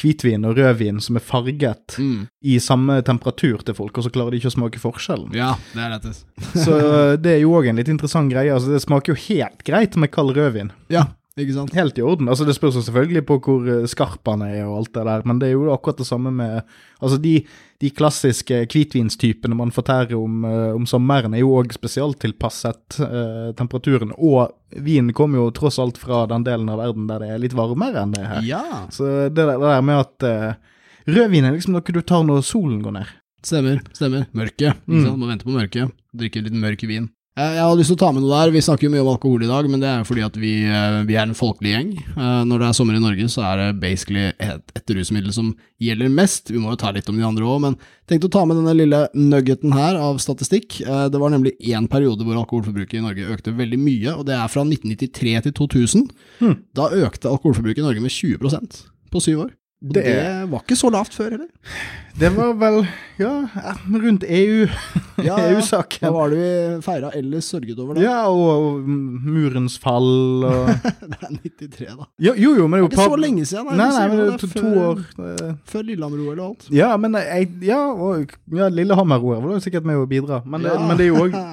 hvitvin 0.00 0.44
og 0.48 0.56
rødvin 0.58 1.00
som 1.00 1.16
er 1.16 1.24
farget 1.24 1.96
Mm. 1.98 2.26
i 2.44 2.58
samme 2.60 2.98
temperatur 3.06 3.62
til 3.64 3.74
folk, 3.78 3.96
og 3.96 4.04
så 4.04 4.10
klarer 4.12 4.34
de 4.34 4.40
ikke 4.42 4.50
å 4.52 4.56
smake 4.58 4.80
forskjellen. 4.82 5.32
Ja, 5.36 5.54
det 5.72 5.82
er 5.86 5.94
dette. 5.96 6.12
Så 6.58 6.76
eh, 6.78 7.16
det 7.20 7.36
er 7.36 7.42
jo 7.44 7.54
òg 7.56 7.68
en 7.70 7.80
litt 7.80 7.88
interessant 7.92 8.32
greie. 8.32 8.52
Altså, 8.52 8.72
det 8.74 8.82
smaker 8.84 9.14
jo 9.14 9.20
helt 9.28 9.62
greit 9.66 9.96
med 9.96 10.12
kald 10.14 10.34
rødvin. 10.36 10.72
Ja, 10.92 11.06
ikke 11.42 11.54
sant? 11.56 11.72
Helt 11.74 11.96
i 11.98 12.02
orden. 12.06 12.28
Altså, 12.30 12.44
det 12.46 12.54
spørs 12.54 12.76
jo 12.78 12.82
selvfølgelig 12.86 13.24
på 13.26 13.36
hvor 13.42 13.64
eh, 13.66 13.86
skarp 13.90 14.28
han 14.30 14.44
er 14.46 14.60
og 14.68 14.76
alt 14.78 14.92
det 14.94 15.02
der, 15.08 15.24
men 15.26 15.40
det 15.40 15.48
er 15.48 15.56
jo 15.56 15.72
akkurat 15.74 15.98
det 15.98 16.06
samme 16.06 16.30
med 16.30 16.60
Altså, 17.04 17.18
de, 17.20 17.32
de 17.82 17.90
klassiske 17.90 18.60
hvitvinstypene 18.70 19.56
man 19.58 19.72
fortærer 19.74 20.14
om, 20.16 20.44
eh, 20.48 20.70
om 20.76 20.86
sommeren, 20.88 21.34
er 21.34 21.42
jo 21.42 21.50
òg 21.58 21.74
spesialtilpasset 21.74 23.00
eh, 23.04 23.50
temperaturen, 23.58 24.14
og 24.16 24.54
vinen 24.86 25.10
kommer 25.12 25.42
jo 25.42 25.50
tross 25.58 25.80
alt 25.82 25.98
fra 26.00 26.22
den 26.30 26.46
delen 26.46 26.70
av 26.72 26.78
verden 26.80 27.10
der 27.10 27.20
det 27.24 27.32
er 27.34 27.42
litt 27.42 27.58
varmere 27.58 28.06
enn 28.06 28.14
det 28.14 28.22
er 28.22 28.30
her. 28.30 28.46
Ja, 28.46 28.62
Så 28.94 29.10
det 29.28 29.34
der, 29.42 29.58
det 29.58 29.74
der 29.74 29.84
med 29.90 30.00
at 30.04 30.28
eh, 30.30 30.78
rødvin 31.10 31.50
er 31.50 31.58
liksom 31.58 31.74
noe 31.74 31.82
du 31.98 32.00
tar 32.00 32.24
når 32.24 32.46
solen 32.46 32.78
går 32.86 32.96
ned. 33.00 33.12
stemmer. 33.44 33.82
Stemmer. 33.92 34.24
Mørket. 34.32 34.80
Mm. 34.86 35.18
Må 35.18 35.28
vente 35.28 35.44
på 35.44 35.52
mørket. 35.58 35.92
Drikke 36.14 36.46
litt 36.46 36.56
mørk 36.56 36.86
vin. 36.88 37.10
Eh, 37.34 37.54
Jeg 37.56 37.64
har 37.66 37.74
lyst 37.74 37.90
til 37.90 37.96
å 37.96 38.02
ta 38.04 38.12
med 38.14 38.22
noe 38.22 38.30
der. 38.30 38.52
Vi 38.54 38.60
snakker 38.62 38.86
jo 38.86 38.92
mye 38.94 39.02
om 39.02 39.08
alkohol 39.10 39.42
i 39.42 39.48
dag, 39.50 39.66
men 39.66 39.80
det 39.82 39.88
er 39.90 40.02
jo 40.02 40.06
fordi 40.06 40.22
at 40.22 40.36
vi, 40.38 40.52
eh, 40.70 41.00
vi 41.02 41.16
er 41.18 41.26
en 41.26 41.34
folkelig 41.34 41.72
gjeng. 41.72 41.88
Eh, 42.14 42.44
Når 42.46 42.58
det 42.62 42.68
er 42.68 42.76
sommer 42.78 42.94
i 42.94 43.02
Norge, 43.02 43.26
så 43.26 43.42
er 43.42 43.56
det 43.58 43.80
basically 43.80 44.30
et, 44.38 44.62
et 44.76 44.86
rusmiddel 44.94 45.32
som 45.34 45.56
gjelder 45.82 46.14
mest. 46.14 46.52
Vi 46.54 46.58
må 46.62 46.70
jo 46.70 46.76
ta 46.76 46.92
litt 46.92 47.08
om 47.10 47.16
de 47.18 47.26
andre 47.26 47.42
òg, 47.42 47.60
men 47.60 47.76
tenkte 48.06 48.30
å 48.30 48.34
ta 48.38 48.44
med 48.46 48.56
denne 48.56 48.76
lille 48.78 49.08
nuggeten 49.16 49.74
her 49.74 49.98
av 49.98 50.18
statistikk. 50.22 50.78
Det 50.84 51.18
var 51.18 51.30
nemlig 51.34 51.56
én 51.58 51.88
periode 51.90 52.22
hvor 52.22 52.38
alkoholforbruket 52.38 53.00
i 53.00 53.02
Norge 53.02 53.26
økte 53.34 53.50
veldig 53.56 53.80
mye, 53.82 54.14
og 54.14 54.26
det 54.26 54.38
er 54.38 54.46
fra 54.46 54.62
1993 54.62 55.42
til 55.42 55.52
2000. 55.58 56.10
Hmm. 56.38 56.56
Da 56.72 56.86
økte 57.02 57.32
alkoholforbruket 57.34 57.82
i 57.82 57.88
Norge 57.88 58.00
med 58.04 58.14
20% 58.14 58.84
på 59.10 59.20
syv 59.20 59.48
år. 59.48 59.50
Det 59.84 60.00
det, 60.06 60.20
var 60.48 60.62
ikke 60.64 60.76
så 60.80 60.88
lavt 60.88 61.12
før 61.12 61.34
heller. 61.34 61.48
Det 62.16 62.28
var 62.32 62.52
vel, 62.56 62.76
ja, 63.18 63.32
rundt 63.90 64.22
EU, 64.24 64.68
Ja. 65.20 65.34
EU-saken. 65.50 66.06
Hva 66.06 66.12
var 66.14 66.30
det 66.32 66.38
vi 66.38 66.78
feira 66.86 67.10
eller 67.18 67.42
sørget 67.44 67.78
over 67.82 67.98
da? 67.98 68.04
Ja, 68.04 68.14
og, 68.30 68.46
og 68.54 68.88
murens 68.88 69.76
fall 69.82 70.46
og 70.46 70.70
Det 71.10 71.18
er 71.20 71.34
93, 71.36 71.90
da. 71.98 72.08
Jo, 72.22 72.32
jo, 72.38 72.54
jo 72.62 72.68
men 72.70 72.78
det 72.78 72.80
er 72.80 72.86
jo 72.86 72.88
Det 72.88 72.98
er 72.98 73.02
ikke 73.02 73.10
så 73.16 73.20
lenge 73.26 73.44
siden. 73.50 73.74
Nei, 73.76 73.90
nei, 73.98 74.06
men 74.08 74.22
det 74.22 74.28
er 74.30 74.38
to, 74.40 74.52
to 74.54 74.72
år. 74.86 75.04
Før 75.74 75.86
Lillehammer-OL 75.90 76.38
og 76.38 76.46
alt. 76.48 76.66
Ja, 76.72 76.94
men 76.96 77.18
jeg, 77.20 77.50
ja, 77.68 77.82
og 77.92 78.32
ja, 78.56 78.70
Lillehammer-OL 78.72 79.42
var 79.44 79.56
jo 79.58 79.62
sikkert 79.66 79.84
med 79.90 80.00
å 80.00 80.08
bidra, 80.08 80.40
men, 80.46 80.64
det, 80.64 80.72
Ja. 80.72 80.80
men 80.86 80.96
det 81.00 81.08
er 81.10 81.12
jo 81.12 81.26
òg 81.28 81.36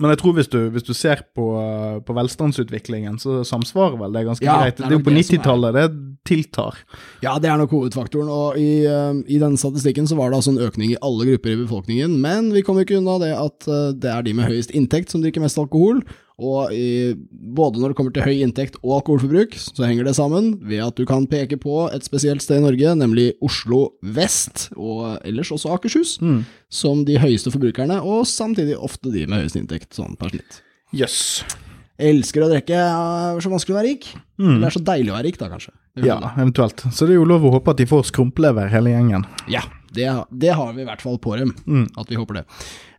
Men 0.00 0.10
jeg 0.14 0.18
tror 0.22 0.32
hvis 0.38 0.48
du, 0.48 0.58
hvis 0.72 0.86
du 0.86 0.94
ser 0.96 1.20
på, 1.36 1.44
uh, 1.60 1.98
på 2.00 2.14
velstandsutviklingen, 2.16 3.18
så 3.20 3.42
samsvarer 3.44 3.98
vel 4.00 4.12
det 4.16 4.22
ganske 4.26 4.44
Ja, 4.46 4.58
greit. 4.62 4.76
det 4.78 4.86
Det 4.86 4.86
er 4.86 4.94
er 4.94 4.98
jo 4.98 5.04
på 5.04 5.12
det 5.14 5.24
som 5.26 5.34
er- 5.36 5.42
90-tallet 5.42 5.74
det 5.76 5.84
tiltar. 6.24 6.74
Ja, 7.22 7.38
det 7.38 7.50
er 7.50 7.56
nok 7.60 7.70
hovedfaktoren, 7.70 8.28
og 8.28 8.56
i, 8.60 8.84
eh, 8.86 9.12
i 9.28 9.38
denne 9.40 9.56
statistikken 9.60 10.06
så 10.08 10.16
var 10.16 10.30
det 10.30 10.36
altså 10.40 10.52
en 10.52 10.64
økning 10.64 10.90
i 10.92 10.98
alle 11.02 11.24
grupper 11.28 11.52
i 11.52 11.60
befolkningen, 11.66 12.18
men 12.20 12.50
vi 12.52 12.62
kommer 12.62 12.84
ikke 12.84 12.98
unna 12.98 13.18
det 13.18 13.32
at 13.36 13.68
eh, 13.68 13.92
det 13.92 14.10
er 14.10 14.22
de 14.22 14.32
med 14.34 14.48
høyest 14.48 14.70
inntekt 14.72 15.10
som 15.10 15.22
drikker 15.22 15.40
mest 15.40 15.58
alkohol, 15.58 16.02
og 16.40 16.72
i, 16.72 17.12
både 17.30 17.78
når 17.82 17.92
det 17.92 17.96
kommer 17.98 18.14
til 18.16 18.24
høy 18.24 18.40
inntekt 18.46 18.78
og 18.80 18.94
alkoholforbruk, 19.02 19.52
så 19.60 19.84
henger 19.84 20.08
det 20.08 20.14
sammen 20.16 20.54
ved 20.64 20.80
at 20.86 20.96
du 20.96 21.04
kan 21.08 21.26
peke 21.28 21.58
på 21.60 21.82
et 21.92 22.06
spesielt 22.06 22.40
sted 22.42 22.62
i 22.62 22.64
Norge, 22.64 22.94
nemlig 22.96 23.26
Oslo 23.44 23.90
vest, 24.02 24.70
og 24.80 25.18
ellers 25.28 25.52
også 25.52 25.74
Akershus, 25.76 26.16
Mm. 26.24 26.44
som 26.72 27.04
de 27.04 27.18
høyeste 27.20 27.52
forbrukerne, 27.52 28.00
og 28.02 28.24
samtidig 28.26 28.78
ofte 28.80 29.12
de 29.12 29.26
med 29.26 29.42
høyest 29.44 29.56
inntekt, 29.60 29.92
sånn 29.94 30.16
per 30.18 30.30
snitt. 30.32 30.62
Jøss. 30.96 31.44
Elsker 32.00 32.40
å 32.46 32.48
drikke, 32.48 32.72
er 32.80 33.40
så 33.44 33.50
vanskelig 33.52 33.74
å 33.74 33.78
være 33.82 33.88
rik. 33.90 34.06
Mm. 34.40 34.54
Det 34.62 34.66
er 34.70 34.72
så 34.78 34.80
deilig 34.86 35.10
å 35.12 35.16
være 35.18 35.26
rik, 35.28 35.36
da, 35.38 35.50
kanskje. 35.52 35.72
Ja, 36.00 36.16
eventuelt. 36.38 36.80
Så 36.94 37.04
det 37.04 37.12
er 37.12 37.18
jo 37.20 37.26
lov 37.28 37.44
å 37.44 37.50
håpe 37.58 37.74
at 37.74 37.76
de 37.82 37.84
får 37.90 38.06
skrumplever, 38.08 38.70
hele 38.72 38.94
gjengen. 38.94 39.26
Ja, 39.52 39.60
det, 39.92 40.06
det 40.32 40.54
har 40.56 40.72
vi 40.72 40.80
i 40.80 40.88
hvert 40.88 41.02
fall 41.04 41.18
på 41.20 41.36
dem, 41.36 41.52
Mm. 41.66 41.88
at 42.00 42.08
vi 42.08 42.16
håper 42.16 42.40
det. 42.40 42.44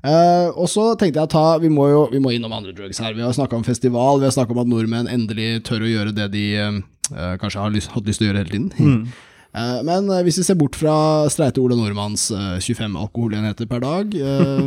Eh, 0.01 0.47
og 0.57 0.65
så 0.71 0.91
tenkte 0.97 1.21
jeg 1.21 1.29
ta, 1.29 1.45
vi 1.61 1.69
må 1.69 1.85
jo 1.91 2.05
vi 2.09 2.21
må 2.21 2.33
innom 2.33 2.53
andre 2.55 2.73
drugs 2.73 3.01
her. 3.03 3.13
Vi 3.17 3.21
har 3.25 3.33
snakka 3.37 3.59
om 3.59 3.65
festival, 3.65 4.21
vi 4.21 4.29
har 4.29 4.33
snakka 4.35 4.55
om 4.55 4.63
at 4.63 4.71
nordmenn 4.71 5.09
endelig 5.11 5.61
tør 5.67 5.85
å 5.85 5.91
gjøre 5.91 6.15
det 6.17 6.31
de 6.33 6.45
uh, 6.57 7.35
kanskje 7.41 7.61
har 7.61 7.75
lyst, 7.75 7.91
hatt 7.93 8.07
lyst 8.09 8.21
til 8.21 8.29
å 8.29 8.31
gjøre 8.31 8.43
hele 8.43 8.55
tiden. 8.55 8.71
Mm. 8.79 9.03
Men 9.87 10.07
hvis 10.23 10.39
vi 10.39 10.45
ser 10.47 10.55
bort 10.55 10.77
fra 10.79 10.95
streite 11.27 11.59
Ole 11.59 11.75
Nordmanns 11.75 12.29
eh, 12.31 12.53
25 12.63 12.93
alkoholenheter 13.01 13.67
per 13.67 13.81
dag, 13.83 14.13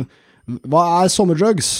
hva 0.69 0.83
er 0.99 1.09
sommerdrugs? 1.09 1.71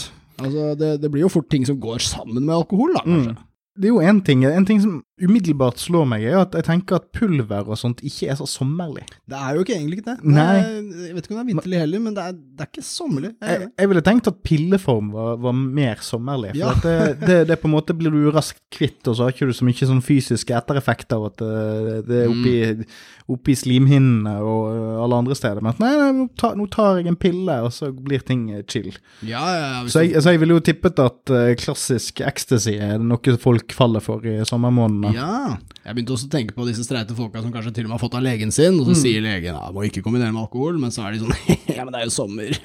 Altså, 0.42 0.72
det, 0.80 0.96
det 1.04 1.12
blir 1.14 1.28
jo 1.28 1.30
fort 1.32 1.46
ting 1.54 1.68
som 1.70 1.78
går 1.80 2.02
sammen 2.02 2.42
med 2.42 2.56
alkohol, 2.58 2.96
da, 2.98 3.04
kanskje. 3.06 3.36
Det 3.76 3.90
er 3.90 3.92
jo 3.92 4.04
én 4.08 4.22
ting. 4.24 4.46
En 4.48 4.66
ting 4.66 4.80
som 4.80 5.00
umiddelbart 5.22 5.80
slår 5.80 6.08
meg, 6.12 6.24
er 6.28 6.42
at 6.42 6.56
jeg 6.58 6.66
tenker 6.68 6.98
at 7.00 7.06
pulver 7.16 7.70
og 7.72 7.78
sånt 7.80 8.02
ikke 8.04 8.28
er 8.34 8.36
så 8.36 8.44
sommerlig. 8.50 9.06
Det 9.32 9.38
er 9.40 9.56
jo 9.56 9.64
ikke 9.64 9.76
egentlig 9.78 10.00
ikke 10.02 10.10
det. 10.10 10.18
Det 10.26 10.44
er- 10.44 11.06
Jeg 11.06 11.16
vet 11.16 11.24
ikke 11.28 11.32
om 11.32 11.40
det 11.40 11.44
er 11.46 11.52
vinterlig 11.54 11.80
heller, 11.80 12.00
men 12.04 12.14
det 12.18 12.24
er, 12.26 12.32
det 12.34 12.62
er 12.66 12.70
ikke 12.74 12.84
sommerlig. 12.84 13.32
Jeg 13.42 13.60
Jeg, 13.62 13.70
jeg 13.80 13.88
ville 13.90 14.02
tenkt 14.02 14.28
at 14.28 14.44
pilleform 14.44 15.12
var, 15.14 15.38
var 15.38 15.54
mer 15.54 15.96
sommerlig. 16.04 16.52
For 16.52 16.58
Ja. 16.60 16.72
at 16.72 16.82
det, 16.84 17.28
det, 17.28 17.48
det 17.48 17.60
på 17.62 17.68
en 17.70 17.76
måte 17.76 17.96
blir 17.96 18.12
du 18.12 18.30
raskt 18.32 18.60
kvitt, 18.76 19.08
og 19.08 19.16
så 19.16 19.24
har 19.24 19.32
ikke 19.32 19.48
du 19.48 19.54
så 19.56 19.64
mye 19.64 19.88
sånn 19.88 20.04
fysiske 20.04 20.52
ettereffekter 20.52 21.16
av 21.16 21.26
at 21.32 21.38
det, 21.38 22.08
det 22.10 22.20
er 22.26 22.34
oppi, 22.34 22.86
oppi 23.32 23.56
slimhinnene 23.56 24.36
og 24.44 24.68
øh, 24.76 25.04
alle 25.06 25.16
andre 25.24 25.36
steder. 25.40 25.62
Men 25.64 25.72
at 25.72 25.80
nei, 25.80 25.94
nei 25.96 26.12
nå, 26.12 26.28
tar, 26.38 26.56
nå 26.60 26.68
tar 26.70 26.98
jeg 27.00 27.08
en 27.08 27.16
pille, 27.16 27.56
og 27.64 27.72
så 27.72 27.94
blir 27.96 28.20
ting 28.20 28.50
eh, 28.52 28.64
chill. 28.68 28.92
Ja, 29.24 29.46
ja. 29.56 29.88
Så 29.88 30.04
jeg, 30.04 30.20
så 30.22 30.36
jeg 30.36 30.44
ville 30.44 30.60
jo 30.60 30.66
tippet 30.66 31.00
at 31.00 31.30
eh, 31.32 31.56
klassisk 31.56 32.20
ecstasy 32.20 32.76
er 32.84 33.00
noe 33.00 33.38
folk 33.40 33.72
faller 33.72 34.04
for 34.04 34.20
i 34.28 34.42
sommermånedene. 34.44 35.05
Ja. 35.14 35.58
Jeg 35.86 35.98
begynte 35.98 36.16
også 36.16 36.26
å 36.26 36.32
tenke 36.34 36.56
på 36.58 36.66
disse 36.66 36.84
streite 36.86 37.14
folka 37.18 37.44
som 37.44 37.52
kanskje 37.54 37.74
til 37.76 37.86
og 37.86 37.92
med 37.92 37.98
har 37.98 38.02
fått 38.02 38.18
av 38.18 38.24
legen 38.26 38.54
sin, 38.56 38.80
og 38.82 38.90
så 38.90 38.96
sier 38.98 39.22
legen 39.22 39.54
ja, 39.54 39.70
må 39.76 39.86
ikke 39.86 40.02
kombinere 40.06 40.34
med 40.34 40.42
alkohol, 40.46 40.80
men 40.82 40.94
så 40.94 41.06
er 41.06 41.14
de 41.14 41.22
sånn 41.22 41.36
ja, 41.78 41.86
men 41.86 41.94
det 41.94 42.02
er 42.02 42.08
jo 42.08 42.14
sommer. 42.16 42.58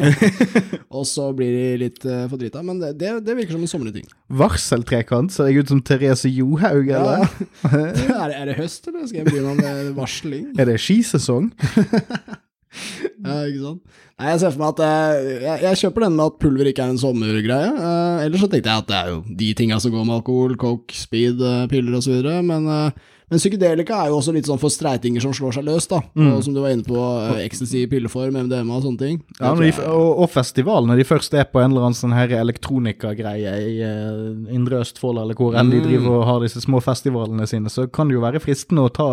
og 0.97 1.05
så 1.11 1.29
blir 1.37 1.53
de 1.53 1.67
litt 1.85 2.07
uh, 2.09 2.25
fordrita, 2.33 2.65
men 2.65 2.81
det, 2.81 2.95
det, 3.01 3.13
det 3.27 3.37
virker 3.37 3.59
som 3.59 3.67
en 3.67 3.73
sommerlig 3.75 3.99
ting. 4.01 4.13
Varseltrekant, 4.41 5.35
ser 5.35 5.51
jeg 5.51 5.65
ut 5.65 5.75
som 5.75 5.83
Therese 5.85 6.33
Johaug, 6.33 6.89
eller? 6.89 7.27
er, 7.71 7.91
det, 8.01 8.37
er 8.39 8.53
det 8.53 8.61
høst, 8.61 8.89
eller 8.89 9.05
skal 9.05 9.23
jeg 9.23 9.29
begynne 9.29 9.59
med 9.61 9.93
varsling? 9.99 10.53
Er 10.57 10.71
det 10.73 10.81
skisesong? 10.81 11.51
Ja, 13.21 13.35
ikke 13.51 13.61
sant. 13.65 13.81
Nei, 14.21 14.31
jeg 14.33 14.41
ser 14.43 14.53
for 14.55 14.61
meg 14.63 14.71
at 14.75 14.81
eh, 14.85 15.29
jeg, 15.45 15.61
jeg 15.67 15.79
kjøper 15.83 16.05
den 16.07 16.17
med 16.17 16.27
at 16.31 16.39
pulver 16.41 16.69
ikke 16.71 16.85
er 16.87 16.93
en 16.95 17.01
sommergreie. 17.01 17.71
Uh, 17.77 18.25
ellers 18.25 18.43
så 18.45 18.49
tenkte 18.53 18.69
jeg 18.73 18.83
at 18.85 18.89
det 18.91 18.99
er 19.01 19.09
jo 19.15 19.23
de 19.43 19.49
tinga 19.59 19.79
som 19.81 19.93
går 19.95 20.05
med 20.09 20.19
alkohol, 20.21 20.55
coke, 20.61 20.97
speed, 20.97 21.41
uh, 21.45 21.65
piller 21.71 21.97
osv. 21.99 22.21
Men, 22.45 22.69
uh, 22.69 23.17
men 23.31 23.39
psykedelika 23.41 23.95
er 24.03 24.11
jo 24.11 24.19
også 24.19 24.33
litt 24.35 24.49
sånn 24.49 24.59
for 24.61 24.73
streitinger 24.75 25.23
som 25.25 25.33
slår 25.37 25.55
seg 25.59 25.67
løs, 25.69 25.87
da. 25.89 26.01
Og 26.19 26.41
som 26.45 26.57
du 26.57 26.61
var 26.65 26.73
inne 26.75 26.85
på, 26.85 26.97
uh, 26.99 27.37
ecstasy, 27.45 27.85
pilleform, 27.93 28.37
MDMA 28.49 28.77
og 28.81 28.85
sånne 28.89 29.01
ting. 29.05 29.21
Ja, 29.39 29.53
når 29.55 29.67
de, 29.69 29.73
og, 29.89 30.09
og 30.25 30.33
festival, 30.35 30.89
når 30.91 31.01
de 31.01 31.09
først 31.09 31.37
er 31.39 31.47
på 31.49 31.61
en 31.63 31.71
eller 31.73 31.87
annen 31.89 32.01
sånn 32.01 32.17
her 32.17 32.33
elektronikagreie 32.41 33.57
i 33.69 33.75
uh, 33.85 34.53
Indre 34.57 34.81
Østfold, 34.85 35.21
eller 35.23 35.39
hvor 35.39 35.57
enn 35.61 35.73
de 35.73 35.81
Mm. 35.81 35.87
driver 35.89 36.17
og 36.21 36.27
har 36.29 36.41
disse 36.45 36.61
små 36.65 36.81
festivalene 36.85 37.47
sine, 37.49 37.71
så 37.73 37.87
kan 37.89 38.09
det 38.11 38.17
jo 38.19 38.25
være 38.25 38.41
fristende 38.43 38.85
å 38.85 38.93
ta, 38.93 39.09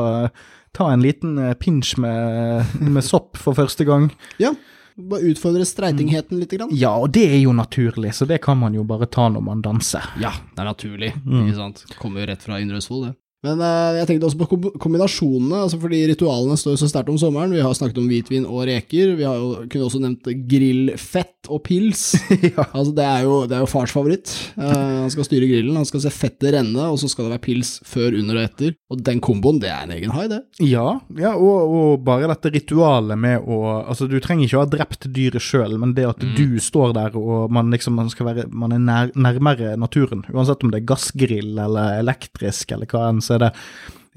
ta 0.77 0.91
en 0.93 1.03
liten 1.03 1.37
pinsj 1.57 1.67
pinch 1.67 1.97
med, 1.97 2.65
med 2.79 3.05
sopp 3.05 3.37
for 3.41 3.57
første 3.57 3.85
gang. 3.87 4.09
Ja, 4.41 4.53
bare 4.97 5.29
utfordre 5.31 5.65
streitingheten 5.65 6.39
litt. 6.39 6.51
Grann. 6.51 6.69
Ja, 6.71 6.95
og 6.97 7.11
det 7.13 7.27
er 7.29 7.39
jo 7.41 7.53
naturlig, 7.53 8.13
så 8.15 8.25
det 8.29 8.39
kan 8.45 8.57
man 8.57 8.73
jo 8.77 8.85
bare 8.87 9.05
ta 9.09 9.27
når 9.29 9.43
man 9.45 9.61
danser. 9.65 10.05
Ja, 10.21 10.31
det 10.53 10.63
er 10.63 10.69
naturlig. 10.69 11.13
Mm. 11.25 11.45
Ikke 11.45 11.57
sant? 11.57 11.83
Kommer 11.99 12.23
jo 12.23 12.29
rett 12.31 12.45
fra 12.45 12.61
Indre 12.61 12.81
Østfold, 12.81 13.09
det. 13.09 13.15
Men 13.45 13.61
eh, 13.61 13.99
jeg 13.99 14.09
tenkte 14.09 14.29
også 14.29 14.39
på 14.41 14.71
kombinasjonene, 14.81 15.63
altså 15.65 15.77
fordi 15.81 15.99
ritualene 16.09 16.57
står 16.57 16.73
jo 16.73 16.81
så 16.81 16.89
sterkt 16.89 17.11
om 17.13 17.19
sommeren. 17.21 17.53
Vi 17.53 17.61
har 17.61 17.75
snakket 17.77 17.99
om 18.01 18.07
hvitvin 18.09 18.47
og 18.49 18.65
reker. 18.69 19.13
Vi 19.19 19.27
har 19.27 19.37
jo, 19.37 19.51
kunne 19.69 19.89
også 19.89 20.01
nevnt 20.01 20.31
grillfett 20.49 21.37
og 21.53 21.63
pils. 21.67 22.09
Altså 22.77 22.91
Det 22.95 23.03
er 23.05 23.23
jo, 23.25 23.35
det 23.49 23.55
er 23.55 23.63
jo 23.63 23.69
fars 23.69 23.93
favoritt. 23.93 24.31
Uh, 24.57 25.03
han 25.03 25.11
skal 25.13 25.25
styre 25.27 25.47
grillen, 25.49 25.77
han 25.77 25.87
skal 25.87 26.01
se 26.03 26.11
fettet 26.13 26.51
renne, 26.53 26.87
og 26.91 26.97
så 26.99 27.09
skal 27.09 27.27
det 27.27 27.35
være 27.35 27.43
pils 27.45 27.71
før, 27.87 28.17
under 28.19 28.39
og 28.39 28.47
etter. 28.47 28.73
Og 28.91 29.01
den 29.05 29.21
komboen, 29.23 29.61
det 29.61 29.69
er 29.71 29.85
en 29.85 29.93
egen 29.95 30.13
high, 30.13 30.29
det. 30.31 30.41
Ja, 30.63 30.85
ja 31.17 31.33
og, 31.35 31.73
og 31.77 32.05
bare 32.07 32.29
dette 32.31 32.51
ritualet 32.53 33.19
med 33.19 33.45
å 33.45 33.57
Altså, 33.77 34.07
du 34.09 34.17
trenger 34.23 34.47
ikke 34.47 34.57
å 34.57 34.63
ha 34.63 34.69
drept 34.69 35.07
dyret 35.13 35.43
sjøl, 35.43 35.77
men 35.79 35.93
det 35.97 36.05
at 36.09 36.21
du 36.37 36.57
står 36.61 36.93
der 36.97 37.15
og 37.17 37.51
man 37.53 37.71
liksom 37.73 37.95
man 37.97 38.09
skal 38.11 38.29
være 38.29 38.45
Man 38.51 38.73
er 38.75 38.81
nær, 38.83 39.11
nærmere 39.17 39.75
naturen, 39.79 40.23
uansett 40.33 40.63
om 40.65 40.71
det 40.73 40.81
er 40.81 40.87
gassgrill 40.89 41.59
eller 41.61 41.99
elektrisk 42.01 42.73
eller 42.75 42.89
hva 42.89 43.07
enn, 43.11 43.21
så 43.27 43.35
er 43.37 43.45
det 43.47 43.53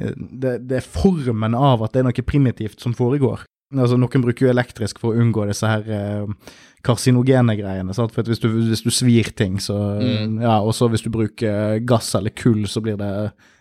det, 0.00 0.54
det 0.70 0.78
er 0.78 0.86
formen 0.86 1.52
av 1.58 1.82
at 1.84 1.92
det 1.92 2.00
er 2.00 2.06
noe 2.08 2.24
primitivt 2.24 2.80
som 2.80 2.94
foregår. 2.96 3.42
Altså, 3.70 3.98
Noen 4.00 4.22
bruker 4.24 4.46
jo 4.48 4.50
elektrisk 4.50 4.98
for 4.98 5.12
å 5.12 5.20
unngå 5.22 5.44
disse 5.46 5.68
her 5.68 5.84
eh, 5.94 6.54
karsinogene 6.82 7.54
greiene. 7.58 7.94
Sant? 7.94 8.14
For 8.16 8.26
hvis 8.26 8.40
du, 8.42 8.48
hvis 8.50 8.82
du 8.82 8.90
svir 8.90 9.28
ting, 9.36 9.60
så 9.62 9.76
Ja, 10.40 10.56
og 10.64 10.72
så 10.74 10.88
hvis 10.90 11.04
du 11.04 11.10
bruker 11.12 11.78
gass 11.86 12.14
eller 12.18 12.32
kull, 12.34 12.64
så 12.66 12.82
blir 12.82 12.96
det 12.98 13.10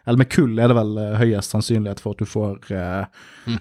Eller 0.08 0.18
med 0.24 0.30
kull 0.34 0.58
er 0.58 0.72
det 0.72 0.78
vel 0.80 0.96
eh, 0.98 1.18
høyest 1.20 1.54
sannsynlighet 1.54 2.00
for 2.02 2.16
at 2.16 2.24
du 2.24 2.26
får 2.26 2.72
eh, 2.74 3.06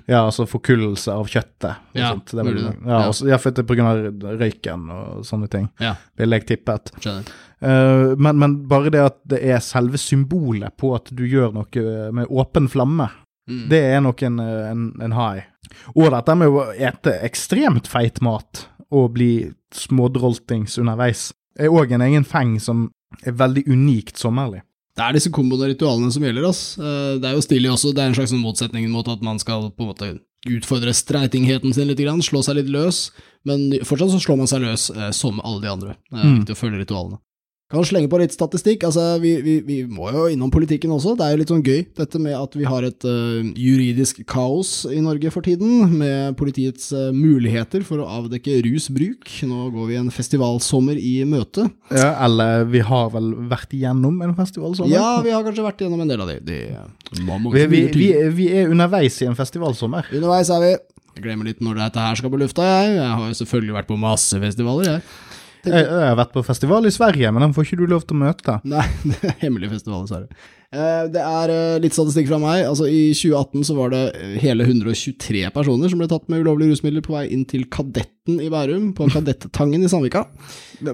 Ja, 0.08 0.22
altså 0.22 0.46
forkullelse 0.48 1.12
av 1.12 1.28
kjøttet. 1.28 1.74
og 1.92 1.98
Ja, 2.00 2.14
sånt. 2.14 2.32
Det 2.32 2.46
vel, 2.46 2.62
Ja. 2.86 3.02
også, 3.10 3.28
ja, 3.28 3.36
for 3.42 3.50
det 3.52 3.64
er 3.66 3.68
på 3.68 3.76
grunn 3.76 3.90
av 3.90 4.38
røyken 4.40 4.88
og 4.94 5.26
sånne 5.28 5.50
ting. 5.52 5.68
Ja, 5.82 5.96
Ville 6.16 6.38
jeg 6.38 6.46
tippet. 6.54 6.92
skjønner. 7.00 7.28
Eh, 7.62 8.14
men, 8.16 8.38
men 8.38 8.56
bare 8.68 8.90
det 8.94 9.00
at 9.02 9.16
det 9.26 9.40
er 9.42 9.58
selve 9.64 9.98
symbolet 9.98 10.76
på 10.78 10.94
at 10.94 11.10
du 11.14 11.24
gjør 11.26 11.52
noe 11.54 12.10
med 12.12 12.26
åpen 12.30 12.68
flamme, 12.68 13.08
Mm. 13.48 13.62
det 13.70 13.78
er 13.80 14.00
nok 14.04 14.20
en, 14.26 14.34
en, 14.44 14.80
en 15.00 15.12
high. 15.16 15.46
Og 15.96 16.10
dette 16.12 16.34
med 16.36 16.48
å 16.52 16.66
ete 16.76 17.14
ekstremt 17.24 17.86
feit 17.88 18.20
mat 18.20 18.66
og 18.92 19.14
bli 19.14 19.30
smådroltings 19.72 20.76
underveis, 20.82 21.30
er 21.58 21.72
òg 21.72 21.94
en 21.96 22.04
egen 22.04 22.26
feng 22.28 22.58
som 22.60 22.90
er 23.24 23.32
veldig 23.32 23.64
unikt 23.72 24.20
sommerlig. 24.20 24.60
Det 24.98 25.04
er 25.06 25.16
disse 25.16 25.30
komboene 25.32 25.64
og 25.64 25.72
ritualene 25.72 26.12
som 26.12 26.22
gjelder, 26.26 26.44
ass. 26.50 26.60
Eh, 26.76 27.16
Det 27.22 27.24
er 27.30 27.36
jo 27.38 27.44
stilig 27.46 27.70
også, 27.72 27.94
det 27.94 28.02
er 28.04 28.10
en 28.10 28.16
slags 28.18 28.32
sånn 28.34 28.42
motsetning 28.44 28.90
mot 28.92 29.08
at 29.08 29.22
man 29.24 29.38
skal 29.40 29.70
på 29.70 29.80
en 29.86 29.90
måte 29.94 30.10
utfordre 30.48 30.92
streitingheten 30.94 31.72
sin 31.74 31.88
litt, 31.88 31.98
slå 32.28 32.42
seg 32.44 32.56
litt 32.60 32.68
løs, 32.70 33.10
men 33.48 33.70
fortsatt 33.82 34.12
så 34.12 34.20
slår 34.22 34.36
man 34.42 34.46
seg 34.50 34.60
løs 34.60 34.90
eh, 34.94 35.10
som 35.16 35.40
alle 35.40 35.62
de 35.64 35.72
andre. 35.72 35.96
Det 36.10 36.18
er 36.20 36.24
Mm. 36.28 36.38
viktig 36.44 36.54
å 36.56 36.60
følge 36.60 36.84
ritualene. 36.84 37.18
Kan 37.68 37.84
slenge 37.84 38.08
på 38.08 38.16
litt 38.16 38.32
statistikk, 38.32 38.86
altså 38.88 39.18
vi, 39.20 39.34
vi, 39.44 39.54
vi 39.60 39.74
må 39.84 40.06
jo 40.08 40.22
innom 40.32 40.48
politikken 40.48 40.94
også, 40.94 41.12
det 41.18 41.26
er 41.26 41.34
jo 41.34 41.40
litt 41.42 41.50
sånn 41.52 41.60
gøy, 41.60 41.82
dette 41.98 42.20
med 42.24 42.32
at 42.32 42.56
vi 42.56 42.64
har 42.64 42.86
et 42.88 43.04
uh, 43.04 43.44
juridisk 43.60 44.22
kaos 44.24 44.86
i 44.88 45.02
Norge 45.04 45.28
for 45.34 45.44
tiden, 45.44 45.98
med 46.00 46.38
politiets 46.40 46.88
uh, 46.96 47.10
muligheter 47.12 47.84
for 47.84 48.00
å 48.00 48.08
avdekke 48.22 48.62
rusbruk. 48.64 49.28
Nå 49.50 49.68
går 49.76 49.90
vi 49.90 50.00
en 50.00 50.08
festivalsommer 50.08 50.96
i 50.96 51.12
møte. 51.28 51.68
Ja, 51.92 52.14
eller 52.24 52.64
vi 52.72 52.80
har 52.88 53.12
vel 53.12 53.34
vært 53.52 53.76
igjennom 53.76 54.16
en 54.24 54.32
festivalsommer? 54.40 54.96
Ja, 54.96 55.18
vi 55.20 55.36
har 55.36 55.44
kanskje 55.44 55.68
vært 55.68 55.84
igjennom 55.84 56.06
en 56.06 56.16
del 56.16 56.24
av 56.24 56.32
det. 56.32 56.40
de 56.48 57.22
mange 57.28 57.52
Vi, 57.52 57.68
vi, 57.68 57.84
vi, 57.92 58.10
vi 58.40 58.50
er 58.62 58.72
underveis 58.72 59.20
i 59.20 59.28
en 59.28 59.36
festivalsommer. 59.36 60.08
Underveis 60.08 60.48
er 60.56 60.64
vi. 60.64 60.76
Jeg 61.18 61.28
glemmer 61.28 61.52
litt 61.52 61.60
når 61.60 61.82
dette 61.84 62.00
her 62.00 62.16
skal 62.16 62.32
på 62.32 62.40
lufta, 62.40 62.64
jeg. 62.64 62.96
Jeg 62.96 63.12
har 63.12 63.28
jo 63.28 63.42
selvfølgelig 63.44 63.82
vært 63.82 63.92
på 63.92 64.00
masse 64.00 64.40
festivaler, 64.40 64.94
jeg. 64.94 65.27
Jeg, 65.66 65.82
jeg 65.82 66.04
har 66.06 66.16
vært 66.18 66.34
på 66.36 66.42
festival 66.46 66.86
i 66.88 66.92
Sverige, 66.94 67.32
men 67.34 67.44
den 67.46 67.54
får 67.56 67.66
ikke 67.66 67.80
du 67.80 67.90
lov 67.90 68.04
til 68.06 68.16
å 68.16 68.22
møte. 68.22 68.54
Nei, 68.68 68.84
det 69.10 69.18
er 69.26 69.36
hemmelig 69.42 69.72
festival, 69.74 70.06
i 70.06 70.12
Sverige. 70.12 70.48
Det 70.68 71.22
er 71.24 71.52
eh, 71.54 71.78
litt 71.80 71.96
statistikk 71.96 72.26
fra 72.28 72.38
meg. 72.42 72.66
Altså 72.68 72.84
I 72.92 73.14
2018 73.16 73.64
så 73.70 73.76
var 73.78 73.94
det 73.94 74.02
eh, 74.18 74.34
hele 74.42 74.66
123 74.68 75.46
personer 75.54 75.88
som 75.88 76.02
ble 76.02 76.10
tatt 76.10 76.26
med 76.28 76.44
ulovlige 76.44 76.74
rusmidler 76.76 77.04
på 77.06 77.14
vei 77.14 77.24
inn 77.32 77.46
til 77.48 77.64
Kadetten 77.72 78.42
i 78.44 78.50
Bærum, 78.52 78.90
på 78.98 79.08
Kadettangen 79.14 79.86
i 79.86 79.88
Sandvika. 79.88 80.26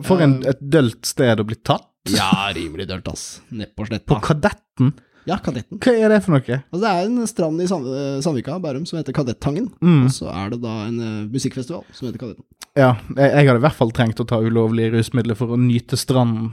For 0.06 0.22
en, 0.22 0.38
et 0.46 0.62
dølt 0.62 1.02
sted 1.10 1.42
å 1.42 1.48
bli 1.48 1.58
tatt. 1.66 1.90
Ja, 2.12 2.52
rimelig 2.54 2.86
dølt, 2.90 3.08
ass. 3.10 3.26
Nedpå 3.50 3.82
På 3.82 3.90
sletta. 3.90 4.20
Kadetten? 4.22 4.94
Ja, 5.28 5.38
Kadetten. 5.40 5.80
Hva 5.80 5.94
er 5.96 6.12
det 6.12 6.20
for 6.24 6.34
noe? 6.36 6.58
Altså, 6.68 6.80
det 6.82 6.90
er 6.90 7.06
en 7.08 7.28
strand 7.30 7.62
i 7.64 7.68
Sand 7.68 7.88
eh, 7.88 8.18
Sandvika, 8.24 8.58
Bærum, 8.60 8.84
som 8.88 8.98
heter 8.98 9.16
Kadettangen. 9.16 9.70
Mm. 9.80 10.02
Og 10.08 10.12
så 10.12 10.28
er 10.32 10.52
det 10.52 10.60
da 10.64 10.74
en 10.84 10.98
uh, 11.00 11.32
musikkfestival 11.32 11.84
som 11.96 12.08
heter 12.08 12.20
Kadetten. 12.20 12.44
Ja, 12.74 12.90
jeg, 13.14 13.30
jeg 13.30 13.48
hadde 13.48 13.60
i 13.60 13.64
hvert 13.64 13.78
fall 13.78 13.92
trengt 13.94 14.20
å 14.20 14.26
ta 14.28 14.40
ulovlige 14.42 14.92
rusmidler 14.96 15.38
for 15.38 15.54
å 15.54 15.60
nyte 15.60 15.96
stranden. 16.00 16.52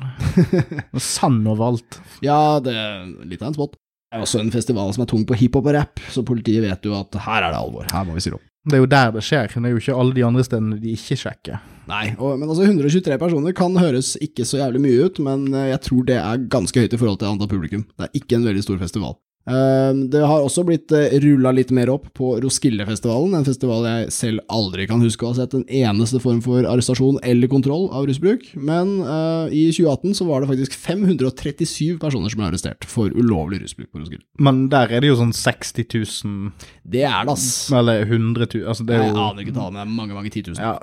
Sand 1.12 1.50
overalt. 1.50 2.00
Ja, 2.24 2.62
det 2.64 2.78
er 2.78 3.10
litt 3.26 3.44
av 3.44 3.52
en 3.52 3.58
spot. 3.60 3.76
Det 4.12 4.20
er 4.20 4.24
også 4.26 4.42
en 4.44 4.54
festival 4.54 4.92
som 4.96 5.06
er 5.06 5.12
tung 5.12 5.26
på 5.28 5.36
hiphop 5.40 5.68
og 5.72 5.76
rap, 5.76 6.02
så 6.12 6.24
politiet 6.28 6.64
vet 6.66 6.88
jo 6.88 6.96
at 6.98 7.16
her 7.26 7.48
er 7.48 7.54
det 7.54 7.60
alvor. 7.60 7.86
Her 7.92 8.08
må 8.08 8.16
vi 8.18 8.24
si 8.24 8.34
opp. 8.36 8.44
Det 8.68 8.78
er 8.78 8.84
jo 8.84 8.90
der 8.92 9.14
det 9.16 9.24
skjer. 9.26 9.48
Det 9.56 9.70
er 9.70 9.74
jo 9.74 9.80
ikke 9.82 9.96
alle 9.98 10.16
de 10.18 10.26
andre 10.28 10.44
stedene 10.46 10.80
de 10.84 10.96
ikke 10.96 11.18
sjekker. 11.18 11.62
Nei, 11.90 12.12
og, 12.20 12.36
men 12.38 12.50
altså 12.50 12.66
123 12.68 13.18
personer 13.22 13.56
kan 13.58 13.74
høres 13.80 14.14
ikke 14.22 14.46
så 14.48 14.62
jævlig 14.62 14.84
mye 14.84 15.08
ut, 15.08 15.22
men 15.26 15.48
eh, 15.50 15.72
jeg 15.72 15.82
tror 15.88 16.08
det 16.08 16.20
er 16.22 16.46
ganske 16.54 16.84
høyt 16.84 16.94
i 16.94 17.00
forhold 17.02 17.22
til 17.22 17.32
antall 17.32 17.50
publikum. 17.52 17.86
Det 17.98 18.08
er 18.08 18.22
ikke 18.22 18.38
en 18.38 18.48
veldig 18.48 18.64
stor 18.66 18.82
festival. 18.82 19.18
Eh, 19.50 19.94
det 20.14 20.22
har 20.22 20.44
også 20.46 20.64
blitt 20.68 20.92
uh, 20.94 21.08
rulla 21.24 21.54
litt 21.56 21.72
mer 21.74 21.90
opp 21.90 22.12
på 22.18 22.36
Roskildefestivalen, 22.44 23.34
en 23.40 23.48
festival 23.48 23.88
jeg 23.88 24.12
selv 24.14 24.44
aldri 24.54 24.86
kan 24.90 25.02
huske 25.02 25.26
å 25.26 25.32
ha 25.32 25.40
sett 25.40 25.56
en 25.58 25.66
eneste 25.66 26.22
form 26.22 26.44
for 26.46 26.68
arrestasjon 26.70 27.18
eller 27.26 27.50
kontroll 27.50 27.88
av 27.90 28.06
rusbruk, 28.10 28.46
men 28.54 29.00
uh, 29.02 29.50
i 29.50 29.68
2018 29.74 30.20
så 30.22 30.30
var 30.30 30.44
det 30.44 30.52
faktisk 30.54 30.78
537 30.78 31.98
personer 32.02 32.30
som 32.30 32.44
ble 32.44 32.52
arrestert 32.52 32.86
for 32.90 33.10
ulovlig 33.18 33.64
rusbruk 33.64 33.90
på 33.90 34.04
Roskilde. 34.04 34.26
Men 34.42 34.68
der 34.74 34.94
er 34.94 35.02
det 35.02 35.10
jo 35.10 35.18
sånn 35.20 35.34
60 35.36 35.90
000 35.90 36.70
Det 36.86 37.04
er 37.08 37.26
det, 37.26 37.34
ass. 37.34 37.50
Eller 37.74 38.06
100 38.06 38.46
000 38.46 38.70
Altså, 38.72 38.86
det 38.86 38.96
er 38.96 39.08
Jeg 39.08 39.16
jo 39.16 39.26
aner 39.26 39.44
ikke 39.44 39.58
tallene, 39.58 39.82
det 39.82 39.88
er 39.88 39.94
mange, 39.98 40.18
mange 40.18 40.32
titusen. 40.34 40.62
ja, 40.62 40.78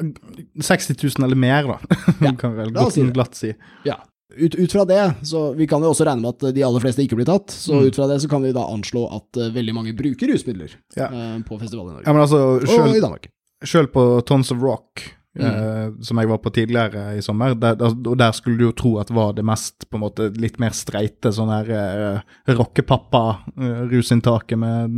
60 0.67 0.99
000 0.99 1.27
eller 1.29 1.39
mer, 1.39 1.71
da. 1.71 1.99
Ja, 2.27 2.35
kan 2.43 2.59
vel 2.59 2.75
godt 2.75 2.97
si 2.99 3.07
glatt 3.15 3.39
si. 3.39 3.55
Ja. 3.87 4.01
Ut, 4.37 4.55
ut 4.55 4.73
fra 4.73 4.85
det, 4.85 5.15
så 5.25 5.55
vi 5.57 5.65
kan 5.67 5.81
jo 5.81 5.89
også 5.95 6.05
regne 6.05 6.21
med 6.21 6.35
at 6.37 6.53
de 6.55 6.63
aller 6.67 6.83
fleste 6.85 7.01
ikke 7.01 7.17
blir 7.17 7.29
tatt, 7.29 7.49
så 7.55 7.79
ut 7.87 7.97
fra 7.97 8.07
det 8.11 8.19
så 8.21 8.29
kan 8.29 8.43
vi 8.45 8.51
da 8.53 8.67
anslå 8.69 9.07
at 9.17 9.39
eh, 9.41 9.49
veldig 9.55 9.73
mange 9.75 9.95
bruker 9.97 10.29
rusmidler 10.29 10.75
Ja. 10.99 11.07
eh, 11.09 11.39
på 11.49 11.57
festivaler 11.57 11.95
i 11.95 11.95
Norge. 11.97 12.05
Ja, 12.05 12.13
men 12.13 12.23
altså, 12.27 12.43
Og 12.61 12.93
i 12.93 13.01
Danmark. 13.01 13.31
Selv 13.65 13.89
på 13.95 14.05
Tons 14.29 14.53
of 14.53 14.61
Rock, 14.63 15.07
Mm. 15.39 15.47
eh, 15.47 15.89
som 16.03 16.19
jeg 16.19 16.29
var 16.31 16.39
på 16.43 16.51
tidligere 16.51 17.17
i 17.19 17.23
sommer, 17.23 17.55
der, 17.55 17.75
der, 17.79 17.93
og 18.11 18.17
der 18.19 18.33
skulle 18.35 18.59
du 18.59 18.65
jo 18.69 18.73
tro 18.75 18.99
at 18.99 19.11
var 19.15 19.33
det 19.37 19.45
mest 19.47 19.87
på 19.89 19.97
en 19.99 20.03
måte 20.03 20.31
litt 20.35 20.59
mer 20.59 20.71
streite 20.75 21.31
sånn 21.35 21.51
her 21.53 21.67
uh, 21.71 22.21
rockepappa-rusinntaket 22.59 24.59
med 24.59 24.91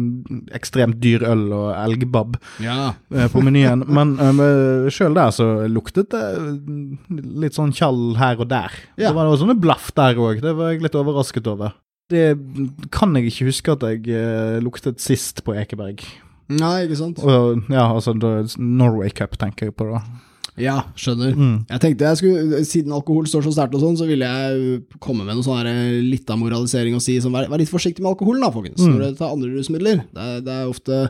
ekstremt 0.56 0.96
dyr 1.02 1.22
øl 1.28 1.52
og 1.52 1.74
elgbab 1.76 2.36
Ja. 2.64 2.92
uh, 3.14 3.26
på 3.32 3.40
menyen. 3.44 3.84
Men 3.96 4.16
uh, 4.20 4.88
sjøl 4.92 5.14
der 5.18 5.30
så 5.34 5.46
luktet 5.70 6.10
det 6.14 6.24
litt 7.44 7.54
sånn 7.58 7.72
tjall 7.76 8.16
her 8.20 8.36
og 8.40 8.48
der. 8.50 8.70
Ja. 8.96 9.08
Det 9.10 9.16
var 9.18 9.24
noe 9.28 9.40
sånne 9.40 9.58
blaff 9.60 9.86
der 9.96 10.14
òg, 10.20 10.40
det 10.44 10.54
var 10.58 10.66
jeg 10.74 10.82
litt 10.84 10.96
overrasket 10.98 11.46
over. 11.50 11.70
Det 12.10 12.24
kan 12.90 13.14
jeg 13.14 13.24
ikke 13.30 13.46
huske 13.46 13.72
at 13.76 13.82
jeg 13.86 14.00
eh, 14.18 14.56
luktet 14.64 14.98
sist 15.02 15.44
på 15.46 15.54
Ekeberg. 15.54 16.00
Nei, 16.50 16.78
ikke 16.88 16.96
sant? 16.98 17.18
Og, 17.22 17.60
ja, 17.70 17.84
altså 17.86 18.10
Norway 18.58 19.10
Cup 19.14 19.36
tenker 19.38 19.66
jeg 19.68 19.74
på 19.78 19.84
da. 19.92 20.00
Ja, 20.58 20.80
skjønner. 20.98 21.34
Mm. 21.36 21.66
Jeg 21.70 21.80
tenkte 21.80 22.08
jeg 22.08 22.16
skulle, 22.18 22.64
Siden 22.66 22.92
alkohol 22.92 23.28
står 23.30 23.44
så 23.46 23.52
sterkt 23.54 23.74
og 23.78 23.84
sånn, 23.84 23.96
så 24.00 24.06
ville 24.08 24.26
jeg 24.26 24.80
komme 24.98 25.24
med 25.24 25.36
noe 25.38 25.46
sånn 25.46 25.66
eh, 25.70 26.00
litt 26.02 26.28
av 26.30 26.40
moralisering 26.42 26.94
og 26.98 27.04
si 27.04 27.18
sånn, 27.22 27.32
vær, 27.36 27.46
vær 27.52 27.62
litt 27.62 27.70
forsiktig 27.70 28.02
med 28.02 28.10
alkoholen 28.14 28.42
da, 28.42 28.50
folkens, 28.50 28.80
Mm. 28.82 28.96
når 28.96 29.04
dere 29.04 29.16
tar 29.20 29.32
andre 29.36 29.52
rusmidler. 29.54 30.02
Det 30.10 30.26
er, 30.26 30.40
det 30.40 30.56
er 30.56 30.68
ofte 30.72 31.00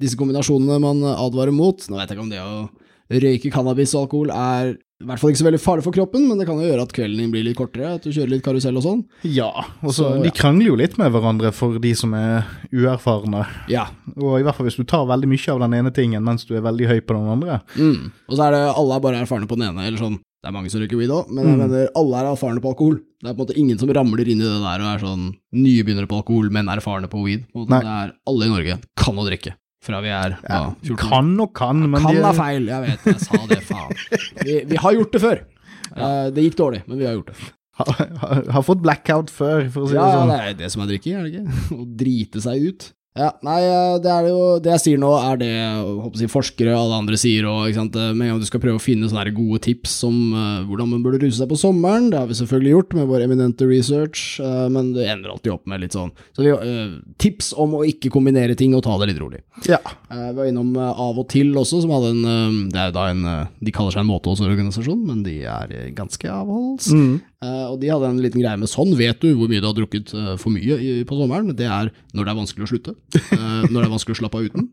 disse 0.00 0.16
kombinasjonene 0.18 0.80
man 0.82 1.02
advarer 1.14 1.54
mot. 1.54 1.78
Nå 1.88 1.96
vet 1.98 2.08
jeg 2.10 2.18
ikke 2.18 2.26
om 2.26 2.30
det 2.34 2.42
å 2.42 2.68
røyke 3.08 3.50
cannabis 3.54 3.94
og 3.94 4.06
alkohol 4.06 4.30
er 4.34 4.74
i 4.98 5.06
hvert 5.06 5.20
fall 5.22 5.30
ikke 5.30 5.38
så 5.38 5.46
veldig 5.46 5.60
farlig 5.62 5.84
for 5.86 5.94
kroppen, 5.94 6.24
men 6.26 6.40
det 6.40 6.46
kan 6.48 6.58
jo 6.58 6.66
gjøre 6.66 6.82
at 6.82 6.92
kvelden 6.96 7.20
din 7.22 7.30
blir 7.30 7.44
litt 7.46 7.56
kortere, 7.58 7.92
at 7.94 8.02
du 8.02 8.10
kjører 8.10 8.32
litt 8.32 8.42
karusell 8.42 8.76
og 8.80 8.82
sånn. 8.82 9.02
Ja, 9.30 9.46
og 9.86 9.92
så 9.94 10.08
de 10.24 10.32
krangler 10.34 10.72
jo 10.72 10.78
litt 10.80 10.96
med 10.98 11.12
hverandre 11.14 11.52
for 11.54 11.78
de 11.78 11.92
som 11.94 12.16
er 12.18 12.48
uerfarne. 12.74 13.44
Ja. 13.70 13.84
Og 14.16 14.40
i 14.40 14.42
hvert 14.46 14.56
fall 14.58 14.66
hvis 14.66 14.78
du 14.80 14.82
tar 14.88 15.06
veldig 15.06 15.30
mye 15.30 15.52
av 15.54 15.60
den 15.62 15.76
ene 15.78 15.92
tingen 15.94 16.24
mens 16.26 16.44
du 16.48 16.56
er 16.58 16.64
veldig 16.66 16.88
høy 16.90 16.98
på 17.06 17.14
den 17.14 17.30
andre. 17.36 17.60
Mm. 17.78 18.08
Og 18.26 18.34
så 18.34 18.48
er 18.48 18.56
det 18.56 18.64
alle 18.74 18.96
er 18.98 19.04
bare 19.06 19.20
erfarne 19.22 19.46
på 19.50 19.58
den 19.60 19.68
ene, 19.70 19.86
eller 19.86 20.02
sånn. 20.02 20.18
Det 20.38 20.50
er 20.50 20.54
mange 20.54 20.70
som 20.70 20.82
røyker 20.82 20.98
weed 21.00 21.10
òg, 21.14 21.30
men 21.34 21.46
jeg 21.46 21.54
Mm. 21.54 21.62
mener 21.64 21.88
alle 21.98 22.18
er 22.18 22.26
erfarne 22.32 22.60
på 22.62 22.70
alkohol. 22.70 22.98
Det 23.22 23.26
er 23.30 23.34
på 23.34 23.40
en 23.40 23.46
måte 23.46 23.56
ingen 23.58 23.78
som 23.78 23.88
ramler 23.90 24.28
inn 24.28 24.38
i 24.42 24.46
det 24.46 24.60
der 24.62 24.82
og 24.82 24.90
er 24.94 25.00
sånn 25.02 25.24
nybegynnere 25.54 26.06
på 26.06 26.18
alkohol, 26.22 26.50
men 26.50 26.66
erfarne 26.70 27.08
på 27.10 27.22
weed. 27.24 27.46
På. 27.52 27.66
Det 27.66 27.80
er 27.82 28.12
alle 28.26 28.46
i 28.46 28.48
Norge 28.52 28.78
kan 28.96 29.14
å 29.18 29.26
drikke, 29.26 29.54
fra 29.84 30.00
vi 30.02 30.10
er 30.10 30.34
ja, 30.42 30.62
14. 30.82 30.96
Kan 31.04 31.30
og 31.40 31.52
kan, 31.56 31.84
men 31.86 32.02
Kan 32.02 32.16
de, 32.16 32.24
er 32.26 32.36
feil, 32.36 32.66
jeg 32.70 32.84
vet, 32.86 33.06
jeg 33.12 33.20
sa 33.22 33.40
det, 33.50 33.60
faen. 33.68 33.94
Vi, 34.46 34.56
vi 34.72 34.80
har 34.82 34.96
gjort 34.98 35.14
det 35.14 35.20
før. 35.22 35.44
Ja. 35.88 36.08
det 36.34 36.44
gikk 36.44 36.58
dårlig, 36.58 36.82
men 36.90 36.98
vi 37.00 37.06
har 37.08 37.14
gjort 37.16 37.30
det. 37.32 37.36
har, 37.78 37.92
har, 38.22 38.40
har 38.58 38.64
fått 38.66 38.82
blackout 38.84 39.30
før, 39.32 39.68
for 39.72 39.86
å 39.86 39.88
si 39.88 39.96
Ja, 39.96 40.02
det 40.04 40.10
ja, 40.12 40.18
sånn. 40.18 40.32
det 40.32 40.38
er 40.42 40.56
det 40.58 40.70
som 40.74 40.82
er 40.84 40.90
drikking, 40.90 41.14
er 41.16 41.24
det 41.24 41.30
ikke? 41.32 41.60
Å 41.78 41.86
drite 42.02 42.42
seg 42.44 42.66
ut. 42.68 42.88
Ja, 43.18 43.32
nei, 43.42 43.58
eh, 43.66 43.96
det 44.02 44.10
er 44.12 44.28
jo 44.30 44.40
Det 44.62 44.70
jeg 44.76 44.82
sier 44.84 45.00
nå, 45.02 45.10
er 45.18 45.40
det 45.40 45.50
jeg 45.50 46.30
forskere 46.30 46.74
og 46.74 46.84
alle 46.84 47.00
andre 47.02 47.18
sier 47.20 47.48
òg. 47.50 47.74
Med 47.74 48.24
en 48.24 48.32
gang 48.32 48.40
du 48.42 48.46
skal 48.46 48.62
prøve 48.62 48.78
å 48.78 48.82
finne 48.82 49.08
sånne 49.10 49.34
gode 49.34 49.60
tips 49.66 49.96
om 50.06 50.16
uh, 50.36 50.62
hvordan 50.68 50.92
man 50.92 51.02
burde 51.04 51.20
ruse 51.22 51.40
seg 51.40 51.50
på 51.50 51.58
sommeren, 51.58 52.10
det 52.12 52.20
har 52.20 52.28
vi 52.30 52.36
selvfølgelig 52.38 52.74
gjort 52.74 52.96
med 52.98 53.08
vår 53.10 53.24
eminente 53.26 53.66
research, 53.68 54.24
uh, 54.42 54.66
men 54.72 54.92
det 54.96 55.08
ender 55.10 55.32
alltid 55.34 55.54
opp 55.54 55.66
med 55.70 55.82
litt 55.82 55.96
sånn 55.96 56.12
Så 56.36 56.44
vi, 56.44 56.52
uh, 56.54 56.98
tips 57.20 57.52
om 57.58 57.78
å 57.78 57.84
ikke 57.88 58.12
kombinere 58.14 58.56
ting 58.58 58.76
og 58.78 58.84
ta 58.86 58.96
det 59.00 59.10
litt 59.12 59.22
rolig. 59.22 59.42
Ja. 59.68 59.80
Eh, 60.10 60.28
vi 60.30 60.36
var 60.38 60.48
innom 60.48 60.76
eh, 60.76 61.00
Av 61.00 61.18
og 61.20 61.26
til 61.28 61.50
også, 61.58 61.82
som 61.82 61.92
hadde 61.92 62.12
en 62.14 62.28
eh, 62.28 62.58
Det 62.72 62.80
er 62.80 62.90
jo 62.90 62.94
da 62.96 63.06
en 63.12 63.24
eh, 63.28 63.50
De 63.64 63.74
kaller 63.74 63.92
seg 63.92 64.04
en 64.04 64.08
måteholdsorganisasjon, 64.08 65.02
men 65.04 65.24
de 65.26 65.34
er 65.44 65.74
eh, 65.74 65.90
ganske 65.96 66.30
avholds. 66.32 66.88
Mm. 66.94 67.18
Eh, 67.38 67.66
og 67.70 67.76
de 67.78 67.86
hadde 67.86 68.08
en 68.10 68.16
liten 68.18 68.42
greie 68.42 68.58
med 68.58 68.66
sånn 68.66 68.96
vet 68.98 69.20
du 69.22 69.28
hvor 69.38 69.46
mye 69.50 69.62
du 69.62 69.66
har 69.68 69.74
drukket 69.76 70.10
uh, 70.10 70.32
for 70.40 70.50
mye 70.50 70.74
i, 70.82 70.88
på 71.06 71.14
sommeren. 71.14 71.52
Det 71.54 71.68
er 71.70 71.92
når 72.10 72.26
det 72.26 72.32
er 72.32 72.38
vanskelig 72.40 72.66
å 72.66 72.70
slutte, 72.72 72.94
Uh, 73.28 73.62
når 73.70 73.76
det 73.76 73.84
er 73.86 73.92
vanskelig 73.92 74.16
å 74.16 74.18
slappe 74.18 74.38
av 74.40 74.46
uten, 74.48 74.64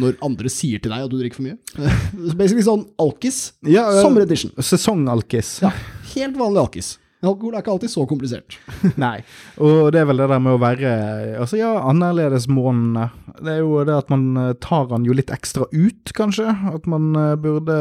når 0.00 0.18
andre 0.26 0.50
sier 0.52 0.80
til 0.82 0.92
deg 0.92 1.06
at 1.06 1.12
du 1.12 1.16
drikker 1.16 1.38
for 1.40 1.46
mye. 1.46 1.56
Uh, 1.78 2.34
basically 2.36 2.64
sånn 2.66 2.82
alkis. 3.00 3.38
Ja, 3.64 3.86
Summer. 4.02 4.26
Sesongalkis. 4.60 5.54
Ja, 5.64 5.70
helt 6.12 6.36
vanlig 6.40 6.60
alkis. 6.66 6.90
Alkohol 7.24 7.56
er 7.56 7.62
ikke 7.64 7.72
alltid 7.74 7.92
så 7.92 8.04
komplisert. 8.08 8.56
Nei. 9.00 9.20
Og 9.60 9.90
det 9.92 10.02
er 10.02 10.08
vel 10.08 10.20
det 10.20 10.28
der 10.32 10.40
med 10.40 10.56
å 10.56 10.60
være 10.60 10.92
Altså, 11.40 11.58
ja, 11.60 11.74
annerledesmånedene. 11.90 13.08
Det 13.40 13.54
er 13.56 13.62
jo 13.64 13.82
det 13.88 13.96
at 14.02 14.12
man 14.12 14.28
tar 14.64 14.88
den 14.92 15.08
jo 15.08 15.16
litt 15.16 15.32
ekstra 15.32 15.68
ut, 15.72 16.12
kanskje. 16.16 16.48
At 16.74 16.88
man 16.88 17.12
burde 17.40 17.80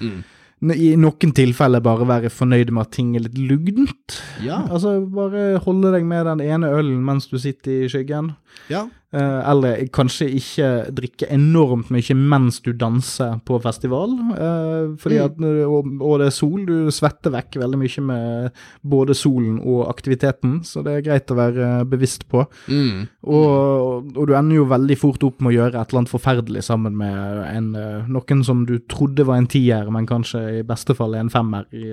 Mm. 0.00 0.22
I 0.62 0.94
noen 0.96 1.32
tilfeller 1.36 1.82
bare 1.84 2.06
være 2.08 2.30
fornøyd 2.32 2.70
med 2.72 2.86
at 2.86 2.92
ting 2.96 3.14
er 3.16 3.24
litt 3.26 3.36
lugnt. 3.38 4.20
Ja, 4.44 4.62
Altså, 4.70 5.00
bare 5.12 5.58
holde 5.64 5.92
deg 5.92 6.04
med 6.08 6.24
den 6.26 6.40
ene 6.40 6.70
ølen 6.72 7.02
mens 7.04 7.26
du 7.28 7.38
sitter 7.38 7.84
i 7.84 7.88
skyggen. 7.88 8.34
ja. 8.70 8.86
Eh, 9.14 9.50
eller 9.50 9.84
kanskje 9.94 10.26
ikke 10.40 10.68
drikke 10.90 11.28
enormt 11.30 11.90
mye 11.94 12.14
mens 12.18 12.56
du 12.64 12.72
danser 12.74 13.36
på 13.46 13.60
festival. 13.62 14.10
eh, 14.34 14.96
fordi 14.98 15.14
Mm. 15.14 15.24
at, 15.24 16.00
og, 16.02 16.18
det 16.18 16.26
er 16.26 16.30
sol, 16.34 16.64
du 16.66 16.90
svetter 16.90 17.30
vekk 17.30 17.60
veldig 17.62 17.78
mye 17.78 18.02
med 18.02 18.50
både 18.82 19.14
solen 19.14 19.60
og 19.60 19.86
aktiviteten, 19.88 20.64
så 20.64 20.82
det 20.82 20.96
er 20.96 21.06
greit 21.06 21.30
å 21.30 21.36
være 21.38 21.84
bevisst 21.86 22.26
på. 22.28 22.42
Mm. 22.68 23.06
Og, 23.22 24.16
og 24.16 24.26
du 24.26 24.34
ender 24.34 24.56
jo 24.56 24.64
veldig 24.64 24.98
fort 24.98 25.22
opp 25.22 25.40
med 25.40 25.52
å 25.52 25.56
gjøre 25.60 25.78
et 25.80 25.92
eller 25.92 26.02
annet 26.02 26.14
forferdelig 26.14 26.64
sammen 26.66 26.96
med 26.96 27.44
en, 27.54 27.68
eh, 27.76 28.08
noen 28.08 28.42
som 28.44 28.64
du 28.66 28.80
trodde 28.80 29.24
var 29.24 29.36
en 29.38 29.46
tier, 29.46 29.90
men 29.94 30.06
kanskje 30.10 30.58
i 30.58 30.64
beste 30.66 30.96
fall 30.98 31.14
en 31.14 31.30
femmer 31.30 31.66
i 31.70 31.84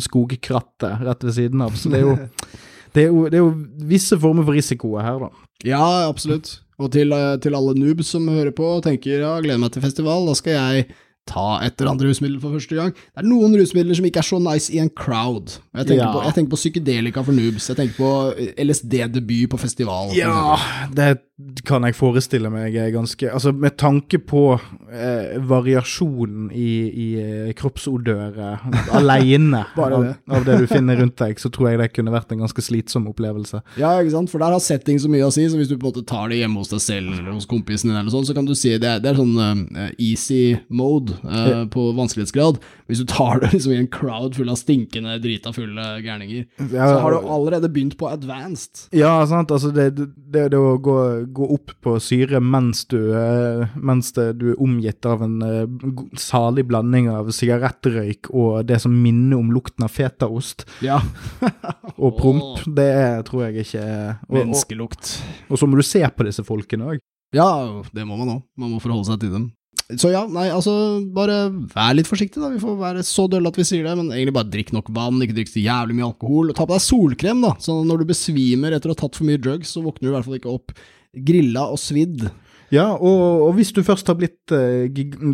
skogkrattet 0.00 1.04
rett 1.06 1.24
ved 1.24 1.34
siden 1.36 1.62
av. 1.62 1.78
Så 1.78 1.90
det 1.92 2.00
er 2.02 2.08
jo 2.08 2.16
det 2.94 3.04
er, 3.04 3.06
jo, 3.06 3.24
det 3.30 3.38
er 3.38 3.44
jo 3.44 3.54
visse 3.86 4.18
former 4.18 4.42
for 4.46 4.56
risikoer 4.58 5.06
her, 5.06 5.22
da. 5.28 5.30
Ja, 5.66 6.08
absolutt. 6.08 6.60
Og 6.80 6.90
til, 6.94 7.12
eh, 7.12 7.36
til 7.44 7.54
alle 7.54 7.74
noobs 7.76 8.08
som 8.14 8.28
hører 8.28 8.52
på 8.56 8.64
og 8.78 8.82
tenker 8.86 9.20
ja, 9.20 9.36
gleder 9.44 9.60
meg 9.60 9.72
til 9.74 9.82
festival, 9.84 10.24
da 10.26 10.34
skal 10.38 10.52
jeg 10.56 10.86
ta 11.28 11.60
et 11.62 11.76
eller 11.78 11.92
annet 11.92 12.06
rusmiddel 12.08 12.40
for 12.42 12.56
første 12.56 12.74
gang. 12.74 12.94
Det 12.96 13.20
er 13.22 13.26
noen 13.28 13.52
rusmidler 13.54 13.94
som 13.94 14.06
ikke 14.08 14.18
er 14.22 14.26
så 14.26 14.38
nice 14.42 14.72
i 14.72 14.78
en 14.82 14.88
crowd. 14.90 15.58
Jeg 15.76 15.86
tenker, 15.86 16.06
Ja. 16.06 16.12
på, 16.12 16.22
jeg 16.24 16.34
tenker 16.34 16.50
på 16.50 16.58
psykedelika 16.62 17.22
for 17.22 17.32
noobs, 17.36 17.68
jeg 17.68 17.76
tenker 17.76 17.94
på 18.00 18.12
eh, 18.40 18.64
LSD-debut 18.64 19.50
på 19.52 19.58
festival. 19.60 20.10
Ja, 20.16 20.56
det 20.96 20.96
det 21.10 21.18
kan 21.66 21.84
jeg 21.86 21.96
forestille 21.98 22.50
meg 22.52 22.76
er 22.78 22.92
ganske 22.94 23.28
Altså, 23.30 23.52
med 23.52 23.76
tanke 23.80 24.18
på 24.22 24.42
eh, 24.56 25.36
variasjonen 25.46 26.48
i, 26.56 26.70
i 26.88 27.06
eh, 27.20 27.50
kroppsodøret 27.58 28.64
alene 28.98 29.64
Bare 29.76 29.98
av, 29.98 30.06
det. 30.06 30.14
av 30.36 30.46
det 30.46 30.58
du 30.62 30.66
finner 30.70 31.00
rundt 31.00 31.18
deg, 31.20 31.38
så 31.40 31.50
tror 31.52 31.70
jeg 31.70 31.80
det 31.82 31.90
kunne 31.94 32.14
vært 32.14 32.32
en 32.34 32.42
ganske 32.44 32.64
slitsom 32.64 33.08
opplevelse. 33.10 33.62
Ja, 33.80 33.92
ikke 34.00 34.14
sant, 34.14 34.32
for 34.32 34.42
der 34.42 34.54
har 34.54 34.62
setting 34.64 35.00
så 35.02 35.10
mye 35.12 35.26
å 35.26 35.32
si, 35.34 35.46
så 35.50 35.58
hvis 35.60 35.70
du 35.70 35.76
på 35.76 35.84
en 35.84 35.90
måte 35.92 36.04
tar 36.08 36.30
det 36.32 36.40
hjemme 36.40 36.62
hos 36.62 36.72
deg 36.72 36.82
selv 36.84 37.14
eller 37.16 37.34
hos 37.34 37.48
kompisen 37.50 37.90
din 37.90 37.98
eller 37.98 38.12
sånn, 38.12 38.26
så 38.28 38.36
kan 38.36 38.48
du 38.48 38.54
si 38.58 38.72
det 38.80 38.96
det 39.04 39.12
er 39.12 39.20
sånn 39.20 39.36
uh, 39.38 39.88
easy 40.00 40.56
mode 40.68 41.16
uh, 41.24 41.64
på 41.72 41.90
vanskelighetsgrad. 41.98 42.60
Hvis 42.90 43.02
du 43.02 43.06
tar 43.10 43.42
det 43.42 43.52
liksom 43.54 43.74
i 43.74 43.80
en 43.80 43.90
crowd 43.92 44.36
full 44.38 44.50
av 44.52 44.58
stinkende, 44.60 45.18
drita 45.22 45.54
fulle 45.56 45.86
gærninger, 46.04 46.46
Ja, 46.70 46.90
så 46.90 46.98
har 47.04 47.14
du 47.14 47.30
allerede 47.30 47.70
begynt 47.72 47.96
på 48.00 48.10
advanced. 48.10 48.86
Ja, 48.96 49.14
sant. 49.30 49.52
Altså, 49.54 49.70
det, 49.74 49.90
det, 49.96 50.48
det 50.52 50.58
å 50.58 50.76
gå, 50.82 50.96
gå 51.36 51.46
opp 51.54 51.72
på 51.84 51.94
syre 52.02 52.40
mens 52.42 52.84
du, 52.90 52.98
eh, 53.16 53.66
mens 53.76 54.12
du 54.16 54.20
er 54.52 54.60
omgitt 54.62 55.06
av 55.08 55.22
en 55.26 55.36
eh, 55.46 55.92
salig 56.20 56.64
blanding 56.70 57.08
av 57.12 57.30
sigarettrøyk 57.36 58.30
og 58.34 58.64
det 58.68 58.80
som 58.82 58.94
minner 59.02 59.38
om 59.40 59.52
lukten 59.54 59.86
av 59.86 59.94
fetaost 59.94 60.66
Ja. 60.84 60.98
og 62.02 62.18
promp, 62.18 62.64
det 62.66 62.88
er, 62.96 63.22
tror 63.28 63.46
jeg 63.48 63.64
ikke 63.66 63.84
er- 63.86 64.18
Menneskelukt. 64.30 65.14
og, 65.46 65.54
og 65.54 65.62
så 65.62 65.68
må 65.70 65.78
du 65.80 65.86
se 65.86 66.02
på 66.10 66.26
disse 66.28 66.44
folkene 66.46 66.94
òg. 66.94 67.00
Ja, 67.36 67.48
det 67.94 68.04
må 68.08 68.16
man 68.18 68.36
òg. 68.38 68.44
Man 68.58 68.72
må 68.74 68.80
forholde 68.82 69.06
seg 69.06 69.20
til 69.22 69.30
dem. 69.36 69.50
Så 69.98 70.10
ja, 70.12 70.20
nei, 70.30 70.44
altså, 70.54 70.72
bare 71.14 71.48
vær 71.72 71.96
litt 71.98 72.06
forsiktig, 72.06 72.38
da. 72.38 72.50
Vi 72.52 72.60
får 72.62 72.76
være 72.78 73.02
så 73.06 73.24
dølle 73.30 73.50
at 73.50 73.56
vi 73.58 73.64
sier 73.66 73.86
det, 73.88 73.94
men 73.98 74.12
egentlig 74.14 74.34
bare 74.36 74.50
drikk 74.52 74.70
nok 74.76 74.90
vann, 74.94 75.18
ikke 75.24 75.34
drikk 75.40 75.50
så 75.50 75.62
jævlig 75.64 75.96
mye 75.98 76.06
alkohol. 76.12 76.52
Og 76.52 76.58
ta 76.58 76.66
på 76.66 76.76
deg 76.76 76.84
solkrem, 76.84 77.42
da, 77.42 77.56
så 77.62 77.74
når 77.86 78.02
du 78.04 78.10
besvimer 78.12 78.76
etter 78.76 78.92
å 78.92 78.94
ha 78.94 79.00
tatt 79.02 79.18
for 79.18 79.26
mye 79.26 79.40
drugs, 79.42 79.72
så 79.74 79.82
våkner 79.82 80.06
du 80.06 80.12
i 80.12 80.14
hvert 80.14 80.28
fall 80.28 80.38
ikke 80.38 80.52
opp 80.54 80.74
grilla 81.16 81.66
og 81.72 81.78
svidd. 81.82 82.28
Ja, 82.70 82.92
og, 82.94 83.48
og 83.48 83.56
hvis 83.56 83.72
du 83.74 83.80
først 83.82 84.06
har 84.06 84.14
blitt 84.14 84.52
uh, 84.54 84.86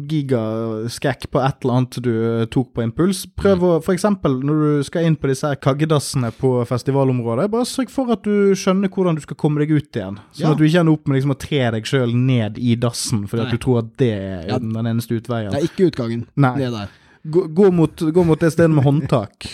gigaskækk 0.08 1.26
på 1.28 1.40
et 1.44 1.58
eller 1.66 1.74
annet 1.76 1.98
du 2.00 2.08
uh, 2.14 2.44
tok 2.48 2.70
på 2.72 2.84
impuls, 2.86 3.26
prøv 3.36 3.66
å 3.66 3.72
for 3.84 3.92
eksempel 3.92 4.38
når 4.40 4.62
du 4.62 4.86
skal 4.88 5.04
inn 5.04 5.18
på 5.20 5.28
disse 5.28 5.50
her 5.50 5.58
kaggedassene 5.60 6.30
på 6.38 6.54
festivalområdet, 6.70 7.50
bare 7.52 7.68
sørg 7.68 7.92
for 7.92 8.14
at 8.16 8.24
du 8.24 8.54
skjønner 8.56 8.88
hvordan 8.88 9.18
du 9.18 9.24
skal 9.26 9.36
komme 9.40 9.60
deg 9.60 9.74
ut 9.76 10.00
igjen. 10.00 10.16
Sånn 10.32 10.46
Ja. 10.46 10.52
at 10.54 10.62
du 10.62 10.64
ikke 10.64 10.80
ender 10.80 10.96
opp 10.96 11.04
med 11.12 11.18
liksom 11.20 11.36
å 11.36 11.40
tre 11.44 11.60
deg 11.76 11.90
sjøl 11.92 12.16
ned 12.16 12.56
i 12.56 12.72
dassen 12.80 13.26
fordi 13.28 13.42
Nei. 13.44 13.48
at 13.50 13.52
du 13.52 13.60
tror 13.66 13.82
at 13.84 13.92
det 14.00 14.12
er 14.16 14.48
Ja. 14.48 14.58
den 14.58 14.72
eneste 14.94 15.20
utveien. 15.20 15.52
Det 15.52 15.60
er 15.60 15.68
ikke 15.68 15.90
utgangen. 15.92 16.24
Nei. 16.36 16.56
Det 16.56 16.72
der. 16.72 16.88
Gå, 17.26 17.48
gå, 17.52 17.70
mot, 17.74 17.90
gå 18.14 18.24
mot 18.24 18.38
det 18.40 18.52
stedet 18.54 18.70
med 18.70 18.84
håndtak. 18.86 19.48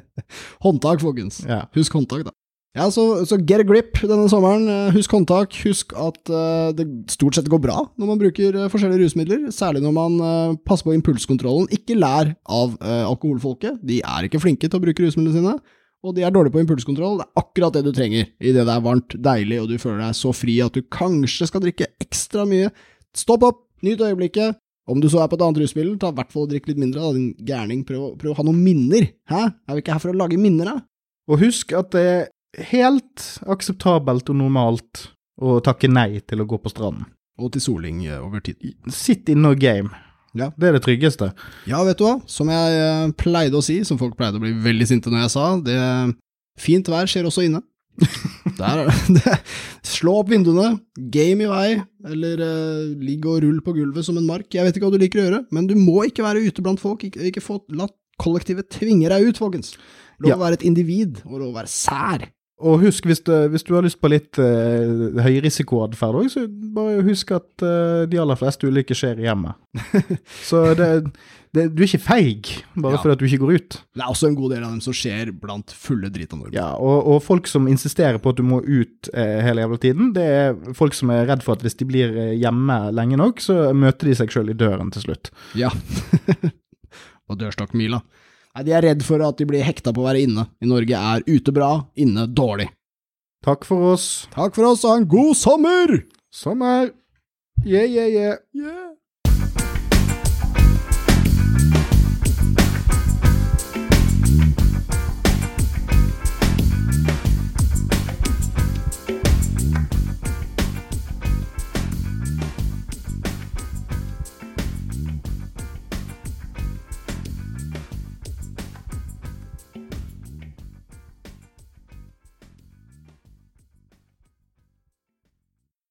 Håndtak, 0.64 1.02
folkens. 1.02 1.42
Ja. 1.46 1.66
Husk 1.76 1.92
håndtak, 1.92 2.24
da. 2.24 2.32
Ja, 2.78 2.86
så, 2.94 3.02
så 3.26 3.34
get 3.42 3.64
a 3.64 3.66
grip 3.66 3.98
denne 3.98 4.28
sommeren. 4.30 4.68
Eh, 4.70 4.92
Husk 4.94 5.10
håndtak. 5.10 5.56
Husk 5.66 5.90
at 5.98 6.30
uh, 6.30 6.70
det 6.76 6.86
stort 7.10 7.34
sett 7.34 7.50
går 7.50 7.58
bra 7.64 7.80
når 7.98 8.10
man 8.12 8.20
bruker 8.20 8.54
uh, 8.54 8.68
forskjellige 8.70 9.08
rusmidler, 9.08 9.48
særlig 9.54 9.82
når 9.82 9.94
man 9.96 10.18
uh, 10.22 10.54
passer 10.68 10.86
på 10.86 10.94
impulskontrollen. 10.94 11.66
Ikke 11.74 11.98
lær 11.98 12.30
av 12.46 12.76
alkoholfolket. 12.80 13.82
De 13.82 13.98
er 14.06 14.28
ikke 14.28 14.42
flinke 14.42 14.70
til 14.70 14.78
å 14.78 14.84
bruke 14.84 15.02
rusmidlene 15.02 15.34
sine, 15.34 15.56
og 16.06 16.14
de 16.14 16.22
er 16.24 16.32
dårlige 16.34 16.54
på 16.54 16.62
impulskontroll. 16.62 17.18
Det 17.18 17.26
er 17.26 17.42
akkurat 17.42 17.74
det 17.74 17.84
du 17.88 17.92
trenger 17.96 18.30
idet 18.38 18.62
det 18.62 18.72
er 18.76 18.86
varmt, 18.86 19.18
deilig, 19.18 19.60
og 19.64 19.68
du 19.72 19.76
føler 19.82 20.04
deg 20.06 20.16
så 20.22 20.32
fri 20.36 20.60
at 20.62 20.78
du 20.78 20.86
kanskje 20.94 21.50
skal 21.50 21.66
drikke 21.66 21.90
ekstra 22.00 22.46
mye. 22.48 22.70
Stopp 23.18 23.50
opp, 23.50 23.64
nyt 23.82 24.02
øyeblikket. 24.06 24.62
Om 24.90 25.02
du 25.02 25.10
så 25.10 25.20
er 25.22 25.28
på 25.30 25.36
et 25.36 25.42
annet 25.44 25.58
rusmiddel, 25.60 25.98
ta 26.00 26.08
i 26.10 26.16
hvert 26.16 26.30
fall 26.32 26.46
og 26.46 26.52
drikk 26.54 26.70
litt 26.70 26.78
mindre, 26.80 27.02
da, 27.02 27.14
din 27.18 27.46
gærning. 27.46 27.82
Prøv, 27.86 28.14
prøv 28.18 28.32
å 28.32 28.38
ha 28.38 28.46
noen 28.46 28.62
minner. 28.62 29.10
Hæ? 29.30 29.48
Er 29.66 29.76
vi 29.76 29.82
ikke 29.82 29.98
her 29.98 30.02
for 30.02 30.14
å 30.14 30.18
lage 30.22 30.38
minner, 30.40 30.70
da? 30.70 30.80
Og 31.30 31.42
husk 31.44 31.74
at 31.78 31.92
det 31.94 32.10
helt 32.58 33.26
akseptabelt 33.50 34.30
og 34.32 34.38
normalt 34.40 35.06
å 35.40 35.58
takke 35.64 35.88
nei 35.90 36.20
til 36.26 36.42
å 36.42 36.48
gå 36.48 36.60
på 36.60 36.72
stranden. 36.72 37.08
Og 37.40 37.54
til 37.54 37.64
soling 37.64 38.04
eh, 38.04 38.20
over 38.20 38.42
tid. 38.44 38.58
Sitt 38.92 39.30
inne 39.32 39.54
og 39.54 39.60
game. 39.62 39.88
Ja. 40.36 40.50
Det 40.54 40.68
er 40.68 40.76
det 40.76 40.84
tryggeste. 40.84 41.30
Ja, 41.66 41.80
vet 41.86 41.98
du 41.98 42.04
hva? 42.06 42.18
Som 42.30 42.52
jeg 42.52 42.80
eh, 42.82 43.06
pleide 43.18 43.58
å 43.58 43.64
si, 43.64 43.80
som 43.86 43.98
folk 44.00 44.18
pleide 44.18 44.38
å 44.38 44.42
bli 44.42 44.52
veldig 44.66 44.86
sinte 44.90 45.12
når 45.12 45.24
jeg 45.24 45.34
sa, 45.34 45.46
det 45.64 45.78
fint 46.60 46.90
vær 46.92 47.08
skjer 47.10 47.28
også 47.30 47.46
inne. 47.48 47.62
Der 48.60 48.82
er 48.82 48.90
det. 49.16 49.36
Slå 49.86 50.18
opp 50.20 50.30
vinduene, 50.32 50.74
game 51.12 51.46
i 51.46 51.50
vei, 51.50 51.70
eller 52.08 52.42
uh, 52.44 52.92
ligg 53.00 53.24
og 53.28 53.40
rull 53.44 53.60
på 53.64 53.74
gulvet 53.76 54.06
som 54.06 54.18
en 54.20 54.28
mark. 54.28 54.48
Jeg 54.52 54.66
vet 54.66 54.76
ikke 54.76 54.86
hva 54.86 54.94
du 54.94 55.00
liker 55.00 55.20
å 55.20 55.24
gjøre, 55.26 55.40
men 55.56 55.68
du 55.68 55.74
må 55.78 56.04
ikke 56.08 56.24
være 56.24 56.44
ute 56.44 56.64
blant 56.64 56.80
folk. 56.82 57.04
Ikke, 57.08 57.22
ikke 57.30 57.44
få, 57.44 57.60
la 57.76 57.88
kollektivet 58.20 58.68
tvinge 58.72 59.08
deg 59.12 59.30
ut, 59.30 59.40
folkens. 59.40 59.74
Lov 60.20 60.36
å 60.36 60.42
være 60.44 60.60
et 60.60 60.66
individ, 60.68 61.22
og 61.26 61.38
lov 61.38 61.50
å 61.52 61.58
være 61.58 61.72
sær. 61.72 62.28
Og 62.60 62.82
husk, 62.84 63.06
hvis 63.08 63.22
du, 63.24 63.32
hvis 63.48 63.64
du 63.64 63.74
har 63.76 63.84
lyst 63.86 64.00
på 64.02 64.10
litt 64.12 64.36
uh, 64.40 65.18
høyrisikoatferd 65.24 66.18
òg, 66.20 66.30
så 66.32 66.46
bare 66.76 67.00
husk 67.06 67.32
at 67.36 67.64
uh, 67.64 68.06
de 68.10 68.20
aller 68.20 68.36
fleste 68.36 68.68
ulykker 68.68 68.98
skjer 68.98 69.22
i 69.22 69.28
hjemmet. 69.28 69.56
så 70.48 70.74
det, 70.76 70.88
det, 71.56 71.64
du 71.72 71.80
er 71.80 71.88
ikke 71.88 72.02
feig 72.04 72.50
bare 72.76 72.98
Ja. 72.98 73.00
fordi 73.02 73.14
at 73.16 73.22
du 73.22 73.26
ikke 73.30 73.40
går 73.46 73.54
ut. 73.56 73.78
Det 73.96 74.04
er 74.04 74.12
også 74.12 74.28
en 74.28 74.36
god 74.38 74.54
del 74.54 74.66
av 74.66 74.74
dem 74.74 74.82
som 74.84 74.96
skjer 74.96 75.32
blant 75.40 75.72
fulle 75.72 76.12
drita 76.12 76.36
nordmenn. 76.36 76.58
Ja, 76.58 76.68
og, 76.76 77.08
og 77.14 77.24
folk 77.24 77.48
som 77.50 77.68
insisterer 77.70 78.20
på 78.22 78.34
at 78.34 78.38
du 78.38 78.44
må 78.46 78.60
ut 78.60 79.10
uh, 79.14 79.40
hele 79.46 79.64
jævla 79.64 79.80
tiden, 79.86 80.12
det 80.16 80.28
er 80.28 80.76
folk 80.76 80.94
som 80.98 81.10
er 81.16 81.24
redd 81.32 81.42
for 81.46 81.56
at 81.56 81.64
hvis 81.64 81.80
de 81.80 81.88
blir 81.88 82.12
eh, 82.12 82.36
hjemme 82.38 82.76
lenge 82.94 83.16
nok, 83.20 83.40
så 83.42 83.70
møter 83.72 84.10
de 84.10 84.18
seg 84.20 84.36
sjøl 84.36 84.52
i 84.52 84.58
døren 84.58 84.92
til 84.94 85.08
slutt. 85.08 85.32
Ja. 85.58 85.72
og 87.30 87.40
dørstokkmila. 87.40 88.02
Nei, 88.50 88.64
de 88.66 88.74
er 88.74 88.82
redd 88.82 89.02
for 89.06 89.22
at 89.22 89.38
de 89.38 89.46
blir 89.46 89.62
hekta 89.62 89.92
på 89.94 90.02
å 90.02 90.08
være 90.08 90.24
inne. 90.26 90.48
I 90.58 90.68
Norge 90.70 90.98
er 90.98 91.22
ute 91.28 91.54
bra, 91.54 91.70
inne 91.94 92.26
dårlig. 92.26 92.66
Takk 93.46 93.64
for 93.64 93.94
oss. 93.94 94.26
Takk 94.34 94.56
for 94.56 94.68
oss, 94.72 94.82
og 94.84 94.92
ha 94.92 95.00
en 95.00 95.08
god 95.08 95.36
sommer! 95.38 96.00
Sommer. 96.34 96.90
Yeah, 97.64 97.84
yeah, 97.84 98.06
yeah. 98.06 98.36
Yeah. 98.54 98.89